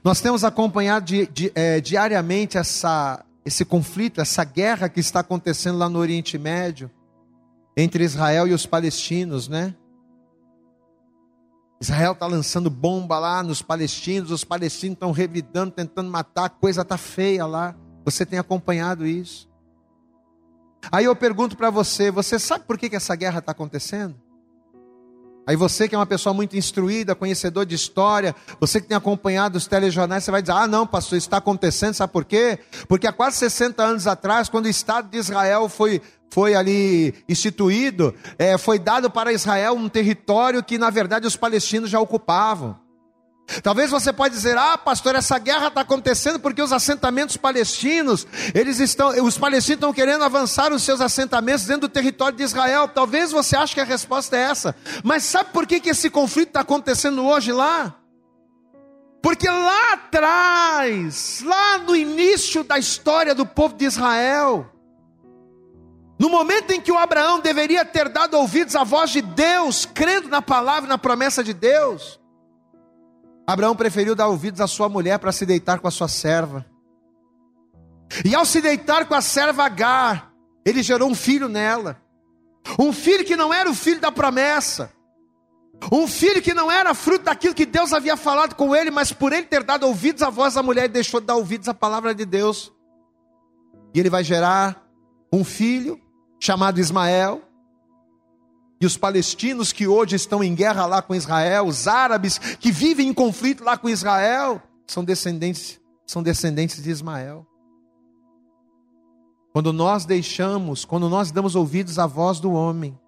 Nós 0.02 0.22
temos 0.22 0.44
acompanhado 0.44 1.04
di, 1.04 1.26
di, 1.26 1.52
é, 1.54 1.78
diariamente 1.78 2.56
essa, 2.56 3.22
esse 3.44 3.62
conflito, 3.62 4.18
essa 4.18 4.44
guerra 4.44 4.88
que 4.88 4.98
está 4.98 5.20
acontecendo 5.20 5.76
lá 5.76 5.90
no 5.90 5.98
Oriente 5.98 6.38
Médio, 6.38 6.90
entre 7.76 8.02
Israel 8.02 8.48
e 8.48 8.54
os 8.54 8.64
palestinos, 8.64 9.46
né? 9.46 9.74
Israel 11.78 12.12
está 12.12 12.26
lançando 12.26 12.70
bomba 12.70 13.18
lá 13.18 13.42
nos 13.42 13.60
palestinos, 13.60 14.30
os 14.30 14.42
palestinos 14.42 14.94
estão 14.94 15.12
revidando, 15.12 15.70
tentando 15.70 16.10
matar, 16.10 16.46
a 16.46 16.48
coisa 16.48 16.80
está 16.80 16.96
feia 16.96 17.44
lá. 17.44 17.76
Você 18.06 18.24
tem 18.24 18.38
acompanhado 18.38 19.06
isso? 19.06 19.46
Aí 20.90 21.04
eu 21.04 21.16
pergunto 21.16 21.56
para 21.56 21.70
você: 21.70 22.10
você 22.10 22.38
sabe 22.38 22.64
por 22.64 22.78
que, 22.78 22.88
que 22.88 22.96
essa 22.96 23.14
guerra 23.14 23.38
está 23.38 23.52
acontecendo? 23.52 24.14
Aí 25.46 25.56
você 25.56 25.86
que 25.86 25.94
é 25.94 25.98
uma 25.98 26.06
pessoa 26.06 26.32
muito 26.32 26.56
instruída, 26.56 27.14
conhecedor 27.14 27.66
de 27.66 27.74
história, 27.74 28.34
você 28.58 28.80
que 28.80 28.88
tem 28.88 28.96
acompanhado 28.96 29.58
os 29.58 29.66
telejornais, 29.66 30.24
você 30.24 30.30
vai 30.30 30.40
dizer: 30.40 30.54
ah, 30.54 30.66
não, 30.66 30.86
pastor, 30.86 31.18
isso 31.18 31.26
está 31.26 31.36
acontecendo, 31.36 31.94
sabe 31.94 32.12
por 32.12 32.24
quê? 32.24 32.58
Porque 32.88 33.06
há 33.06 33.12
quase 33.12 33.36
60 33.36 33.82
anos 33.82 34.06
atrás, 34.06 34.48
quando 34.48 34.64
o 34.66 34.70
Estado 34.70 35.10
de 35.10 35.18
Israel 35.18 35.68
foi, 35.68 36.00
foi 36.30 36.54
ali 36.54 37.14
instituído, 37.28 38.14
é, 38.38 38.56
foi 38.56 38.78
dado 38.78 39.10
para 39.10 39.32
Israel 39.32 39.74
um 39.74 39.88
território 39.88 40.62
que, 40.62 40.78
na 40.78 40.88
verdade, 40.88 41.26
os 41.26 41.36
palestinos 41.36 41.90
já 41.90 42.00
ocupavam. 42.00 42.83
Talvez 43.62 43.90
você 43.90 44.12
pode 44.12 44.34
dizer, 44.34 44.56
ah, 44.56 44.76
pastor, 44.76 45.14
essa 45.14 45.38
guerra 45.38 45.68
está 45.68 45.82
acontecendo 45.82 46.40
porque 46.40 46.62
os 46.62 46.72
assentamentos 46.72 47.36
palestinos, 47.36 48.26
eles 48.54 48.80
estão, 48.80 49.10
os 49.24 49.36
palestinos 49.36 49.76
estão 49.76 49.92
querendo 49.92 50.24
avançar 50.24 50.72
os 50.72 50.82
seus 50.82 51.00
assentamentos 51.00 51.66
dentro 51.66 51.82
do 51.82 51.88
território 51.88 52.36
de 52.36 52.42
Israel. 52.42 52.88
Talvez 52.88 53.30
você 53.30 53.56
ache 53.56 53.74
que 53.74 53.80
a 53.80 53.84
resposta 53.84 54.36
é 54.36 54.42
essa. 54.42 54.74
Mas 55.02 55.24
sabe 55.24 55.50
por 55.52 55.66
que, 55.66 55.78
que 55.78 55.90
esse 55.90 56.08
conflito 56.08 56.48
está 56.48 56.60
acontecendo 56.60 57.24
hoje 57.24 57.52
lá? 57.52 57.94
Porque 59.22 59.48
lá 59.48 59.92
atrás, 59.94 61.42
lá 61.44 61.78
no 61.78 61.94
início 61.94 62.64
da 62.64 62.78
história 62.78 63.34
do 63.34 63.46
povo 63.46 63.74
de 63.74 63.84
Israel, 63.84 64.70
no 66.18 66.28
momento 66.28 66.72
em 66.72 66.80
que 66.80 66.92
o 66.92 66.98
Abraão 66.98 67.40
deveria 67.40 67.84
ter 67.84 68.08
dado 68.08 68.34
ouvidos 68.34 68.76
à 68.76 68.84
voz 68.84 69.10
de 69.10 69.20
Deus, 69.22 69.86
crendo 69.86 70.28
na 70.28 70.42
palavra 70.42 70.86
e 70.86 70.88
na 70.88 70.98
promessa 70.98 71.42
de 71.42 71.52
Deus, 71.52 72.20
Abraão 73.46 73.76
preferiu 73.76 74.14
dar 74.14 74.28
ouvidos 74.28 74.60
à 74.60 74.66
sua 74.66 74.88
mulher 74.88 75.18
para 75.18 75.32
se 75.32 75.44
deitar 75.44 75.78
com 75.78 75.88
a 75.88 75.90
sua 75.90 76.08
serva. 76.08 76.64
E 78.24 78.34
ao 78.34 78.44
se 78.44 78.60
deitar 78.60 79.06
com 79.06 79.14
a 79.14 79.20
serva 79.20 79.64
Agar, 79.64 80.32
ele 80.64 80.82
gerou 80.82 81.10
um 81.10 81.14
filho 81.14 81.48
nela. 81.48 82.00
Um 82.78 82.92
filho 82.92 83.24
que 83.24 83.36
não 83.36 83.52
era 83.52 83.70
o 83.70 83.74
filho 83.74 84.00
da 84.00 84.10
promessa. 84.10 84.90
Um 85.92 86.06
filho 86.06 86.40
que 86.40 86.54
não 86.54 86.70
era 86.70 86.94
fruto 86.94 87.24
daquilo 87.24 87.54
que 87.54 87.66
Deus 87.66 87.92
havia 87.92 88.16
falado 88.16 88.54
com 88.54 88.74
ele, 88.74 88.90
mas 88.90 89.12
por 89.12 89.32
ele 89.32 89.46
ter 89.46 89.62
dado 89.62 89.86
ouvidos 89.86 90.22
à 90.22 90.30
voz 90.30 90.54
da 90.54 90.62
mulher, 90.62 90.84
ele 90.84 90.94
deixou 90.94 91.20
de 91.20 91.26
dar 91.26 91.34
ouvidos 91.34 91.68
à 91.68 91.74
palavra 91.74 92.14
de 92.14 92.24
Deus. 92.24 92.72
E 93.92 94.00
ele 94.00 94.08
vai 94.08 94.24
gerar 94.24 94.82
um 95.32 95.44
filho 95.44 96.00
chamado 96.40 96.80
Ismael, 96.80 97.42
e 98.80 98.86
os 98.86 98.96
palestinos 98.96 99.72
que 99.72 99.86
hoje 99.86 100.16
estão 100.16 100.42
em 100.42 100.54
guerra 100.54 100.86
lá 100.86 101.00
com 101.00 101.14
Israel, 101.14 101.66
os 101.66 101.86
árabes 101.86 102.38
que 102.38 102.70
vivem 102.70 103.08
em 103.08 103.14
conflito 103.14 103.64
lá 103.64 103.78
com 103.78 103.88
Israel, 103.88 104.62
são 104.86 105.04
descendentes, 105.04 105.80
são 106.06 106.22
descendentes 106.22 106.82
de 106.82 106.90
Ismael. 106.90 107.46
Quando 109.52 109.72
nós 109.72 110.04
deixamos, 110.04 110.84
quando 110.84 111.08
nós 111.08 111.30
damos 111.30 111.54
ouvidos 111.54 111.98
à 111.98 112.06
voz 112.06 112.40
do 112.40 112.52
homem, 112.52 112.98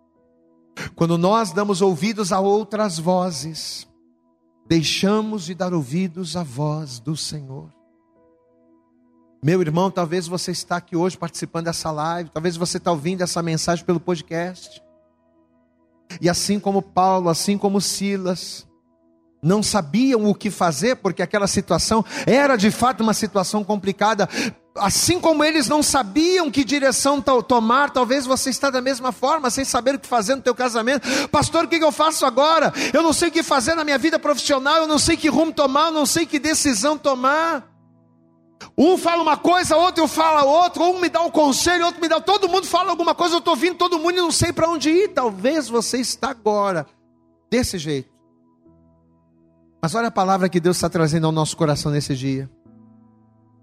quando 0.95 1.19
nós 1.19 1.53
damos 1.53 1.83
ouvidos 1.83 2.33
a 2.33 2.39
outras 2.39 2.99
vozes, 2.99 3.89
deixamos 4.69 5.45
de 5.45 5.55
dar 5.55 5.75
ouvidos 5.75 6.37
à 6.37 6.43
voz 6.43 7.01
do 7.01 7.17
Senhor. 7.17 7.73
Meu 9.43 9.61
irmão, 9.61 9.91
talvez 9.91 10.27
você 10.27 10.51
está 10.51 10.77
aqui 10.77 10.97
hoje 10.97 11.19
participando 11.19 11.67
dessa 11.67 11.91
live, 11.91 12.31
talvez 12.31 12.57
você 12.57 12.79
está 12.79 12.91
ouvindo 12.91 13.23
essa 13.23 13.43
mensagem 13.43 13.85
pelo 13.85 14.01
podcast. 14.01 14.86
E 16.21 16.29
assim 16.29 16.59
como 16.59 16.81
Paulo, 16.81 17.29
assim 17.29 17.59
como 17.59 17.81
Silas, 17.81 18.67
não 19.43 19.63
sabiam 19.63 20.29
o 20.29 20.35
que 20.35 20.51
fazer, 20.51 20.97
porque 20.97 21.23
aquela 21.23 21.47
situação 21.47 22.05
era 22.27 22.57
de 22.57 22.71
fato 22.71 23.03
uma 23.03 23.15
situação 23.15 23.63
complicada. 23.63 24.29
Assim 24.75 25.21
como 25.21 25.43
eles 25.43 25.69
não 25.69 25.83
sabiam 25.83 26.51
que 26.51 26.65
direção 26.65 27.23
tomar, 27.23 27.91
talvez 27.91 28.27
você 28.27 28.51
está 28.51 28.69
da 28.71 28.81
mesma 28.81 29.13
forma, 29.13 29.49
sem 29.49 29.65
saber 29.65 29.95
o 29.95 29.99
que 29.99 30.07
fazer 30.07 30.35
no 30.35 30.43
teu 30.43 30.55
casamento. 30.55 31.29
Pastor, 31.29 31.65
o 31.65 31.69
que 31.69 31.77
eu 31.77 31.93
faço 31.93 32.27
agora? 32.27 32.73
Eu 32.93 33.03
não 33.03 33.13
sei 33.13 33.29
o 33.29 33.33
que 33.33 33.43
fazer 33.43 33.75
na 33.75 33.85
minha 33.85 33.99
vida 33.99 34.19
profissional, 34.19 34.79
eu 34.79 34.87
não 34.87 34.99
sei 34.99 35.17
que 35.17 35.29
rumo 35.29 35.53
tomar, 35.53 35.87
eu 35.87 35.93
não 35.93 36.07
sei 36.07 36.27
que 36.27 36.39
decisão 36.39 36.99
tomar. 36.99 37.76
Um 38.77 38.97
fala 38.97 39.23
uma 39.23 39.37
coisa, 39.37 39.77
outro 39.77 40.07
fala 40.07 40.45
outra, 40.45 40.83
um 40.83 41.01
me 41.01 41.09
dá 41.09 41.21
um 41.23 41.31
conselho, 41.31 41.87
outro 41.87 42.01
me 42.01 42.09
dá. 42.09 42.21
Todo 42.21 42.49
mundo 42.49 42.67
fala 42.67 42.91
alguma 42.91 43.15
coisa, 43.15 43.35
eu 43.35 43.39
estou 43.39 43.55
ouvindo 43.55 43.77
todo 43.77 43.99
mundo 43.99 44.13
e 44.13 44.23
não 44.23 44.31
sei 44.31 44.53
para 44.53 44.69
onde 44.69 44.91
ir. 44.91 45.09
Talvez 45.09 45.69
você 45.69 45.99
está 45.99 46.31
agora 46.31 46.87
desse 47.51 47.79
jeito. 47.79 48.11
Mas 49.81 49.95
olha 49.95 50.09
a 50.09 50.11
palavra 50.11 50.49
que 50.49 50.61
Deus 50.61 50.77
está 50.77 50.89
trazendo 50.89 51.27
ao 51.27 51.33
nosso 51.33 51.57
coração 51.57 51.93
nesse 51.93 52.15
dia. 52.15 52.51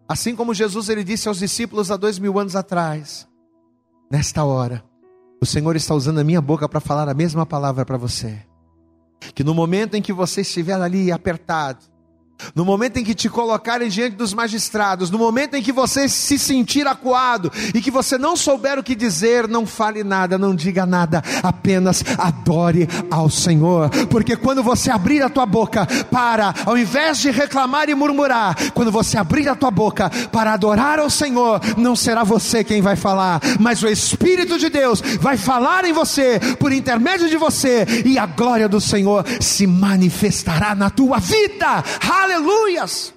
Assim 0.08 0.36
como 0.36 0.54
Jesus 0.54 0.90
ele 0.90 1.04
disse 1.04 1.28
aos 1.28 1.40
discípulos 1.40 1.90
há 1.90 1.98
dois 1.98 2.20
mil 2.20 2.38
anos 2.40 2.56
atrás, 2.56 3.28
nesta 4.12 4.44
hora, 4.44 4.84
o 5.42 5.46
Senhor 5.46 5.76
está 5.76 5.94
usando 5.94 6.20
a 6.20 6.24
minha 6.24 6.42
boca 6.42 6.68
para 6.70 6.80
falar 6.80 7.10
a 7.10 7.14
mesma 7.14 7.46
palavra 7.46 7.86
para 7.86 7.98
você. 7.98 8.46
Que 9.34 9.44
no 9.44 9.54
momento 9.54 9.96
em 9.96 10.02
que 10.02 10.14
você 10.14 10.42
estiver 10.42 10.80
ali 10.80 11.12
apertado, 11.12 11.86
no 12.56 12.66
momento 12.66 12.98
em 12.98 13.04
que 13.04 13.14
te 13.14 13.30
colocarem 13.30 13.90
diante 13.90 14.16
dos 14.16 14.34
magistrados, 14.34 15.10
no 15.10 15.18
momento 15.18 15.56
em 15.56 15.62
que 15.62 15.72
você 15.72 16.08
se 16.08 16.38
sentir 16.38 16.88
acuado 16.88 17.52
e 17.74 17.82
que 17.82 17.92
você 17.92 18.18
não 18.18 18.36
souber 18.36 18.80
o 18.80 18.84
que 18.84 18.96
dizer, 18.96 19.48
não 19.48 19.66
fale 19.66 20.04
nada, 20.04 20.38
não 20.38 20.56
diga 20.56 20.86
nada, 20.86 21.24
apenas 21.42 22.04
adore 22.18 22.88
ao 23.10 23.30
Senhor, 23.30 23.90
porque 24.08 24.36
quando 24.36 24.64
você 24.64 24.92
abrir 24.92 25.22
a 25.22 25.30
tua 25.30 25.46
boca 25.46 25.86
para, 26.12 26.54
ao 26.66 26.78
invés 26.78 27.20
de 27.20 27.32
reclamar 27.32 27.90
e 27.90 27.96
murmurar, 27.96 28.56
quando 28.74 28.92
você 28.92 29.18
abrir 29.18 29.48
a 29.50 29.56
tua 29.56 29.72
boca 29.72 30.10
para 30.32 30.54
adorar 30.54 31.00
ao 31.00 31.10
Senhor, 31.10 31.60
não 31.78 31.96
será 31.96 32.24
você 32.24 32.64
quem 32.64 32.82
vai 32.82 32.96
falar, 32.96 33.42
mas 33.60 33.82
o 33.82 33.88
Espírito 33.88 34.58
de 34.58 34.70
Deus 34.70 35.02
vai 35.20 35.38
falar 35.38 35.86
em 35.86 35.94
você, 35.94 36.40
por 36.60 36.72
intermédio 36.72 37.30
de 37.30 37.38
você, 37.38 37.86
e 38.06 38.18
a 38.18 38.26
glória 38.26 38.68
do 38.68 38.82
Senhor 38.82 39.26
se 39.40 39.66
manifestará 39.68 40.76
na 40.76 40.90
tua 40.90 41.20
vida. 41.20 41.84
Aleluias! 42.34 43.14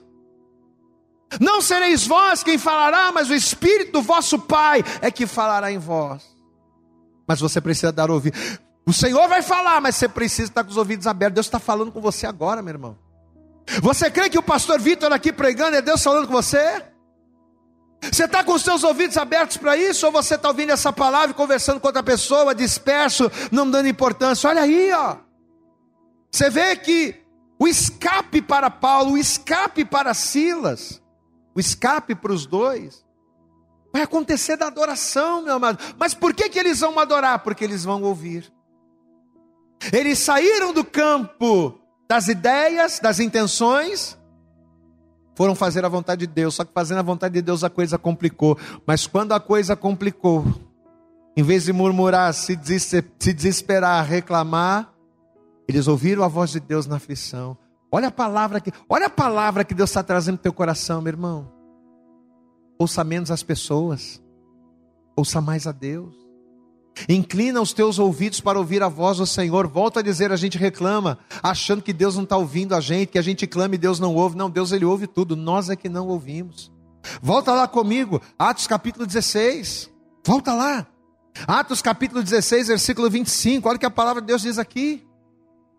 Não 1.41 1.61
sereis 1.61 2.07
vós 2.07 2.43
quem 2.43 2.57
falará, 2.57 3.11
mas 3.13 3.31
o 3.31 3.35
Espírito 3.35 3.93
do 3.93 4.03
vosso 4.03 4.39
Pai 4.39 4.85
é 5.01 5.11
que 5.11 5.27
falará 5.27 5.73
em 5.73 5.79
vós. 5.79 6.23
Mas 7.27 7.41
você 7.41 7.61
precisa 7.61 7.91
dar 7.91 8.11
ouvido. 8.11 8.39
O 8.87 8.93
Senhor 8.93 9.27
vai 9.29 9.43
falar, 9.43 9.81
mas 9.81 9.97
você 9.97 10.09
precisa 10.09 10.51
estar 10.51 10.63
com 10.63 10.71
os 10.71 10.77
ouvidos 10.77 11.07
abertos. 11.07 11.35
Deus 11.35 11.47
está 11.47 11.59
falando 11.59 11.91
com 11.91 12.01
você 12.01 12.27
agora, 12.27 12.63
meu 12.63 12.73
irmão. 12.73 12.97
Você 13.83 14.09
crê 14.11 14.31
que 14.31 14.39
o 14.39 14.43
pastor 14.43 14.79
Vitor 14.79 15.13
aqui 15.13 15.33
pregando 15.33 15.77
é 15.77 15.83
Deus 15.83 16.03
falando 16.03 16.29
com 16.29 16.33
você? 16.33 16.85
Você 18.01 18.25
está 18.25 18.45
com 18.45 18.53
os 18.53 18.63
seus 18.63 18.85
ouvidos 18.85 19.17
abertos 19.17 19.57
para 19.57 19.77
isso? 19.77 20.07
Ou 20.07 20.13
você 20.13 20.37
está 20.37 20.49
ouvindo 20.49 20.71
essa 20.71 20.93
palavra 20.93 21.31
e 21.31 21.35
conversando 21.35 21.81
com 21.81 21.89
outra 21.89 22.03
pessoa, 22.03 22.55
disperso, 22.55 23.31
não 23.51 23.69
dando 23.69 23.89
importância? 23.89 24.49
Olha 24.49 24.63
aí, 24.63 24.93
ó. 24.93 25.17
Você 26.31 26.49
vê 26.49 26.77
que 26.77 27.26
o 27.59 27.67
escape 27.67 28.43
para 28.43 28.71
Paulo, 28.71 29.13
o 29.13 29.19
escape 29.19 29.85
para 29.85 30.13
Silas, 30.15 31.03
o 31.55 31.61
escape 31.61 32.15
para 32.15 32.33
os 32.33 32.47
dois, 32.47 33.05
vai 33.93 34.03
acontecer 34.03 34.57
da 34.57 34.67
adoração, 34.67 35.43
meu 35.43 35.55
amado. 35.55 35.79
Mas 35.99 36.15
por 36.15 36.35
que, 36.35 36.49
que 36.49 36.59
eles 36.59 36.81
vão 36.81 36.99
adorar? 36.99 37.39
Porque 37.39 37.65
eles 37.65 37.85
vão 37.85 38.03
ouvir. 38.03 38.53
Eles 39.93 40.19
saíram 40.19 40.73
do 40.73 40.85
campo 40.85 41.79
das 42.09 42.29
ideias, 42.29 43.01
das 43.01 43.21
intenções, 43.21 44.17
foram 45.35 45.55
fazer 45.55 45.85
a 45.85 45.89
vontade 45.89 46.27
de 46.27 46.33
Deus. 46.33 46.55
Só 46.55 46.65
que 46.65 46.73
fazendo 46.73 46.99
a 46.99 47.03
vontade 47.03 47.35
de 47.35 47.43
Deus 47.43 47.63
a 47.63 47.71
coisa 47.71 47.99
complicou. 47.99 48.59
Mas 48.87 49.07
quando 49.07 49.33
a 49.33 49.41
coisa 49.41 49.77
complicou, 49.77 50.45
em 51.37 51.43
vez 51.43 51.65
de 51.65 51.73
murmurar, 51.73 52.33
se 52.33 52.57
desesperar, 52.57 54.05
reclamar, 54.05 54.93
eles 55.69 55.89
ouviram 55.89 56.23
a 56.23 56.29
voz 56.29 56.51
de 56.51 56.61
Deus 56.61 56.87
na 56.87 56.97
aflição. 56.97 57.57
Olha 57.91 58.09
a 58.09 58.13
palavra 58.13 58.61
que, 58.61 58.73
olha 58.89 59.07
a 59.07 59.11
palavra 59.11 59.65
que 59.65 59.75
Deus 59.75 59.91
está 59.91 60.03
trazendo 60.03 60.35
no 60.37 60.43
teu 60.43 60.53
coração, 60.53 61.01
meu 61.01 61.13
irmão. 61.13 61.53
Ouça 62.79 63.03
menos 63.03 63.31
as 63.31 63.43
pessoas, 63.43 64.23
ouça 65.17 65.41
mais 65.41 65.67
a 65.67 65.73
Deus. 65.73 66.15
Inclina 67.09 67.61
os 67.61 67.73
teus 67.73 67.99
ouvidos 67.99 68.41
para 68.41 68.59
ouvir 68.59 68.83
a 68.83 68.89
voz 68.89 69.19
do 69.19 69.27
Senhor. 69.27 69.67
Volta 69.67 70.01
a 70.01 70.03
dizer, 70.03 70.33
a 70.33 70.37
gente 70.37 70.57
reclama, 70.57 71.19
achando 71.43 71.83
que 71.83 71.93
Deus 71.93 72.17
não 72.17 72.25
está 72.25 72.37
ouvindo 72.37 72.75
a 72.75 72.81
gente, 72.81 73.13
que 73.13 73.19
a 73.19 73.23
gente 73.23 73.47
clama 73.47 73.75
e 73.75 73.79
Deus 73.79 74.01
não 74.01 74.15
ouve. 74.15 74.37
Não, 74.37 74.49
Deus 74.49 74.73
ele 74.73 74.85
ouve 74.85 75.07
tudo, 75.07 75.37
nós 75.37 75.69
é 75.69 75.77
que 75.77 75.89
não 75.89 76.09
ouvimos. 76.09 76.73
Volta 77.21 77.53
lá 77.53 77.69
comigo, 77.69 78.21
Atos 78.39 78.67
capítulo 78.67 79.07
16. 79.07 79.91
Volta 80.25 80.55
lá. 80.55 80.87
Atos 81.47 81.83
capítulo 81.83 82.23
16, 82.23 82.69
versículo 82.69 83.11
25. 83.11 83.69
Olha 83.69 83.77
o 83.77 83.79
que 83.79 83.87
a 83.87 83.91
palavra 83.91 84.23
de 84.23 84.29
Deus 84.29 84.43
diz 84.43 84.59
aqui. 84.59 85.06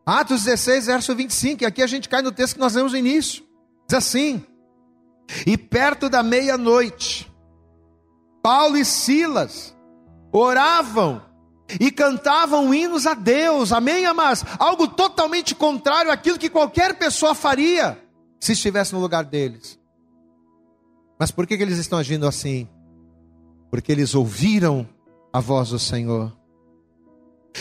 Atos 0.07 0.45
16, 0.45 0.85
verso 0.85 1.13
25. 1.13 1.63
E 1.63 1.65
aqui 1.65 1.83
a 1.83 1.87
gente 1.87 2.07
cai 2.07 2.21
no 2.21 2.31
texto 2.31 2.53
que 2.53 2.61
nós 2.61 2.73
lemos 2.73 2.93
no 2.93 2.97
início. 2.97 3.43
Diz 3.85 3.97
assim: 3.97 4.41
E 5.45 5.57
perto 5.57 6.07
da 6.07 6.23
meia-noite, 6.23 7.29
Paulo 8.41 8.77
e 8.77 8.85
Silas 8.85 9.75
oravam 10.31 11.21
e 11.77 11.91
cantavam 11.91 12.73
hinos 12.73 13.05
a 13.05 13.13
Deus, 13.13 13.73
amém, 13.73 14.05
amados? 14.05 14.45
Algo 14.57 14.87
totalmente 14.87 15.53
contrário 15.53 16.09
àquilo 16.09 16.39
que 16.39 16.49
qualquer 16.49 16.97
pessoa 16.97 17.35
faria 17.35 18.01
se 18.39 18.53
estivesse 18.53 18.93
no 18.93 19.01
lugar 19.01 19.25
deles. 19.25 19.77
Mas 21.19 21.31
por 21.31 21.45
que, 21.45 21.57
que 21.57 21.63
eles 21.63 21.79
estão 21.79 21.99
agindo 21.99 22.25
assim? 22.25 22.69
Porque 23.69 23.91
eles 23.91 24.15
ouviram 24.15 24.87
a 25.33 25.41
voz 25.41 25.71
do 25.71 25.79
Senhor. 25.79 26.36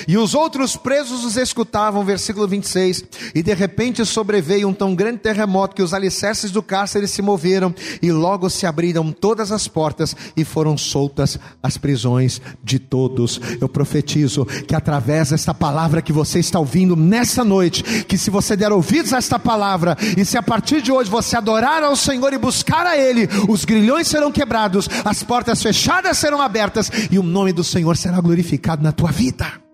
E 0.07 0.17
os 0.17 0.35
outros 0.35 0.77
presos 0.77 1.25
os 1.25 1.37
escutavam, 1.37 2.05
versículo 2.05 2.47
26. 2.47 3.05
E 3.35 3.43
de 3.43 3.55
repente 3.55 4.05
sobreveio 4.05 4.69
um 4.69 4.75
tão 4.75 4.95
grande 4.95 5.19
terremoto 5.19 5.75
que 5.75 5.83
os 5.83 5.95
alicerces 5.95 6.51
do 6.51 6.63
cárcere 6.63 7.09
se 7.09 7.23
moveram, 7.23 7.75
e 8.03 8.11
logo 8.13 8.49
se 8.51 8.67
abriram 8.67 9.13
todas 9.13 9.53
as 9.53 9.69
portas 9.69 10.15
e 10.37 10.45
foram 10.45 10.77
soltas 10.77 11.39
as 11.63 11.77
prisões 11.77 12.41
de 12.63 12.79
todos. 12.79 13.41
Eu 13.61 13.69
profetizo 13.69 14.45
que 14.45 14.75
através 14.75 15.31
desta 15.31 15.55
palavra 15.55 16.03
que 16.03 16.13
você 16.13 16.39
está 16.39 16.59
ouvindo 16.59 16.97
nessa 16.97 17.45
noite, 17.45 17.83
que 18.05 18.19
se 18.19 18.31
você 18.31 18.57
der 18.57 18.73
ouvidos 18.73 19.13
a 19.13 19.19
esta 19.19 19.39
palavra, 19.39 19.97
e 20.17 20.25
se 20.25 20.37
a 20.37 20.43
partir 20.43 20.83
de 20.83 20.93
hoje 20.93 21.11
você 21.11 21.37
adorar 21.37 21.83
ao 21.83 21.97
Senhor 21.97 22.33
e 22.33 22.39
buscar 22.39 22.87
a 22.87 22.97
Ele, 22.97 23.29
os 23.49 23.65
grilhões 23.65 24.09
serão 24.09 24.33
quebrados, 24.33 24.89
as 25.05 25.23
portas 25.23 25.63
fechadas 25.63 26.19
serão 26.19 26.41
abertas, 26.41 26.91
e 27.11 27.19
o 27.19 27.23
nome 27.23 27.53
do 27.53 27.65
Senhor 27.65 27.97
será 27.97 28.21
glorificado 28.21 28.83
na 28.83 28.93
tua 28.93 29.11
vida. 29.11 29.66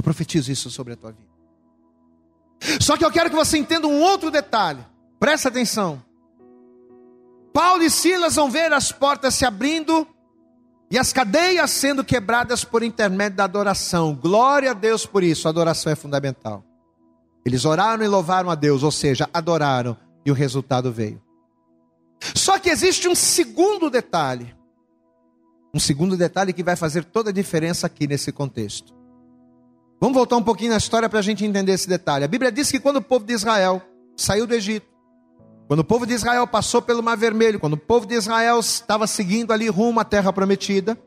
Eu 0.00 0.02
profetizo 0.02 0.50
isso 0.50 0.70
sobre 0.70 0.94
a 0.94 0.96
tua 0.96 1.12
vida. 1.12 1.28
Só 2.80 2.96
que 2.96 3.04
eu 3.04 3.12
quero 3.12 3.28
que 3.28 3.36
você 3.36 3.58
entenda 3.58 3.86
um 3.86 4.00
outro 4.00 4.30
detalhe. 4.30 4.82
Presta 5.18 5.50
atenção. 5.50 6.02
Paulo 7.52 7.82
e 7.82 7.90
Silas 7.90 8.36
vão 8.36 8.50
ver 8.50 8.72
as 8.72 8.90
portas 8.90 9.34
se 9.34 9.44
abrindo 9.44 10.08
e 10.90 10.98
as 10.98 11.12
cadeias 11.12 11.70
sendo 11.70 12.02
quebradas 12.02 12.64
por 12.64 12.82
intermédio 12.82 13.36
da 13.36 13.44
adoração. 13.44 14.14
Glória 14.14 14.70
a 14.70 14.74
Deus 14.74 15.04
por 15.04 15.22
isso. 15.22 15.46
A 15.46 15.50
adoração 15.50 15.92
é 15.92 15.94
fundamental. 15.94 16.64
Eles 17.44 17.66
oraram 17.66 18.02
e 18.02 18.08
louvaram 18.08 18.48
a 18.48 18.54
Deus, 18.54 18.82
ou 18.82 18.90
seja, 18.90 19.28
adoraram 19.34 19.94
e 20.24 20.30
o 20.30 20.34
resultado 20.34 20.90
veio. 20.90 21.20
Só 22.34 22.58
que 22.58 22.70
existe 22.70 23.06
um 23.06 23.14
segundo 23.14 23.90
detalhe. 23.90 24.56
Um 25.74 25.78
segundo 25.78 26.16
detalhe 26.16 26.54
que 26.54 26.62
vai 26.62 26.74
fazer 26.74 27.04
toda 27.04 27.28
a 27.28 27.34
diferença 27.34 27.86
aqui 27.86 28.06
nesse 28.06 28.32
contexto. 28.32 28.98
Vamos 30.00 30.16
voltar 30.16 30.36
um 30.36 30.42
pouquinho 30.42 30.70
na 30.70 30.78
história 30.78 31.08
para 31.10 31.18
a 31.18 31.22
gente 31.22 31.44
entender 31.44 31.72
esse 31.72 31.86
detalhe. 31.86 32.24
A 32.24 32.28
Bíblia 32.28 32.50
diz 32.50 32.70
que 32.70 32.80
quando 32.80 32.96
o 32.96 33.02
povo 33.02 33.24
de 33.26 33.34
Israel 33.34 33.82
saiu 34.16 34.46
do 34.46 34.54
Egito, 34.54 34.86
quando 35.68 35.80
o 35.80 35.84
povo 35.84 36.06
de 36.06 36.14
Israel 36.14 36.46
passou 36.46 36.80
pelo 36.80 37.02
Mar 37.02 37.16
Vermelho, 37.16 37.60
quando 37.60 37.74
o 37.74 37.78
povo 37.78 38.06
de 38.06 38.14
Israel 38.14 38.58
estava 38.58 39.06
seguindo 39.06 39.52
ali 39.52 39.68
rumo 39.68 40.00
à 40.00 40.04
terra 40.04 40.32
prometida, 40.32 40.98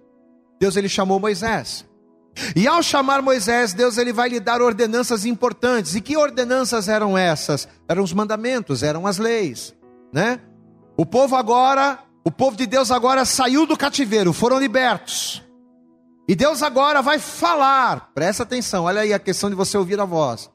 Deus 0.60 0.76
ele 0.76 0.88
chamou 0.88 1.20
Moisés. 1.20 1.86
E 2.56 2.68
ao 2.68 2.82
chamar 2.82 3.22
Moisés, 3.22 3.74
Deus 3.74 3.98
ele 3.98 4.14
vai 4.14 4.30
lhe 4.30 4.40
dar 4.40 4.62
ordenanças 4.62 5.26
importantes. 5.26 5.96
E 5.96 6.02
que 6.02 6.16
ordenanças 6.16 6.88
eram 6.88 7.18
essas? 7.18 7.68
Eram 7.88 8.04
os 8.04 8.14
mandamentos, 8.14 8.84
eram 8.84 9.06
as 9.06 9.18
leis, 9.18 9.76
né? 10.14 10.40
O 10.96 11.06
povo 11.06 11.36
agora, 11.36 12.00
o 12.24 12.32
povo 12.32 12.56
de 12.56 12.66
Deus 12.66 12.92
agora 12.92 13.26
saiu 13.26 13.66
do 13.66 13.76
cativeiro, 13.76 14.32
foram 14.32 14.60
libertos. 14.60 15.44
E 16.28 16.36
Deus 16.36 16.64
agora 16.64 17.02
vai 17.02 17.20
falar, 17.20 18.12
presta 18.14 18.44
atenção, 18.44 18.86
olha 18.86 19.02
aí 19.02 19.14
a 19.14 19.20
questão 19.20 19.50
de 19.50 19.56
você 19.56 19.78
ouvir 19.78 20.00
a 20.00 20.06
voz. 20.06 20.50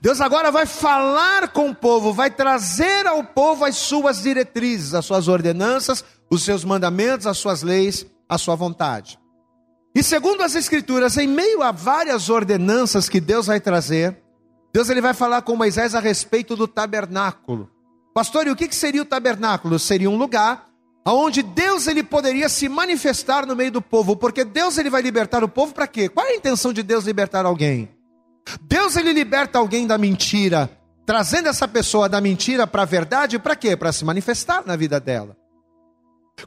Deus 0.00 0.20
agora 0.20 0.50
vai 0.50 0.66
falar 0.66 1.48
com 1.48 1.70
o 1.70 1.74
povo, 1.74 2.12
vai 2.12 2.30
trazer 2.30 3.06
ao 3.06 3.24
povo 3.24 3.64
as 3.64 3.76
suas 3.76 4.20
diretrizes, 4.20 4.94
as 4.94 5.06
suas 5.06 5.28
ordenanças, 5.28 6.04
os 6.30 6.42
seus 6.42 6.64
mandamentos, 6.64 7.26
as 7.26 7.38
suas 7.38 7.62
leis, 7.62 8.04
a 8.28 8.36
sua 8.36 8.56
vontade. 8.56 9.18
E 9.94 10.02
segundo 10.02 10.42
as 10.42 10.54
escrituras, 10.54 11.16
em 11.16 11.26
meio 11.26 11.62
a 11.62 11.72
várias 11.72 12.28
ordenanças 12.28 13.08
que 13.08 13.20
Deus 13.20 13.46
vai 13.46 13.60
trazer, 13.60 14.20
Deus 14.72 14.90
ele 14.90 15.00
vai 15.00 15.14
falar 15.14 15.40
com 15.40 15.56
Moisés 15.56 15.94
a 15.94 16.00
respeito 16.00 16.54
do 16.54 16.68
tabernáculo. 16.68 17.70
Pastor, 18.12 18.46
e 18.46 18.50
o 18.50 18.56
que 18.56 18.74
seria 18.74 19.00
o 19.00 19.06
tabernáculo? 19.06 19.78
Seria 19.78 20.10
um 20.10 20.16
lugar 20.16 20.65
aonde 21.06 21.40
Deus 21.40 21.86
ele 21.86 22.02
poderia 22.02 22.48
se 22.48 22.68
manifestar 22.68 23.46
no 23.46 23.54
meio 23.54 23.70
do 23.70 23.80
povo, 23.80 24.16
porque 24.16 24.44
Deus 24.44 24.76
ele 24.76 24.90
vai 24.90 25.00
libertar 25.00 25.44
o 25.44 25.48
povo 25.48 25.72
para 25.72 25.86
quê? 25.86 26.08
Qual 26.08 26.26
é 26.26 26.30
a 26.30 26.34
intenção 26.34 26.72
de 26.72 26.82
Deus 26.82 27.04
libertar 27.04 27.46
alguém? 27.46 27.88
Deus 28.62 28.96
ele 28.96 29.12
liberta 29.12 29.56
alguém 29.56 29.86
da 29.86 29.96
mentira, 29.96 30.68
trazendo 31.06 31.48
essa 31.48 31.68
pessoa 31.68 32.08
da 32.08 32.20
mentira 32.20 32.66
para 32.66 32.82
a 32.82 32.84
verdade, 32.84 33.38
para 33.38 33.54
quê? 33.54 33.76
Para 33.76 33.92
se 33.92 34.04
manifestar 34.04 34.64
na 34.66 34.74
vida 34.74 34.98
dela. 34.98 35.36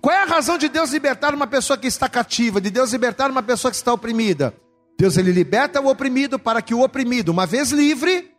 Qual 0.01 0.13
é 0.13 0.23
a 0.23 0.25
razão 0.25 0.57
de 0.57 0.67
Deus 0.67 0.91
libertar 0.91 1.33
uma 1.33 1.47
pessoa 1.47 1.77
que 1.77 1.87
está 1.87 2.09
cativa, 2.09 2.59
de 2.59 2.69
Deus 2.69 2.91
libertar 2.91 3.31
uma 3.31 3.41
pessoa 3.41 3.71
que 3.71 3.77
está 3.77 3.93
oprimida? 3.93 4.53
Deus 4.99 5.15
ele 5.15 5.31
liberta 5.31 5.79
o 5.79 5.87
oprimido 5.87 6.37
para 6.37 6.61
que 6.61 6.73
o 6.73 6.83
oprimido, 6.83 7.29
uma 7.29 7.45
vez 7.45 7.71
livre, 7.71 8.29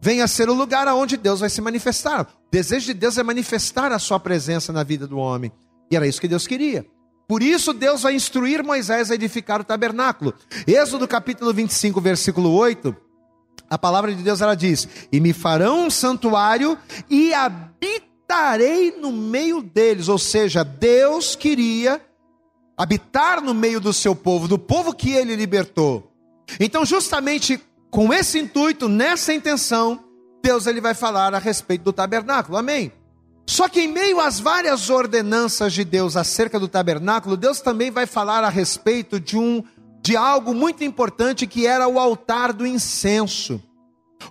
venha 0.00 0.24
a 0.24 0.28
ser 0.28 0.48
o 0.48 0.54
lugar 0.54 0.86
aonde 0.88 1.16
Deus 1.16 1.40
vai 1.40 1.50
se 1.50 1.60
manifestar. 1.60 2.22
O 2.22 2.50
desejo 2.50 2.86
de 2.86 2.94
Deus 2.94 3.18
é 3.18 3.22
manifestar 3.22 3.92
a 3.92 3.98
sua 3.98 4.18
presença 4.20 4.72
na 4.72 4.82
vida 4.82 5.06
do 5.06 5.18
homem. 5.18 5.52
E 5.90 5.96
era 5.96 6.06
isso 6.06 6.20
que 6.20 6.28
Deus 6.28 6.46
queria. 6.46 6.86
Por 7.26 7.42
isso 7.42 7.74
Deus 7.74 8.02
vai 8.02 8.14
instruir 8.14 8.64
Moisés 8.64 9.10
a 9.10 9.14
edificar 9.14 9.60
o 9.60 9.64
tabernáculo. 9.64 10.32
Êxodo 10.66 11.06
capítulo 11.06 11.52
25, 11.52 12.00
versículo 12.00 12.50
8, 12.52 12.96
a 13.68 13.76
palavra 13.76 14.14
de 14.14 14.22
Deus 14.22 14.40
ela 14.40 14.54
diz: 14.54 14.88
"E 15.12 15.20
me 15.20 15.34
farão 15.34 15.86
um 15.86 15.90
santuário 15.90 16.78
e 17.10 17.34
habitarei 17.34 18.92
no 18.98 19.12
meio 19.12 19.60
deles", 19.60 20.08
ou 20.08 20.18
seja, 20.18 20.64
Deus 20.64 21.36
queria 21.36 22.00
habitar 22.78 23.42
no 23.42 23.52
meio 23.52 23.78
do 23.78 23.92
seu 23.92 24.14
povo, 24.14 24.48
do 24.48 24.58
povo 24.58 24.94
que 24.94 25.10
ele 25.10 25.36
libertou. 25.36 26.10
Então, 26.58 26.86
justamente 26.86 27.60
com 27.90 28.12
esse 28.12 28.38
intuito, 28.38 28.88
nessa 28.88 29.32
intenção, 29.32 30.04
Deus 30.42 30.66
ele 30.66 30.80
vai 30.80 30.94
falar 30.94 31.34
a 31.34 31.38
respeito 31.38 31.82
do 31.82 31.92
tabernáculo. 31.92 32.56
Amém. 32.56 32.92
Só 33.46 33.66
que 33.66 33.80
em 33.80 33.88
meio 33.88 34.20
às 34.20 34.38
várias 34.38 34.90
ordenanças 34.90 35.72
de 35.72 35.84
Deus 35.84 36.16
acerca 36.16 36.60
do 36.60 36.68
tabernáculo, 36.68 37.36
Deus 37.36 37.60
também 37.60 37.90
vai 37.90 38.06
falar 38.06 38.44
a 38.44 38.50
respeito 38.50 39.18
de 39.18 39.38
um 39.38 39.64
de 40.02 40.16
algo 40.16 40.54
muito 40.54 40.84
importante 40.84 41.46
que 41.46 41.66
era 41.66 41.88
o 41.88 41.98
altar 41.98 42.52
do 42.52 42.66
incenso. 42.66 43.62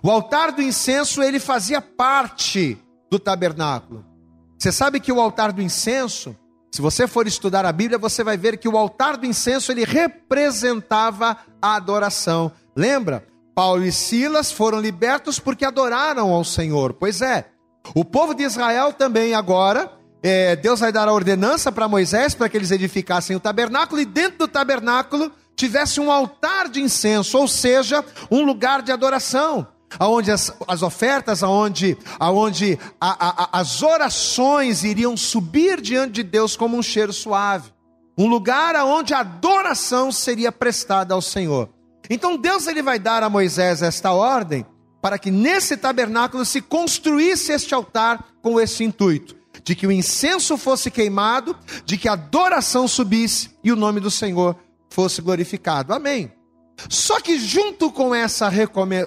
O 0.02 0.10
altar 0.10 0.52
do 0.52 0.62
incenso, 0.62 1.22
ele 1.22 1.38
fazia 1.38 1.80
parte 1.80 2.78
do 3.10 3.18
tabernáculo. 3.18 4.04
Você 4.58 4.72
sabe 4.72 5.00
que 5.00 5.12
o 5.12 5.20
altar 5.20 5.52
do 5.52 5.62
incenso, 5.62 6.36
se 6.72 6.82
você 6.82 7.06
for 7.06 7.26
estudar 7.26 7.64
a 7.64 7.72
Bíblia, 7.72 7.98
você 7.98 8.24
vai 8.24 8.36
ver 8.36 8.56
que 8.56 8.68
o 8.68 8.76
altar 8.76 9.16
do 9.16 9.26
incenso 9.26 9.70
ele 9.70 9.84
representava 9.84 11.36
a 11.60 11.76
adoração. 11.76 12.52
Lembra? 12.74 13.26
Paulo 13.58 13.84
e 13.84 13.90
Silas 13.90 14.52
foram 14.52 14.78
libertos 14.78 15.40
porque 15.40 15.64
adoraram 15.64 16.32
ao 16.32 16.44
Senhor. 16.44 16.92
Pois 16.92 17.20
é, 17.20 17.46
o 17.92 18.04
povo 18.04 18.32
de 18.32 18.44
Israel 18.44 18.92
também 18.92 19.34
agora, 19.34 19.90
é, 20.22 20.54
Deus 20.54 20.78
vai 20.78 20.92
dar 20.92 21.08
a 21.08 21.12
ordenança 21.12 21.72
para 21.72 21.88
Moisés 21.88 22.36
para 22.36 22.48
que 22.48 22.56
eles 22.56 22.70
edificassem 22.70 23.34
o 23.34 23.40
tabernáculo 23.40 24.00
e 24.00 24.04
dentro 24.04 24.38
do 24.38 24.46
tabernáculo 24.46 25.32
tivesse 25.56 25.98
um 25.98 26.12
altar 26.12 26.68
de 26.68 26.80
incenso, 26.80 27.36
ou 27.36 27.48
seja, 27.48 28.04
um 28.30 28.44
lugar 28.44 28.80
de 28.80 28.92
adoração 28.92 29.66
aonde 29.98 30.30
as, 30.30 30.54
as 30.68 30.82
ofertas, 30.82 31.42
aonde, 31.42 31.98
aonde 32.16 32.78
a, 33.00 33.56
a, 33.56 33.58
as 33.58 33.82
orações 33.82 34.84
iriam 34.84 35.16
subir 35.16 35.80
diante 35.80 36.12
de 36.12 36.22
Deus 36.22 36.56
como 36.56 36.76
um 36.76 36.82
cheiro 36.82 37.12
suave. 37.12 37.72
Um 38.16 38.28
lugar 38.28 38.76
aonde 38.76 39.14
a 39.14 39.18
adoração 39.18 40.12
seria 40.12 40.52
prestada 40.52 41.12
ao 41.12 41.20
Senhor. 41.20 41.76
Então 42.10 42.36
Deus 42.36 42.66
ele 42.66 42.82
vai 42.82 42.98
dar 42.98 43.22
a 43.22 43.30
Moisés 43.30 43.82
esta 43.82 44.12
ordem, 44.12 44.64
para 45.00 45.18
que 45.18 45.30
nesse 45.30 45.76
tabernáculo 45.76 46.44
se 46.44 46.60
construísse 46.60 47.52
este 47.52 47.74
altar 47.74 48.24
com 48.42 48.60
esse 48.60 48.82
intuito, 48.82 49.36
de 49.62 49.74
que 49.74 49.86
o 49.86 49.92
incenso 49.92 50.56
fosse 50.56 50.90
queimado, 50.90 51.56
de 51.84 51.96
que 51.96 52.08
a 52.08 52.12
adoração 52.12 52.88
subisse 52.88 53.50
e 53.62 53.70
o 53.70 53.76
nome 53.76 54.00
do 54.00 54.10
Senhor 54.10 54.56
fosse 54.90 55.20
glorificado. 55.20 55.92
Amém. 55.92 56.32
Só 56.88 57.20
que 57.20 57.38
junto 57.38 57.90
com 57.90 58.14
essa 58.14 58.50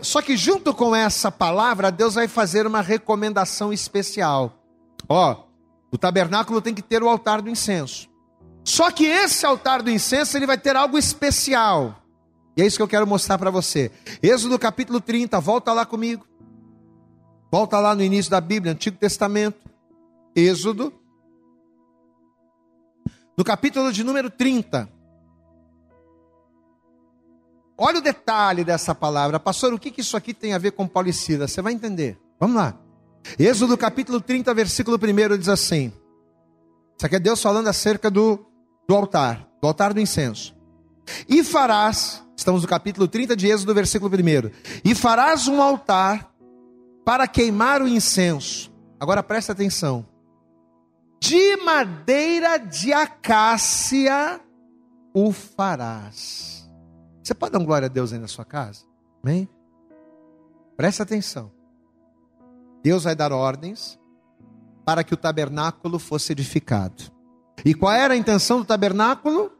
só 0.02 0.22
que 0.22 0.36
junto 0.36 0.74
com 0.74 0.96
essa 0.96 1.32
palavra, 1.32 1.92
Deus 1.92 2.16
vai 2.16 2.28
fazer 2.28 2.68
uma 2.68 2.82
recomendação 2.82 3.72
especial. 3.72 4.60
Ó, 5.08 5.44
o 5.92 5.98
tabernáculo 5.98 6.62
tem 6.62 6.74
que 6.74 6.82
ter 6.82 7.02
o 7.02 7.10
altar 7.10 7.42
do 7.42 7.50
incenso. 7.50 8.10
Só 8.64 8.92
que 8.92 9.06
esse 9.06 9.46
altar 9.46 9.82
do 9.82 9.90
incenso, 9.90 10.38
ele 10.38 10.46
vai 10.46 10.58
ter 10.58 10.76
algo 10.76 10.98
especial. 10.98 12.01
E 12.56 12.62
é 12.62 12.66
isso 12.66 12.78
que 12.78 12.84
eu 12.84 12.88
quero 12.88 13.08
mostrar 13.08 13.38
para 13.38 13.50
você. 13.50 13.92
Êxodo 14.22 14.60
capítulo 14.60 15.00
30, 15.00 15.40
volta 15.40 15.72
lá 15.74 15.86
comigo. 15.86 16.26
Volta 17.52 17.80
lá 17.80 17.96
no 17.96 18.04
início 18.04 18.32
da 18.32 18.42
Bíblia, 18.42 18.74
Antigo 18.74 18.98
Testamento. 18.98 19.60
Êxodo. 20.36 20.94
No 23.38 23.44
capítulo 23.44 23.92
de 23.92 24.04
número 24.04 24.30
30. 24.30 24.90
Olha 27.78 27.98
o 27.98 28.02
detalhe 28.02 28.64
dessa 28.64 28.94
palavra. 28.94 29.40
Pastor, 29.40 29.74
o 29.74 29.80
que, 29.80 29.90
que 29.90 30.02
isso 30.02 30.16
aqui 30.16 30.34
tem 30.34 30.54
a 30.54 30.58
ver 30.58 30.72
com 30.72 30.88
Paulicida? 30.88 31.48
Você 31.48 31.62
vai 31.62 31.74
entender. 31.74 32.18
Vamos 32.40 32.56
lá. 32.56 32.78
Êxodo 33.40 33.78
capítulo 33.78 34.22
30, 34.22 34.54
versículo 34.54 34.98
1 34.98 35.38
diz 35.38 35.50
assim. 35.50 35.92
Isso 36.98 37.06
aqui 37.06 37.16
é 37.16 37.20
Deus 37.20 37.42
falando 37.42 37.68
acerca 37.68 38.12
do, 38.12 38.46
do 38.88 38.96
altar, 38.96 39.48
do 39.60 39.68
altar 39.68 39.94
do 39.94 40.00
incenso. 40.00 40.56
E 41.28 41.44
farás, 41.44 42.24
estamos 42.42 42.64
no 42.64 42.68
capítulo 42.68 43.08
30 43.08 43.36
de 43.36 43.48
Êxodo, 43.48 43.74
versículo 43.74 44.12
1. 44.12 44.52
E 44.84 44.96
farás 44.96 45.48
um 45.48 45.62
altar 45.62 46.34
para 47.06 47.28
queimar 47.28 47.82
o 47.82 47.88
incenso. 47.88 48.72
Agora 49.00 49.22
presta 49.22 49.52
atenção. 49.52 50.06
De 51.20 51.56
madeira 51.58 52.58
de 52.58 52.92
acácia 52.92 54.42
o 55.14 55.32
farás. 55.32 56.68
Você 57.24 57.36
pode 57.36 57.54
dar 57.54 57.60
um 57.60 57.66
glória 57.66 57.86
a 57.86 57.90
Deus 57.90 58.12
aí 58.12 58.18
na 58.18 58.28
sua 58.28 58.44
casa? 58.44 58.86
Amém? 59.24 59.48
Presta 60.76 61.04
atenção. 61.04 61.52
Deus 62.82 63.04
vai 63.04 63.16
dar 63.16 63.32
ordens 63.32 64.00
para 64.84 65.04
que 65.04 65.14
o 65.14 65.18
tabernáculo 65.18 66.00
fosse 66.00 66.32
edificado. 66.32 67.04
E 67.64 67.76
qual 67.76 67.94
era 67.94 68.16
a 68.16 68.18
intenção 68.18 68.60
do 68.60 68.66
tabernáculo? 68.66 69.51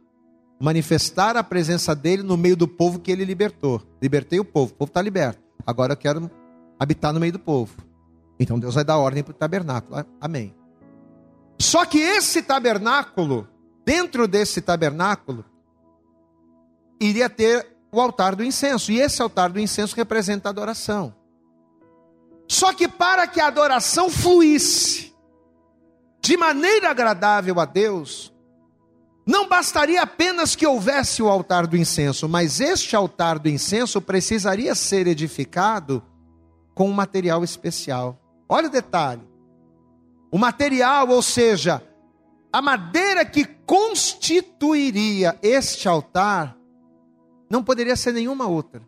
Manifestar 0.62 1.36
a 1.36 1.42
presença 1.42 1.92
dele 1.92 2.22
no 2.22 2.36
meio 2.36 2.56
do 2.56 2.68
povo 2.68 3.00
que 3.00 3.10
ele 3.10 3.24
libertou. 3.24 3.82
Libertei 4.00 4.38
o 4.38 4.44
povo, 4.44 4.72
o 4.72 4.76
povo 4.76 4.90
está 4.90 5.02
liberto. 5.02 5.42
Agora 5.66 5.94
eu 5.94 5.96
quero 5.96 6.30
habitar 6.78 7.12
no 7.12 7.18
meio 7.18 7.32
do 7.32 7.38
povo. 7.40 7.74
Então 8.38 8.60
Deus 8.60 8.76
vai 8.76 8.84
dar 8.84 8.96
ordem 8.96 9.24
para 9.24 9.32
o 9.32 9.34
tabernáculo. 9.34 10.06
Amém. 10.20 10.54
Só 11.60 11.84
que 11.84 11.98
esse 11.98 12.42
tabernáculo, 12.42 13.48
dentro 13.84 14.28
desse 14.28 14.60
tabernáculo, 14.60 15.44
iria 17.00 17.28
ter 17.28 17.66
o 17.90 18.00
altar 18.00 18.36
do 18.36 18.44
incenso. 18.44 18.92
E 18.92 19.00
esse 19.00 19.20
altar 19.20 19.50
do 19.50 19.58
incenso 19.58 19.96
representa 19.96 20.48
a 20.48 20.50
adoração. 20.50 21.12
Só 22.46 22.72
que 22.72 22.86
para 22.86 23.26
que 23.26 23.40
a 23.40 23.48
adoração 23.48 24.08
fluísse 24.08 25.12
de 26.20 26.36
maneira 26.36 26.88
agradável 26.88 27.58
a 27.58 27.64
Deus, 27.64 28.32
não 29.24 29.48
bastaria 29.48 30.02
apenas 30.02 30.56
que 30.56 30.66
houvesse 30.66 31.22
o 31.22 31.28
altar 31.28 31.66
do 31.66 31.76
incenso, 31.76 32.28
mas 32.28 32.60
este 32.60 32.96
altar 32.96 33.38
do 33.38 33.48
incenso 33.48 34.00
precisaria 34.00 34.74
ser 34.74 35.06
edificado 35.06 36.02
com 36.74 36.88
um 36.88 36.92
material 36.92 37.44
especial. 37.44 38.18
Olha 38.48 38.66
o 38.66 38.70
detalhe. 38.70 39.22
O 40.30 40.38
material, 40.38 41.08
ou 41.08 41.22
seja, 41.22 41.82
a 42.52 42.60
madeira 42.60 43.24
que 43.24 43.44
constituiria 43.44 45.38
este 45.42 45.88
altar, 45.88 46.56
não 47.48 47.62
poderia 47.62 47.94
ser 47.96 48.12
nenhuma 48.12 48.46
outra. 48.46 48.82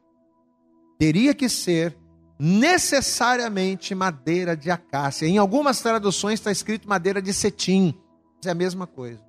Teria 0.99 1.35
que 1.35 1.49
ser 1.49 1.97
necessariamente 2.39 3.95
madeira 3.95 4.57
de 4.57 4.71
acácia. 4.71 5.27
Em 5.27 5.39
algumas 5.39 5.81
traduções 5.81 6.41
está 6.41 6.51
escrito 6.51 6.89
madeira 6.89 7.23
de 7.23 7.33
cetim. 7.33 7.99
É 8.45 8.51
a 8.51 8.55
mesma 8.55 8.87
coisa. 8.87 9.24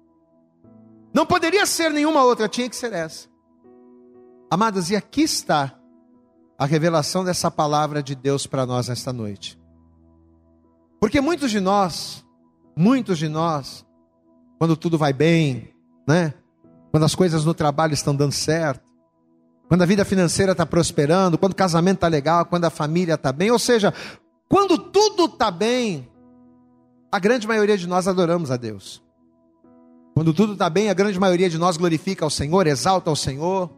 Não 1.16 1.26
poderia 1.26 1.66
ser 1.66 1.91
nenhuma 1.91 2.26
outra, 2.26 2.49
tinha 2.49 2.70
que 2.70 2.76
ser 2.76 2.91
essa. 2.91 3.30
Amados, 4.51 4.91
e 4.91 4.97
aqui 4.97 5.22
está 5.22 5.74
a 6.59 6.66
revelação 6.66 7.24
dessa 7.24 7.49
palavra 7.49 8.03
de 8.03 8.13
Deus 8.13 8.45
para 8.45 8.66
nós 8.66 8.89
nesta 8.89 9.13
noite. 9.13 9.57
Porque 10.99 11.22
muitos 11.22 11.51
de 11.51 11.61
nós, 11.61 12.26
muitos 12.76 13.18
de 13.18 13.30
nós, 13.30 13.86
quando 14.59 14.76
tudo 14.76 14.97
vai 14.97 15.13
bem, 15.13 15.74
né? 16.05 16.34
Quando 16.91 17.05
as 17.05 17.16
coisas 17.16 17.45
no 17.45 17.53
trabalho 17.53 17.93
estão 17.93 18.13
dando 18.13 18.34
certo, 18.34 18.91
quando 19.70 19.84
a 19.84 19.86
vida 19.86 20.03
financeira 20.03 20.51
está 20.51 20.66
prosperando, 20.66 21.38
quando 21.38 21.53
o 21.53 21.55
casamento 21.55 21.99
está 21.99 22.09
legal, 22.09 22.45
quando 22.45 22.66
a 22.66 22.70
família 22.70 23.13
está 23.13 23.32
bem, 23.32 23.51
ou 23.51 23.59
seja, 23.59 23.93
quando 24.49 24.78
tudo 24.78 25.26
está 25.28 25.49
bem, 25.49 26.09
a 27.09 27.20
grande 27.20 27.47
maioria 27.47 27.78
de 27.78 27.88
nós 27.88 28.05
adoramos 28.05 28.51
a 28.51 28.57
Deus. 28.57 29.05
Quando 30.16 30.34
tudo 30.34 30.53
está 30.53 30.70
bem, 30.70 30.89
a 30.89 30.93
grande 30.93 31.20
maioria 31.20 31.49
de 31.49 31.57
nós 31.57 31.76
glorifica 31.76 32.24
ao 32.24 32.30
Senhor, 32.30 32.66
exalta 32.68 33.09
ao 33.09 33.18
Senhor. 33.18 33.70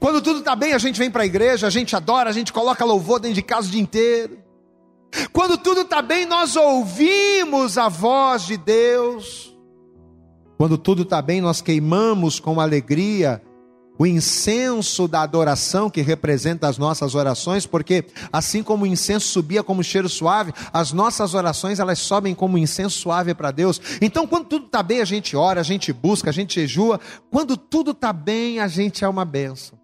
Quando 0.00 0.20
tudo 0.20 0.40
está 0.40 0.56
bem, 0.56 0.72
a 0.72 0.78
gente 0.78 0.98
vem 0.98 1.08
para 1.08 1.22
a 1.22 1.26
igreja, 1.26 1.68
a 1.68 1.70
gente 1.70 1.94
adora, 1.94 2.28
a 2.28 2.32
gente 2.32 2.52
coloca 2.52 2.84
louvor 2.84 3.20
dentro 3.20 3.36
de 3.36 3.42
casa 3.42 3.68
o 3.68 3.70
dia 3.70 3.80
inteiro. 3.80 4.38
Quando 5.32 5.56
tudo 5.56 5.82
está 5.82 6.02
bem, 6.02 6.26
nós 6.26 6.56
ouvimos 6.56 7.78
a 7.78 7.88
voz 7.88 8.42
de 8.42 8.56
Deus. 8.56 9.56
Quando 10.58 10.76
tudo 10.76 11.02
está 11.02 11.22
bem, 11.22 11.40
nós 11.40 11.60
queimamos 11.60 12.40
com 12.40 12.60
alegria 12.60 13.40
o 13.98 14.06
incenso 14.06 15.08
da 15.08 15.22
adoração 15.22 15.88
que 15.88 16.02
representa 16.02 16.68
as 16.68 16.78
nossas 16.78 17.14
orações, 17.14 17.66
porque 17.66 18.04
assim 18.32 18.62
como 18.62 18.84
o 18.84 18.86
incenso 18.86 19.28
subia 19.28 19.62
como 19.62 19.82
cheiro 19.82 20.08
suave, 20.08 20.52
as 20.72 20.92
nossas 20.92 21.34
orações 21.34 21.78
elas 21.78 21.98
sobem 21.98 22.34
como 22.34 22.58
incenso 22.58 22.98
suave 22.98 23.34
para 23.34 23.50
Deus. 23.50 23.80
Então, 24.00 24.26
quando 24.26 24.46
tudo 24.46 24.66
está 24.66 24.82
bem, 24.82 25.00
a 25.00 25.04
gente 25.04 25.36
ora, 25.36 25.60
a 25.60 25.64
gente 25.64 25.92
busca, 25.92 26.30
a 26.30 26.32
gente 26.32 26.54
jejua. 26.54 27.00
Quando 27.30 27.56
tudo 27.56 27.92
está 27.92 28.12
bem, 28.12 28.60
a 28.60 28.68
gente 28.68 29.04
é 29.04 29.08
uma 29.08 29.24
benção. 29.24 29.78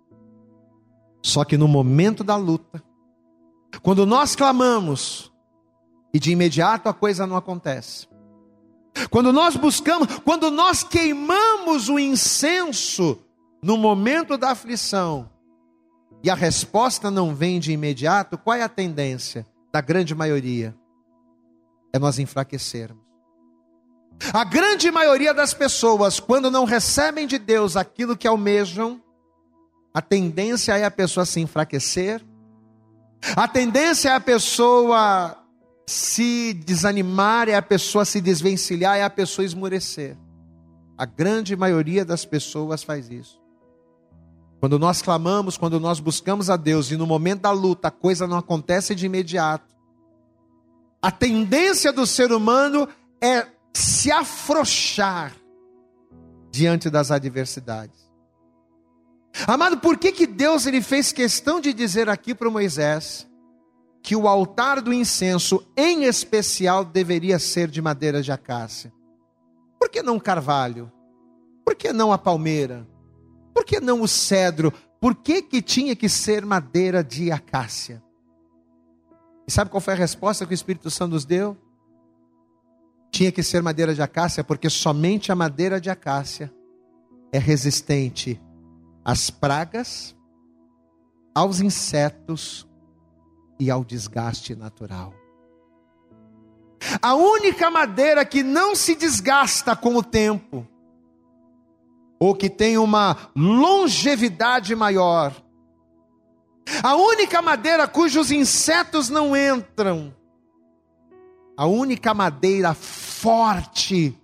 Só 1.23 1.45
que 1.45 1.57
no 1.57 1.69
momento 1.69 2.25
da 2.25 2.37
luta, 2.37 2.83
quando 3.83 4.05
nós 4.05 4.35
clamamos 4.35 5.33
e 6.13 6.19
de 6.19 6.33
imediato 6.33 6.89
a 6.89 6.93
coisa 6.93 7.27
não 7.27 7.37
acontece. 7.37 8.07
Quando 9.09 9.33
nós 9.33 9.57
buscamos, 9.57 10.07
quando 10.25 10.51
nós 10.51 10.83
queimamos 10.83 11.89
o 11.89 11.99
incenso 11.99 13.19
no 13.63 13.77
momento 13.77 14.37
da 14.37 14.51
aflição 14.51 15.31
e 16.23 16.29
a 16.29 16.35
resposta 16.35 17.11
não 17.11 17.35
vem 17.35 17.61
de 17.61 17.73
imediato, 17.73 18.37
qual 18.37 18.57
é 18.57 18.63
a 18.63 18.69
tendência 18.69 19.47
da 19.73 19.81
grande 19.81 20.15
maioria? 20.15 20.75
É 21.93 21.99
nós 21.99 22.19
enfraquecermos. 22.19 23.03
A 24.33 24.45
grande 24.45 24.91
maioria 24.91 25.33
das 25.35 25.55
pessoas, 25.55 26.21
quando 26.21 26.51
não 26.51 26.65
recebem 26.65 27.27
de 27.27 27.39
Deus 27.39 27.77
aquilo 27.77 28.17
que 28.17 28.29
almejam, 28.29 29.03
a 29.93 30.01
tendência 30.01 30.77
é 30.77 30.85
a 30.85 30.91
pessoa 30.91 31.27
se 31.27 31.41
enfraquecer, 31.41 32.25
a 33.37 33.49
tendência 33.49 34.11
é 34.11 34.13
a 34.13 34.21
pessoa 34.21 35.37
se 35.87 36.55
desanimar, 36.55 37.49
é 37.49 37.55
a 37.55 37.63
pessoa 37.63 38.05
se 38.05 38.21
desvencilhar, 38.21 38.97
é 38.97 39.03
a 39.03 39.11
pessoa 39.11 39.45
esmurecer. 39.45 40.17
A 40.97 41.05
grande 41.05 41.57
maioria 41.57 42.05
das 42.05 42.25
pessoas 42.25 42.83
faz 42.83 43.11
isso. 43.11 43.42
Quando 44.63 44.79
nós 44.79 45.03
clamamos, 45.03 45.59
quando 45.59 45.81
nós 45.81 45.99
buscamos 45.99 46.49
a 46.49 46.57
Deus 46.57 46.93
e 46.93 46.97
no 46.97 47.05
momento 47.05 47.41
da 47.41 47.51
luta 47.51 47.89
a 47.89 47.91
coisa 47.91 48.29
não 48.29 48.39
acontece 48.39 48.95
de 48.95 49.07
imediato, 49.07 49.75
a 51.03 51.11
tendência 51.11 51.93
do 51.93 52.07
ser 52.07 52.31
humano 52.31 52.89
é 53.21 53.45
se 53.75 54.13
afrouxar 54.13 55.35
diante 56.49 56.89
das 56.89 57.11
adversidades. 57.11 58.09
Amado, 59.49 59.79
por 59.79 59.99
que, 59.99 60.13
que 60.13 60.29
Deus 60.29 60.65
ele 60.65 60.81
fez 60.81 61.11
questão 61.11 61.61
de 61.61 61.73
dizer 61.73 62.09
aqui 62.09 62.33
para 62.33 62.49
Moisés 62.49 63.29
que 64.01 64.15
o 64.15 64.29
altar 64.29 64.81
do 64.81 64.93
incenso, 64.93 65.67
em 65.77 66.05
especial, 66.05 66.85
deveria 66.85 67.41
ser 67.41 67.67
de 67.67 67.83
madeira 67.83 68.23
de 68.23 68.31
acácia? 68.31 68.93
Por 69.81 69.91
que 69.91 70.05
não 70.05 70.21
carvalho? 70.21 70.89
Por 71.65 71.75
que 71.75 71.93
não 71.93 72.13
a 72.13 72.19
palmeira? 72.19 72.92
Por 73.53 73.65
que 73.65 73.81
não 73.81 74.01
o 74.01 74.09
cedro? 74.09 74.73
Por 75.01 75.15
que, 75.15 75.43
que 75.43 75.61
tinha 75.61 75.97
que 75.97 76.09
ser 76.09 76.45
madeira 76.45 77.03
de 77.03 77.31
acácia? 77.31 78.03
E 79.47 79.51
sabe 79.51 79.71
qual 79.71 79.81
foi 79.81 79.95
a 79.95 79.97
resposta 79.97 80.47
que 80.47 80.53
o 80.53 80.55
Espírito 80.55 80.91
Santo 80.91 81.13
nos 81.13 81.25
deu? 81.25 81.57
Tinha 83.11 83.33
que 83.33 83.43
ser 83.43 83.63
madeira 83.63 83.95
de 83.95 84.01
acácia, 84.01 84.43
porque 84.43 84.71
somente 84.71 85.31
a 85.31 85.35
madeira 85.35 85.81
de 85.81 85.91
acácia 85.91 86.53
é 87.33 87.39
resistente 87.39 88.41
às 89.05 89.29
pragas, 89.29 90.17
aos 91.35 91.61
insetos 91.61 92.67
e 93.59 93.71
ao 93.71 93.85
desgaste 93.85 94.55
natural. 94.55 95.13
A 97.01 97.15
única 97.15 97.71
madeira 97.71 98.25
que 98.25 98.43
não 98.43 98.75
se 98.75 98.95
desgasta 98.95 99.75
com 99.77 99.97
o 99.97 100.03
tempo, 100.03 100.67
ou 102.23 102.37
que 102.37 102.49
tem 102.49 102.79
uma 102.79 103.17
longevidade 103.35 104.77
maior, 104.77 105.35
a 106.81 106.95
única 106.95 107.43
madeira 107.43 107.89
cujos 107.89 108.31
insetos 108.31 109.09
não 109.09 109.37
entram, 109.37 110.15
a 111.57 111.67
única 111.67 112.15
madeira 112.15 112.75
forte 112.75 114.17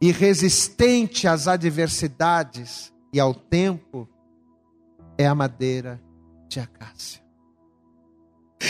e 0.00 0.12
resistente 0.12 1.26
às 1.26 1.48
adversidades 1.48 2.92
e 3.12 3.18
ao 3.18 3.34
tempo 3.34 4.08
é 5.18 5.26
a 5.26 5.34
madeira 5.34 6.00
de 6.46 6.60
acácia. 6.60 7.20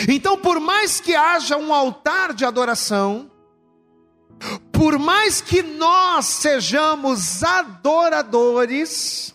Então, 0.09 0.35
por 0.35 0.59
mais 0.59 0.99
que 0.99 1.13
haja 1.13 1.57
um 1.57 1.71
altar 1.71 2.33
de 2.33 2.43
adoração, 2.43 3.29
por 4.81 4.97
mais 4.97 5.41
que 5.41 5.61
nós 5.61 6.25
sejamos 6.25 7.43
adoradores, 7.43 9.31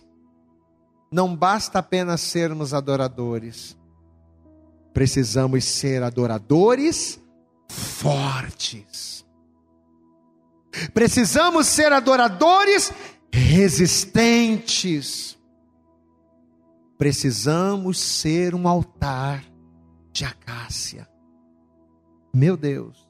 não 1.09 1.37
basta 1.37 1.79
apenas 1.79 2.21
sermos 2.21 2.75
adoradores, 2.75 3.79
precisamos 4.93 5.65
ser 5.65 6.03
adoradores 6.03 7.21
fortes. 7.69 9.25
Precisamos 10.93 11.69
ser 11.69 11.93
adoradores 11.93 12.93
resistentes. 13.33 15.39
Precisamos 16.99 18.01
ser 18.01 18.53
um 18.53 18.67
altar 18.67 19.45
de 20.13 20.25
acácia. 20.25 21.09
Meu 22.35 22.57
Deus. 22.57 23.06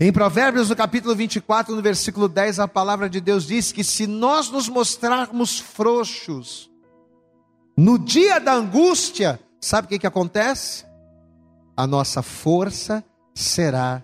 Em 0.00 0.12
Provérbios, 0.12 0.70
no 0.70 0.76
capítulo 0.76 1.14
24, 1.14 1.74
no 1.74 1.82
versículo 1.82 2.28
10, 2.28 2.58
a 2.58 2.68
palavra 2.68 3.08
de 3.08 3.20
Deus 3.20 3.46
diz 3.46 3.70
que 3.70 3.84
se 3.84 4.06
nós 4.06 4.50
nos 4.50 4.68
mostrarmos 4.68 5.58
frouxos, 5.58 6.70
no 7.76 7.98
dia 7.98 8.38
da 8.38 8.54
angústia, 8.54 9.38
sabe 9.60 9.86
o 9.86 9.88
que, 9.88 9.98
que 9.98 10.06
acontece? 10.06 10.84
A 11.76 11.86
nossa 11.86 12.22
força 12.22 13.04
será 13.34 14.02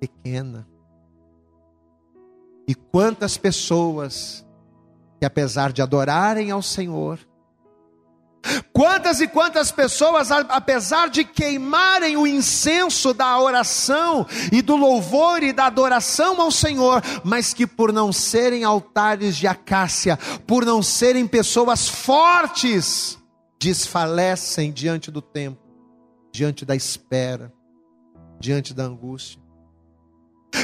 pequena. 0.00 0.66
E 2.68 2.74
quantas 2.74 3.36
pessoas 3.36 4.44
que, 5.18 5.24
apesar 5.24 5.72
de 5.72 5.80
adorarem 5.80 6.50
ao 6.50 6.60
Senhor, 6.60 7.18
Quantas 8.72 9.20
e 9.20 9.26
quantas 9.26 9.70
pessoas, 9.70 10.30
apesar 10.30 11.08
de 11.08 11.24
queimarem 11.24 12.16
o 12.16 12.26
incenso 12.26 13.12
da 13.14 13.38
oração 13.40 14.26
e 14.52 14.60
do 14.62 14.76
louvor 14.76 15.42
e 15.42 15.52
da 15.52 15.66
adoração 15.66 16.40
ao 16.40 16.50
Senhor, 16.50 17.02
mas 17.24 17.54
que 17.54 17.66
por 17.66 17.92
não 17.92 18.12
serem 18.12 18.64
altares 18.64 19.36
de 19.36 19.46
acácia, 19.46 20.18
por 20.46 20.64
não 20.64 20.82
serem 20.82 21.26
pessoas 21.26 21.88
fortes, 21.88 23.18
desfalecem 23.58 24.72
diante 24.72 25.10
do 25.10 25.22
tempo, 25.22 25.60
diante 26.32 26.64
da 26.64 26.76
espera, 26.76 27.52
diante 28.38 28.74
da 28.74 28.84
angústia. 28.84 29.45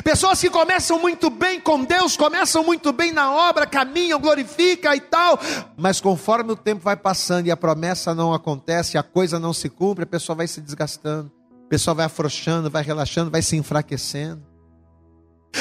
Pessoas 0.02 0.40
que 0.40 0.48
começam 0.48 0.98
muito 0.98 1.28
bem 1.28 1.60
com 1.60 1.84
Deus, 1.84 2.16
começam 2.16 2.64
muito 2.64 2.92
bem 2.92 3.12
na 3.12 3.30
obra, 3.30 3.66
caminham, 3.66 4.18
glorificam 4.18 4.94
e 4.94 5.00
tal, 5.00 5.38
mas 5.76 6.00
conforme 6.00 6.52
o 6.52 6.56
tempo 6.56 6.82
vai 6.82 6.96
passando 6.96 7.46
e 7.46 7.50
a 7.50 7.56
promessa 7.56 8.14
não 8.14 8.32
acontece, 8.32 8.96
a 8.96 9.02
coisa 9.02 9.38
não 9.38 9.52
se 9.52 9.68
cumpre, 9.68 10.04
a 10.04 10.06
pessoa 10.06 10.36
vai 10.36 10.46
se 10.46 10.60
desgastando, 10.60 11.30
a 11.66 11.68
pessoa 11.68 11.94
vai 11.94 12.06
afrouxando, 12.06 12.70
vai 12.70 12.82
relaxando, 12.82 13.30
vai 13.30 13.42
se 13.42 13.56
enfraquecendo. 13.56 14.42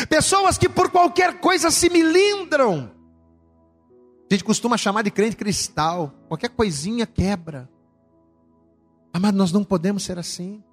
Pessoas 0.08 0.58
que 0.58 0.70
por 0.70 0.90
qualquer 0.90 1.40
coisa 1.40 1.70
se 1.70 1.90
milindram. 1.90 2.92
A 4.30 4.34
gente 4.34 4.44
costuma 4.46 4.78
chamar 4.78 5.02
de 5.02 5.12
crente 5.12 5.36
cristal, 5.36 6.14
qualquer 6.30 6.50
coisinha 6.50 7.06
quebra. 7.06 7.70
Amado, 9.14 9.38
nós 9.38 9.52
não 9.52 9.64
podemos 9.64 10.04
ser 10.04 10.18
assim. 10.18 10.64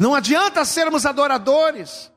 Não 0.00 0.14
adianta 0.14 0.64
sermos 0.64 1.06
adoradores. 1.06 2.12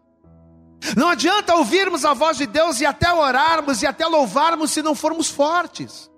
Não 0.95 1.09
adianta 1.09 1.55
ouvirmos 1.55 2.05
a 2.05 2.13
voz 2.13 2.37
de 2.37 2.45
Deus 2.45 2.79
e 2.79 2.85
até 2.85 3.11
orarmos 3.11 3.81
e 3.81 3.87
até 3.87 4.05
louvarmos 4.05 4.71
se 4.71 4.81
não 4.81 4.93
formos 4.93 5.29
fortes. 5.29 6.11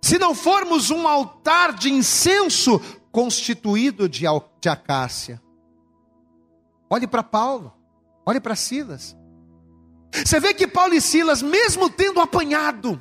Se 0.00 0.18
não 0.18 0.34
formos 0.34 0.90
um 0.90 1.06
altar 1.06 1.72
de 1.74 1.92
incenso 1.92 2.80
constituído 3.10 4.08
de, 4.08 4.26
acácia. 4.68 5.42
Olhe 6.88 7.06
para 7.06 7.22
Paulo, 7.22 7.72
olhe 8.24 8.40
para 8.40 8.56
Silas. 8.56 9.16
Você 10.12 10.40
vê 10.40 10.54
que 10.54 10.66
Paulo 10.66 10.94
e 10.94 11.00
Silas, 11.00 11.42
mesmo 11.42 11.90
tendo 11.90 12.20
apanhado, 12.20 13.00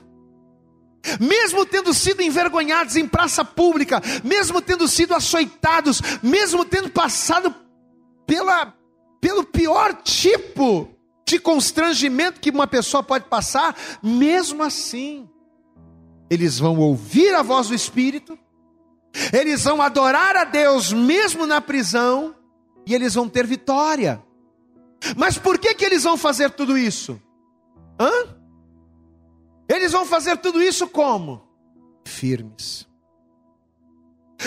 mesmo 1.19 1.65
tendo 1.65 1.93
sido 1.93 2.21
envergonhados 2.21 2.95
em 2.95 3.07
praça 3.07 3.45
pública, 3.45 4.01
mesmo 4.23 4.61
tendo 4.61 4.87
sido 4.87 5.15
açoitados, 5.15 6.01
mesmo 6.21 6.65
tendo 6.65 6.89
passado 6.89 7.55
pela 8.25 8.73
pelo 9.19 9.43
pior 9.43 9.93
tipo 10.01 10.89
de 11.25 11.39
constrangimento 11.39 12.39
que 12.39 12.49
uma 12.49 12.67
pessoa 12.67 13.03
pode 13.03 13.25
passar, 13.25 13.75
mesmo 14.01 14.63
assim, 14.63 15.29
eles 16.29 16.57
vão 16.57 16.77
ouvir 16.79 17.33
a 17.35 17.43
voz 17.43 17.67
do 17.67 17.75
Espírito, 17.75 18.37
eles 19.33 19.63
vão 19.63 19.81
adorar 19.81 20.35
a 20.37 20.43
Deus 20.45 20.93
mesmo 20.93 21.45
na 21.45 21.59
prisão, 21.59 22.35
e 22.85 22.95
eles 22.95 23.15
vão 23.15 23.27
ter 23.27 23.45
vitória. 23.45 24.23
Mas 25.17 25.37
por 25.37 25.59
que, 25.59 25.73
que 25.73 25.83
eles 25.83 26.03
vão 26.03 26.15
fazer 26.15 26.51
tudo 26.51 26.77
isso? 26.77 27.21
Hã? 27.99 28.37
Eles 29.67 29.91
vão 29.91 30.05
fazer 30.05 30.37
tudo 30.37 30.61
isso 30.61 30.87
como? 30.87 31.45
Firmes. 32.05 32.86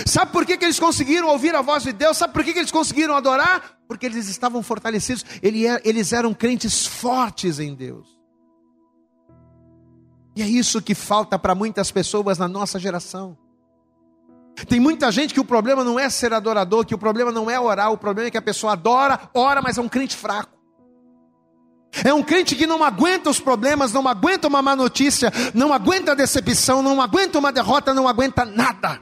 Sabe 0.06 0.30
por 0.30 0.46
que, 0.46 0.56
que 0.56 0.64
eles 0.64 0.78
conseguiram 0.78 1.28
ouvir 1.28 1.54
a 1.54 1.62
voz 1.62 1.82
de 1.82 1.92
Deus? 1.92 2.16
Sabe 2.16 2.32
por 2.32 2.44
que, 2.44 2.52
que 2.52 2.58
eles 2.60 2.70
conseguiram 2.70 3.16
adorar? 3.16 3.78
Porque 3.88 4.06
eles 4.06 4.28
estavam 4.28 4.62
fortalecidos, 4.62 5.24
é, 5.42 5.88
eles 5.88 6.12
eram 6.12 6.32
crentes 6.32 6.86
fortes 6.86 7.58
em 7.58 7.74
Deus. 7.74 8.08
E 10.36 10.42
é 10.42 10.46
isso 10.46 10.80
que 10.80 10.94
falta 10.94 11.38
para 11.38 11.54
muitas 11.54 11.90
pessoas 11.90 12.38
na 12.38 12.46
nossa 12.46 12.78
geração. 12.78 13.36
Tem 14.68 14.78
muita 14.78 15.10
gente 15.10 15.34
que 15.34 15.40
o 15.40 15.44
problema 15.44 15.82
não 15.82 15.98
é 15.98 16.08
ser 16.08 16.32
adorador, 16.32 16.84
que 16.84 16.94
o 16.94 16.98
problema 16.98 17.32
não 17.32 17.50
é 17.50 17.58
orar, 17.58 17.90
o 17.90 17.98
problema 17.98 18.28
é 18.28 18.30
que 18.30 18.38
a 18.38 18.42
pessoa 18.42 18.74
adora, 18.74 19.18
ora, 19.34 19.60
mas 19.60 19.76
é 19.76 19.80
um 19.80 19.88
crente 19.88 20.16
fraco. 20.16 20.58
É 22.04 22.14
um 22.14 22.22
crente 22.22 22.54
que 22.54 22.66
não 22.66 22.84
aguenta 22.84 23.28
os 23.28 23.40
problemas, 23.40 23.92
não 23.92 24.06
aguenta 24.06 24.46
uma 24.46 24.62
má 24.62 24.76
notícia, 24.76 25.32
não 25.52 25.72
aguenta 25.72 26.12
a 26.12 26.14
decepção, 26.14 26.82
não 26.82 27.02
aguenta 27.02 27.38
uma 27.38 27.50
derrota, 27.50 27.92
não 27.92 28.06
aguenta 28.06 28.44
nada. 28.44 29.00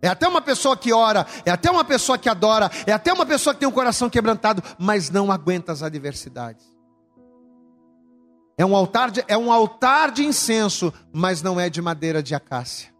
É 0.00 0.08
até 0.08 0.28
uma 0.28 0.40
pessoa 0.40 0.76
que 0.76 0.92
ora, 0.92 1.26
é 1.44 1.50
até 1.50 1.70
uma 1.70 1.84
pessoa 1.84 2.16
que 2.16 2.28
adora, 2.28 2.70
é 2.86 2.92
até 2.92 3.12
uma 3.12 3.26
pessoa 3.26 3.52
que 3.52 3.60
tem 3.60 3.68
um 3.68 3.72
coração 3.72 4.08
quebrantado, 4.08 4.62
mas 4.78 5.10
não 5.10 5.32
aguenta 5.32 5.72
as 5.72 5.82
adversidades. 5.82 6.64
É 8.56 8.64
um 8.64 8.76
altar 8.76 9.10
de, 9.10 9.24
é 9.26 9.36
um 9.36 9.52
altar 9.52 10.12
de 10.12 10.24
incenso, 10.24 10.92
mas 11.12 11.42
não 11.42 11.58
é 11.58 11.68
de 11.68 11.82
madeira 11.82 12.22
de 12.22 12.34
acácia. 12.34 12.92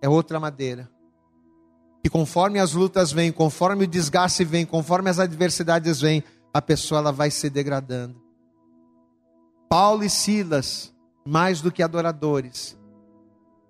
É 0.00 0.08
outra 0.08 0.38
madeira. 0.38 0.90
E 2.04 2.08
conforme 2.08 2.60
as 2.60 2.72
lutas 2.72 3.10
vêm, 3.10 3.32
conforme 3.32 3.84
o 3.84 3.88
desgaste 3.88 4.44
vem, 4.44 4.66
conforme 4.66 5.10
as 5.10 5.18
adversidades 5.18 6.00
vêm, 6.00 6.22
a 6.52 6.60
pessoa 6.60 7.00
ela 7.00 7.12
vai 7.12 7.30
se 7.30 7.48
degradando. 7.48 8.22
Paulo 9.68 10.04
e 10.04 10.10
Silas, 10.10 10.92
mais 11.24 11.60
do 11.60 11.72
que 11.72 11.82
adoradores, 11.82 12.76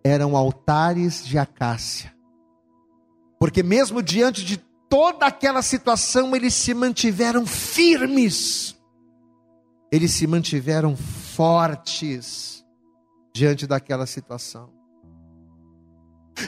eram 0.03 0.37
altares 0.37 1.25
de 1.25 1.39
acácia 1.39 2.15
porque 3.45 3.63
mesmo 3.63 4.03
diante 4.03 4.43
de 4.43 4.57
toda 4.89 5.27
aquela 5.27 5.61
situação, 5.61 6.35
eles 6.35 6.55
se 6.55 6.73
mantiveram 6.73 7.45
firmes. 7.45 8.75
Eles 9.93 10.13
se 10.13 10.27
mantiveram 10.27 10.97
fortes 10.97 12.65
diante 13.35 13.67
daquela 13.67 14.07
situação. 14.07 14.71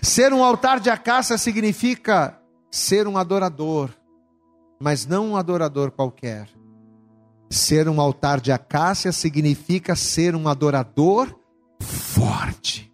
Ser 0.03 0.33
um 0.33 0.43
altar 0.43 0.81
de 0.81 0.89
acácia 0.89 1.37
significa 1.37 2.41
ser 2.71 3.07
um 3.07 3.19
adorador, 3.19 3.91
mas 4.81 5.05
não 5.05 5.33
um 5.33 5.37
adorador 5.37 5.91
qualquer. 5.91 6.49
Ser 7.51 7.91
um 7.91 8.01
altar 8.01 8.41
de 8.41 8.53
acácia 8.53 9.13
significa 9.13 9.95
ser 9.95 10.35
um 10.35 10.49
adorador 10.49 11.39
forte. 11.79 12.86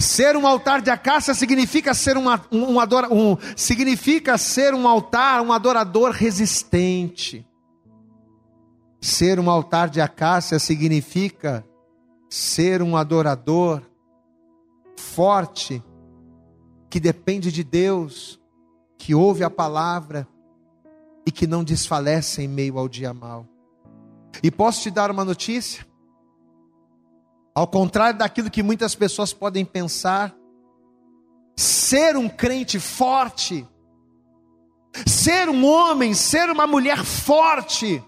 Ser 0.00 0.36
um 0.36 0.46
altar 0.46 0.82
de 0.82 0.90
acácia 0.90 1.32
significa 1.32 1.94
ser 1.94 2.16
um, 2.16 2.28
um, 2.50 2.78
um, 2.78 3.36
significa 3.56 4.36
ser 4.36 4.74
um 4.74 4.86
altar, 4.88 5.40
um 5.42 5.52
adorador 5.52 6.10
resistente. 6.10 7.46
Ser 9.00 9.38
um 9.38 9.48
altar 9.48 9.88
de 9.88 10.00
acácia 10.00 10.58
significa 10.58 11.64
ser 12.28 12.82
um 12.82 12.96
adorador 12.96 13.80
forte 14.96 15.82
que 16.90 16.98
depende 16.98 17.52
de 17.52 17.62
Deus, 17.62 18.40
que 18.98 19.14
ouve 19.14 19.44
a 19.44 19.50
palavra 19.50 20.26
e 21.24 21.30
que 21.30 21.46
não 21.46 21.62
desfalece 21.62 22.42
em 22.42 22.48
meio 22.48 22.78
ao 22.78 22.88
dia 22.88 23.14
mal. 23.14 23.46
E 24.42 24.50
posso 24.50 24.82
te 24.82 24.90
dar 24.90 25.10
uma 25.10 25.24
notícia? 25.24 25.86
Ao 27.56 27.66
contrário 27.66 28.18
daquilo 28.18 28.50
que 28.50 28.62
muitas 28.62 28.94
pessoas 28.94 29.32
podem 29.32 29.64
pensar, 29.64 30.36
ser 31.56 32.14
um 32.14 32.28
crente 32.28 32.78
forte, 32.78 33.66
ser 35.06 35.48
um 35.48 35.64
homem, 35.64 36.12
ser 36.12 36.50
uma 36.50 36.66
mulher 36.66 37.02
forte, 37.02 38.04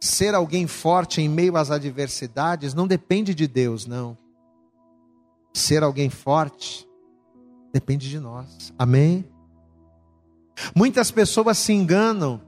ser 0.00 0.36
alguém 0.36 0.68
forte 0.68 1.20
em 1.20 1.28
meio 1.28 1.56
às 1.56 1.72
adversidades 1.72 2.74
não 2.74 2.86
depende 2.86 3.34
de 3.34 3.48
Deus, 3.48 3.86
não. 3.86 4.16
Ser 5.52 5.82
alguém 5.82 6.08
forte 6.08 6.88
depende 7.72 8.08
de 8.08 8.20
nós. 8.20 8.72
Amém? 8.78 9.28
Muitas 10.76 11.10
pessoas 11.10 11.58
se 11.58 11.72
enganam 11.72 12.40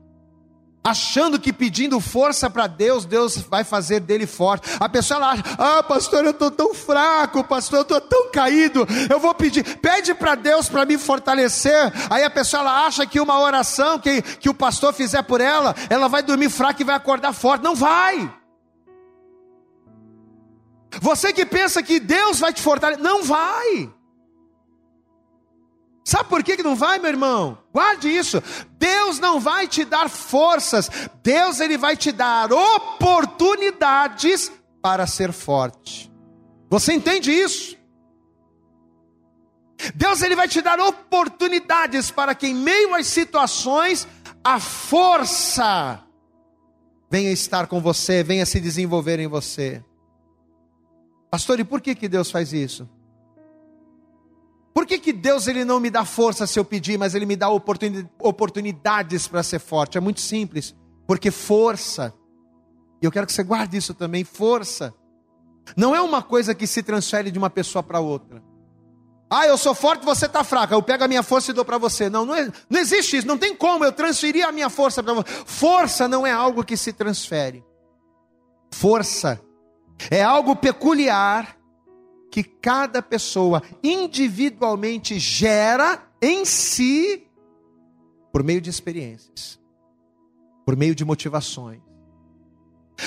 achando 0.82 1.38
que 1.38 1.52
pedindo 1.52 2.00
força 2.00 2.48
para 2.48 2.66
Deus, 2.66 3.04
Deus 3.04 3.36
vai 3.36 3.64
fazer 3.64 4.00
dele 4.00 4.26
forte. 4.26 4.68
A 4.80 4.88
pessoa 4.88 5.20
acha: 5.26 5.44
"Ah, 5.58 5.82
pastor, 5.82 6.24
eu 6.24 6.30
estou 6.30 6.50
tão 6.50 6.74
fraco, 6.74 7.44
pastor, 7.44 7.80
eu 7.80 7.82
estou 7.82 8.00
tão 8.00 8.30
caído. 8.30 8.86
Eu 9.10 9.20
vou 9.20 9.34
pedir, 9.34 9.78
pede 9.78 10.14
para 10.14 10.34
Deus 10.34 10.68
para 10.68 10.84
me 10.84 10.96
fortalecer". 10.96 11.92
Aí 12.10 12.24
a 12.24 12.30
pessoa 12.30 12.62
ela 12.62 12.86
acha 12.86 13.06
que 13.06 13.20
uma 13.20 13.38
oração 13.38 13.98
que, 13.98 14.22
que 14.22 14.48
o 14.48 14.54
pastor 14.54 14.92
fizer 14.92 15.22
por 15.22 15.40
ela, 15.40 15.74
ela 15.90 16.08
vai 16.08 16.22
dormir 16.22 16.50
fraca 16.50 16.82
e 16.82 16.84
vai 16.84 16.94
acordar 16.94 17.32
forte. 17.32 17.62
Não 17.62 17.74
vai. 17.74 18.32
Você 21.00 21.32
que 21.32 21.44
pensa 21.44 21.82
que 21.82 22.00
Deus 22.00 22.38
vai 22.40 22.52
te 22.52 22.62
fortalecer, 22.62 23.02
não 23.02 23.22
vai. 23.22 23.90
Sabe 26.08 26.28
por 26.30 26.42
que 26.42 26.62
não 26.62 26.74
vai, 26.74 26.98
meu 26.98 27.10
irmão? 27.10 27.58
Guarde 27.70 28.08
isso. 28.08 28.42
Deus 28.78 29.18
não 29.18 29.38
vai 29.38 29.68
te 29.68 29.84
dar 29.84 30.08
forças. 30.08 30.90
Deus 31.22 31.60
ele 31.60 31.76
vai 31.76 31.98
te 31.98 32.10
dar 32.10 32.50
oportunidades 32.50 34.50
para 34.80 35.06
ser 35.06 35.32
forte. 35.32 36.10
Você 36.70 36.94
entende 36.94 37.30
isso? 37.30 37.76
Deus 39.94 40.22
ele 40.22 40.34
vai 40.34 40.48
te 40.48 40.62
dar 40.62 40.80
oportunidades 40.80 42.10
para 42.10 42.34
que 42.34 42.46
em 42.46 42.54
meio 42.54 42.94
às 42.94 43.06
situações 43.06 44.08
a 44.42 44.58
força 44.58 46.02
venha 47.10 47.30
estar 47.30 47.66
com 47.66 47.82
você, 47.82 48.22
venha 48.22 48.46
se 48.46 48.58
desenvolver 48.58 49.20
em 49.20 49.26
você. 49.26 49.84
Pastor, 51.30 51.60
e 51.60 51.64
por 51.64 51.82
que 51.82 51.94
que 51.94 52.08
Deus 52.08 52.30
faz 52.30 52.54
isso? 52.54 52.88
Por 54.78 54.86
que, 54.86 54.96
que 54.96 55.12
Deus 55.12 55.48
ele 55.48 55.64
não 55.64 55.80
me 55.80 55.90
dá 55.90 56.04
força 56.04 56.46
se 56.46 56.56
eu 56.56 56.64
pedir, 56.64 56.96
mas 56.96 57.12
ele 57.12 57.26
me 57.26 57.34
dá 57.34 57.48
oportunidades 57.50 59.26
para 59.26 59.42
ser 59.42 59.58
forte? 59.58 59.98
É 59.98 60.00
muito 60.00 60.20
simples. 60.20 60.72
Porque 61.04 61.32
força, 61.32 62.14
e 63.02 63.04
eu 63.04 63.10
quero 63.10 63.26
que 63.26 63.32
você 63.32 63.42
guarde 63.42 63.76
isso 63.76 63.92
também, 63.92 64.22
força, 64.22 64.94
não 65.76 65.96
é 65.96 66.00
uma 66.00 66.22
coisa 66.22 66.54
que 66.54 66.64
se 66.64 66.80
transfere 66.80 67.32
de 67.32 67.38
uma 67.40 67.50
pessoa 67.50 67.82
para 67.82 67.98
outra. 67.98 68.40
Ah, 69.28 69.48
eu 69.48 69.58
sou 69.58 69.74
forte, 69.74 70.04
você 70.04 70.26
está 70.26 70.44
fraca. 70.44 70.76
Eu 70.76 70.82
pego 70.84 71.02
a 71.02 71.08
minha 71.08 71.24
força 71.24 71.50
e 71.50 71.54
dou 71.54 71.64
para 71.64 71.76
você. 71.76 72.08
Não, 72.08 72.24
não, 72.24 72.36
é, 72.36 72.48
não 72.70 72.78
existe 72.78 73.16
isso. 73.16 73.26
Não 73.26 73.36
tem 73.36 73.56
como 73.56 73.84
eu 73.84 73.90
transferir 73.90 74.46
a 74.46 74.52
minha 74.52 74.70
força 74.70 75.02
para 75.02 75.12
você. 75.12 75.28
Força 75.44 76.06
não 76.06 76.24
é 76.24 76.30
algo 76.30 76.62
que 76.62 76.76
se 76.76 76.92
transfere. 76.92 77.64
Força 78.70 79.40
é 80.08 80.22
algo 80.22 80.54
peculiar 80.54 81.57
que 82.38 82.44
cada 82.44 83.02
pessoa 83.02 83.60
individualmente 83.82 85.18
gera 85.18 86.00
em 86.22 86.44
si 86.44 87.26
por 88.30 88.44
meio 88.44 88.60
de 88.60 88.70
experiências, 88.70 89.58
por 90.64 90.76
meio 90.76 90.94
de 90.94 91.04
motivações. 91.04 91.80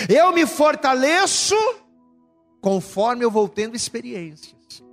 Eu 0.09 0.34
me 0.34 0.45
fortaleço 0.45 1.55
conforme 2.59 3.23
eu 3.23 3.32
vou 3.32 3.47
tendo 3.47 3.73
experiências. 3.73 4.84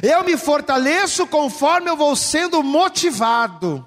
Eu 0.00 0.22
me 0.22 0.36
fortaleço 0.36 1.26
conforme 1.26 1.90
eu 1.90 1.96
vou 1.96 2.14
sendo 2.14 2.62
motivado. 2.62 3.84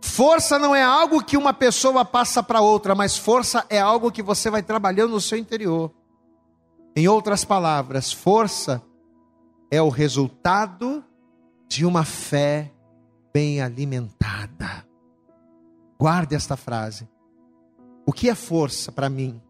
Força 0.00 0.56
não 0.56 0.72
é 0.72 0.84
algo 0.84 1.20
que 1.20 1.36
uma 1.36 1.52
pessoa 1.52 2.04
passa 2.04 2.44
para 2.44 2.60
outra, 2.60 2.94
mas 2.94 3.16
força 3.16 3.66
é 3.68 3.80
algo 3.80 4.12
que 4.12 4.22
você 4.22 4.48
vai 4.50 4.62
trabalhando 4.62 5.10
no 5.10 5.20
seu 5.20 5.36
interior. 5.36 5.90
Em 7.00 7.08
outras 7.08 7.46
palavras, 7.46 8.12
força 8.12 8.82
é 9.70 9.80
o 9.80 9.88
resultado 9.88 11.02
de 11.66 11.86
uma 11.86 12.04
fé 12.04 12.70
bem 13.32 13.62
alimentada. 13.62 14.86
Guarde 15.98 16.34
esta 16.34 16.58
frase. 16.58 17.08
O 18.04 18.12
que 18.12 18.28
é 18.28 18.34
força 18.34 18.92
para 18.92 19.08
mim? 19.08 19.40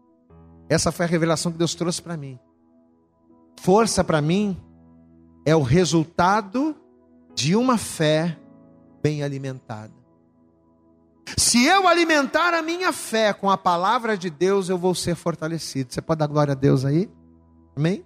Essa 0.69 0.93
foi 0.93 1.05
a 1.05 1.09
revelação 1.09 1.51
que 1.51 1.57
Deus 1.57 1.75
trouxe 1.75 2.01
para 2.01 2.15
mim. 2.15 2.39
Força 3.59 4.01
para 4.01 4.21
mim 4.21 4.55
é 5.45 5.53
o 5.53 5.61
resultado 5.61 6.73
de 7.35 7.53
uma 7.53 7.77
fé 7.77 8.39
bem 9.03 9.23
alimentada. 9.23 9.91
Se 11.35 11.65
eu 11.65 11.85
alimentar 11.85 12.53
a 12.53 12.61
minha 12.61 12.93
fé 12.93 13.33
com 13.33 13.49
a 13.49 13.57
palavra 13.57 14.17
de 14.17 14.29
Deus, 14.29 14.69
eu 14.69 14.77
vou 14.77 14.95
ser 14.95 15.15
fortalecido. 15.15 15.93
Você 15.93 16.01
pode 16.01 16.19
dar 16.19 16.27
glória 16.27 16.53
a 16.53 16.55
Deus 16.55 16.85
aí? 16.85 17.11
Amém? 17.75 18.05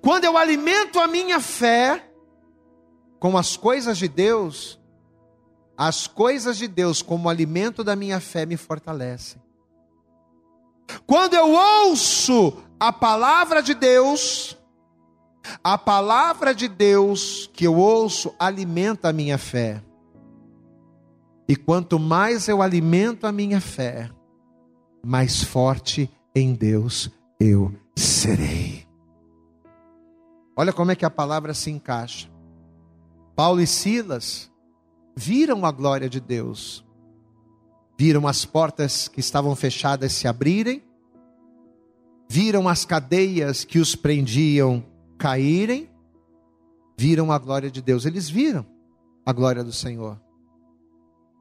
Quando 0.00 0.24
eu 0.24 0.36
alimento 0.36 0.98
a 0.98 1.06
minha 1.06 1.40
fé 1.40 2.10
com 3.18 3.36
as 3.36 3.56
coisas 3.56 3.96
de 3.98 4.08
Deus, 4.08 4.80
as 5.76 6.06
coisas 6.06 6.56
de 6.56 6.66
Deus, 6.66 7.02
como 7.02 7.28
alimento 7.28 7.84
da 7.84 7.94
minha 7.94 8.20
fé, 8.20 8.44
me 8.44 8.56
fortalecem. 8.56 9.40
Quando 11.06 11.34
eu 11.34 11.52
ouço 11.52 12.56
a 12.78 12.92
palavra 12.92 13.62
de 13.62 13.74
Deus, 13.74 14.56
a 15.62 15.78
palavra 15.78 16.54
de 16.54 16.68
Deus 16.68 17.50
que 17.52 17.66
eu 17.66 17.76
ouço 17.76 18.34
alimenta 18.38 19.08
a 19.08 19.12
minha 19.12 19.38
fé. 19.38 19.82
E 21.48 21.54
quanto 21.54 21.98
mais 21.98 22.48
eu 22.48 22.60
alimento 22.60 23.26
a 23.26 23.32
minha 23.32 23.60
fé, 23.60 24.10
mais 25.04 25.44
forte 25.44 26.10
em 26.34 26.52
Deus 26.54 27.10
eu 27.38 27.74
serei. 27.94 28.86
Olha 30.56 30.72
como 30.72 30.90
é 30.90 30.96
que 30.96 31.04
a 31.04 31.10
palavra 31.10 31.52
se 31.52 31.70
encaixa. 31.70 32.30
Paulo 33.34 33.60
e 33.60 33.66
Silas 33.66 34.50
viram 35.14 35.66
a 35.66 35.70
glória 35.70 36.08
de 36.08 36.20
Deus, 36.20 36.84
viram 37.98 38.26
as 38.26 38.44
portas 38.44 39.08
que 39.08 39.20
estavam 39.20 39.54
fechadas 39.54 40.12
se 40.12 40.26
abrirem, 40.26 40.82
viram 42.28 42.68
as 42.68 42.84
cadeias 42.84 43.64
que 43.64 43.78
os 43.78 43.94
prendiam 43.94 44.82
caírem, 45.18 45.90
viram 46.96 47.30
a 47.30 47.38
glória 47.38 47.70
de 47.70 47.82
Deus. 47.82 48.06
Eles 48.06 48.28
viram 48.28 48.64
a 49.24 49.32
glória 49.32 49.62
do 49.62 49.72
Senhor. 49.72 50.18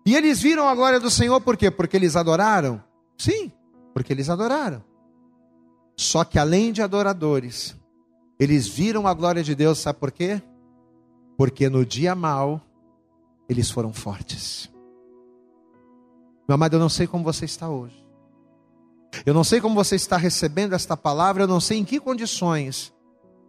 E 0.05 0.15
eles 0.15 0.41
viram 0.41 0.67
a 0.67 0.75
glória 0.75 0.99
do 0.99 1.09
Senhor 1.09 1.39
por 1.41 1.55
quê? 1.55 1.71
Porque 1.71 1.95
eles 1.95 2.15
adoraram? 2.15 2.83
Sim, 3.17 3.51
porque 3.93 4.11
eles 4.11 4.29
adoraram. 4.29 4.83
Só 5.97 6.23
que 6.23 6.37
além 6.37 6.73
de 6.73 6.81
adoradores, 6.81 7.75
eles 8.39 8.67
viram 8.67 9.07
a 9.07 9.13
glória 9.13 9.43
de 9.43 9.55
Deus, 9.55 9.79
sabe 9.79 9.99
por 9.99 10.11
quê? 10.11 10.41
Porque 11.37 11.69
no 11.69 11.85
dia 11.85 12.13
mal, 12.13 12.61
eles 13.47 13.71
foram 13.71 13.93
fortes. 13.93 14.69
Meu 16.47 16.55
amado, 16.55 16.75
eu 16.75 16.79
não 16.79 16.89
sei 16.89 17.07
como 17.07 17.23
você 17.23 17.45
está 17.45 17.69
hoje. 17.69 18.05
Eu 19.25 19.33
não 19.33 19.43
sei 19.43 19.61
como 19.61 19.75
você 19.75 19.95
está 19.95 20.17
recebendo 20.17 20.73
esta 20.73 20.97
palavra, 20.97 21.43
eu 21.43 21.47
não 21.47 21.59
sei 21.59 21.79
em 21.79 21.85
que 21.85 21.99
condições 21.99 22.93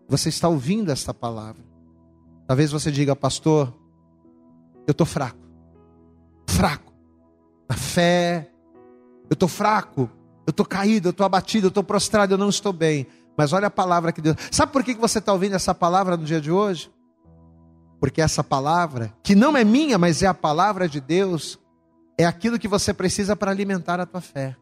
você 0.09 0.29
está 0.29 0.49
ouvindo 0.49 0.93
esta 0.93 1.13
palavra. 1.13 1.65
Talvez 2.47 2.71
você 2.71 2.93
diga, 2.93 3.17
pastor, 3.17 3.75
eu 4.87 4.93
estou 4.93 5.07
fraco. 5.07 5.39
Fraco. 6.49 6.93
Na 7.69 7.77
fé. 7.77 8.49
Eu 9.29 9.35
estou 9.35 9.49
fraco 9.49 10.09
eu 10.47 10.51
estou 10.51 10.65
caído, 10.65 11.09
eu 11.09 11.11
estou 11.11 11.27
abatido, 11.27 11.67
eu 11.67 11.69
estou 11.69 11.83
prostrado, 11.83 12.35
eu 12.35 12.39
não 12.39 12.49
estou 12.49 12.73
bem. 12.73 13.07
Mas 13.37 13.53
olha 13.53 13.67
a 13.67 13.71
palavra 13.71 14.13
que 14.13 14.21
Deus. 14.21 14.37
Sabe 14.51 14.73
por 14.73 14.85
que 14.85 14.95
você 14.95 15.19
está 15.19 15.33
ouvindo 15.33 15.57
essa 15.57 15.75
palavra 15.75 16.17
no 16.17 16.25
dia 16.25 16.41
de 16.41 16.51
hoje? 16.51 16.91
Porque 17.99 18.21
essa 18.21 18.45
palavra, 18.45 19.13
que 19.23 19.35
não 19.35 19.57
é 19.57 19.65
minha, 19.65 19.99
mas 19.99 20.23
é 20.23 20.27
a 20.27 20.35
palavra 20.35 20.89
de 20.89 21.01
Deus, 21.01 21.59
é 22.17 22.25
aquilo 22.25 22.59
que 22.59 22.69
você 22.69 22.95
precisa 22.95 23.35
para 23.35 23.51
alimentar 23.51 24.01
a 24.01 24.07
tua 24.07 24.21
fé. 24.21 24.57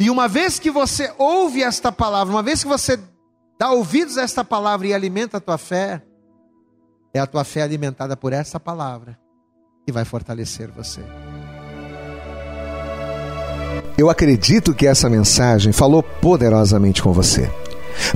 E 0.00 0.08
uma 0.08 0.28
vez 0.28 0.58
que 0.58 0.70
você 0.70 1.12
ouve 1.18 1.62
esta 1.62 1.92
palavra, 1.92 2.32
uma 2.32 2.42
vez 2.42 2.62
que 2.62 2.68
você 2.68 2.98
dá 3.58 3.70
ouvidos 3.70 4.16
a 4.16 4.22
esta 4.22 4.44
palavra 4.44 4.86
e 4.86 4.94
alimenta 4.94 5.36
a 5.36 5.40
tua 5.40 5.58
fé, 5.58 6.02
é 7.12 7.20
a 7.20 7.26
tua 7.26 7.44
fé 7.44 7.62
alimentada 7.62 8.16
por 8.16 8.32
essa 8.32 8.58
palavra 8.58 9.18
que 9.84 9.92
vai 9.92 10.04
fortalecer 10.04 10.70
você. 10.70 11.02
Eu 14.02 14.10
acredito 14.10 14.74
que 14.74 14.84
essa 14.84 15.08
mensagem 15.08 15.72
falou 15.72 16.02
poderosamente 16.02 17.00
com 17.00 17.12
você. 17.12 17.48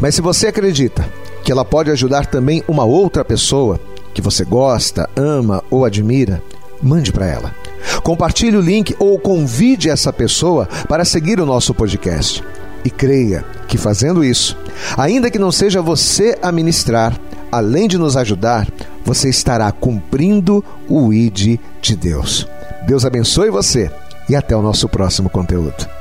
Mas 0.01 0.16
se 0.16 0.20
você 0.20 0.49
acredita 0.49 1.09
que 1.45 1.53
ela 1.53 1.64
pode 1.64 1.93
ajudar 1.93 2.26
também 2.26 2.61
uma 2.66 2.84
outra 2.84 3.24
pessoa 3.24 3.78
que 4.12 4.20
você 4.20 4.45
gosta, 4.45 5.09
ama 5.14 5.62
ou 5.70 5.84
admira, 5.84 6.43
mande 6.82 7.12
para 7.12 7.28
ela. 7.28 7.55
Compartilhe 8.03 8.57
o 8.57 8.61
link 8.61 8.97
ou 8.99 9.16
convide 9.16 9.89
essa 9.89 10.12
pessoa 10.12 10.68
para 10.89 11.05
seguir 11.05 11.39
o 11.39 11.47
nosso 11.47 11.72
podcast. 11.72 12.43
E 12.84 12.91
creia 12.91 13.45
que 13.68 13.78
fazendo 13.78 14.24
isso, 14.24 14.59
ainda 14.97 15.30
que 15.30 15.39
não 15.39 15.53
seja 15.53 15.80
você 15.80 16.37
a 16.43 16.51
ministrar, 16.51 17.16
além 17.53 17.87
de 17.87 17.97
nos 17.97 18.16
ajudar, 18.16 18.66
você 19.05 19.28
estará 19.28 19.70
cumprindo 19.70 20.64
o 20.89 21.12
ID 21.12 21.61
de 21.80 21.95
Deus. 21.95 22.45
Deus 22.89 23.05
abençoe 23.05 23.51
você 23.51 23.89
e 24.29 24.37
até 24.37 24.57
o 24.57 24.62
nosso 24.62 24.89
próximo 24.89 25.31
conteúdo. 25.31 25.95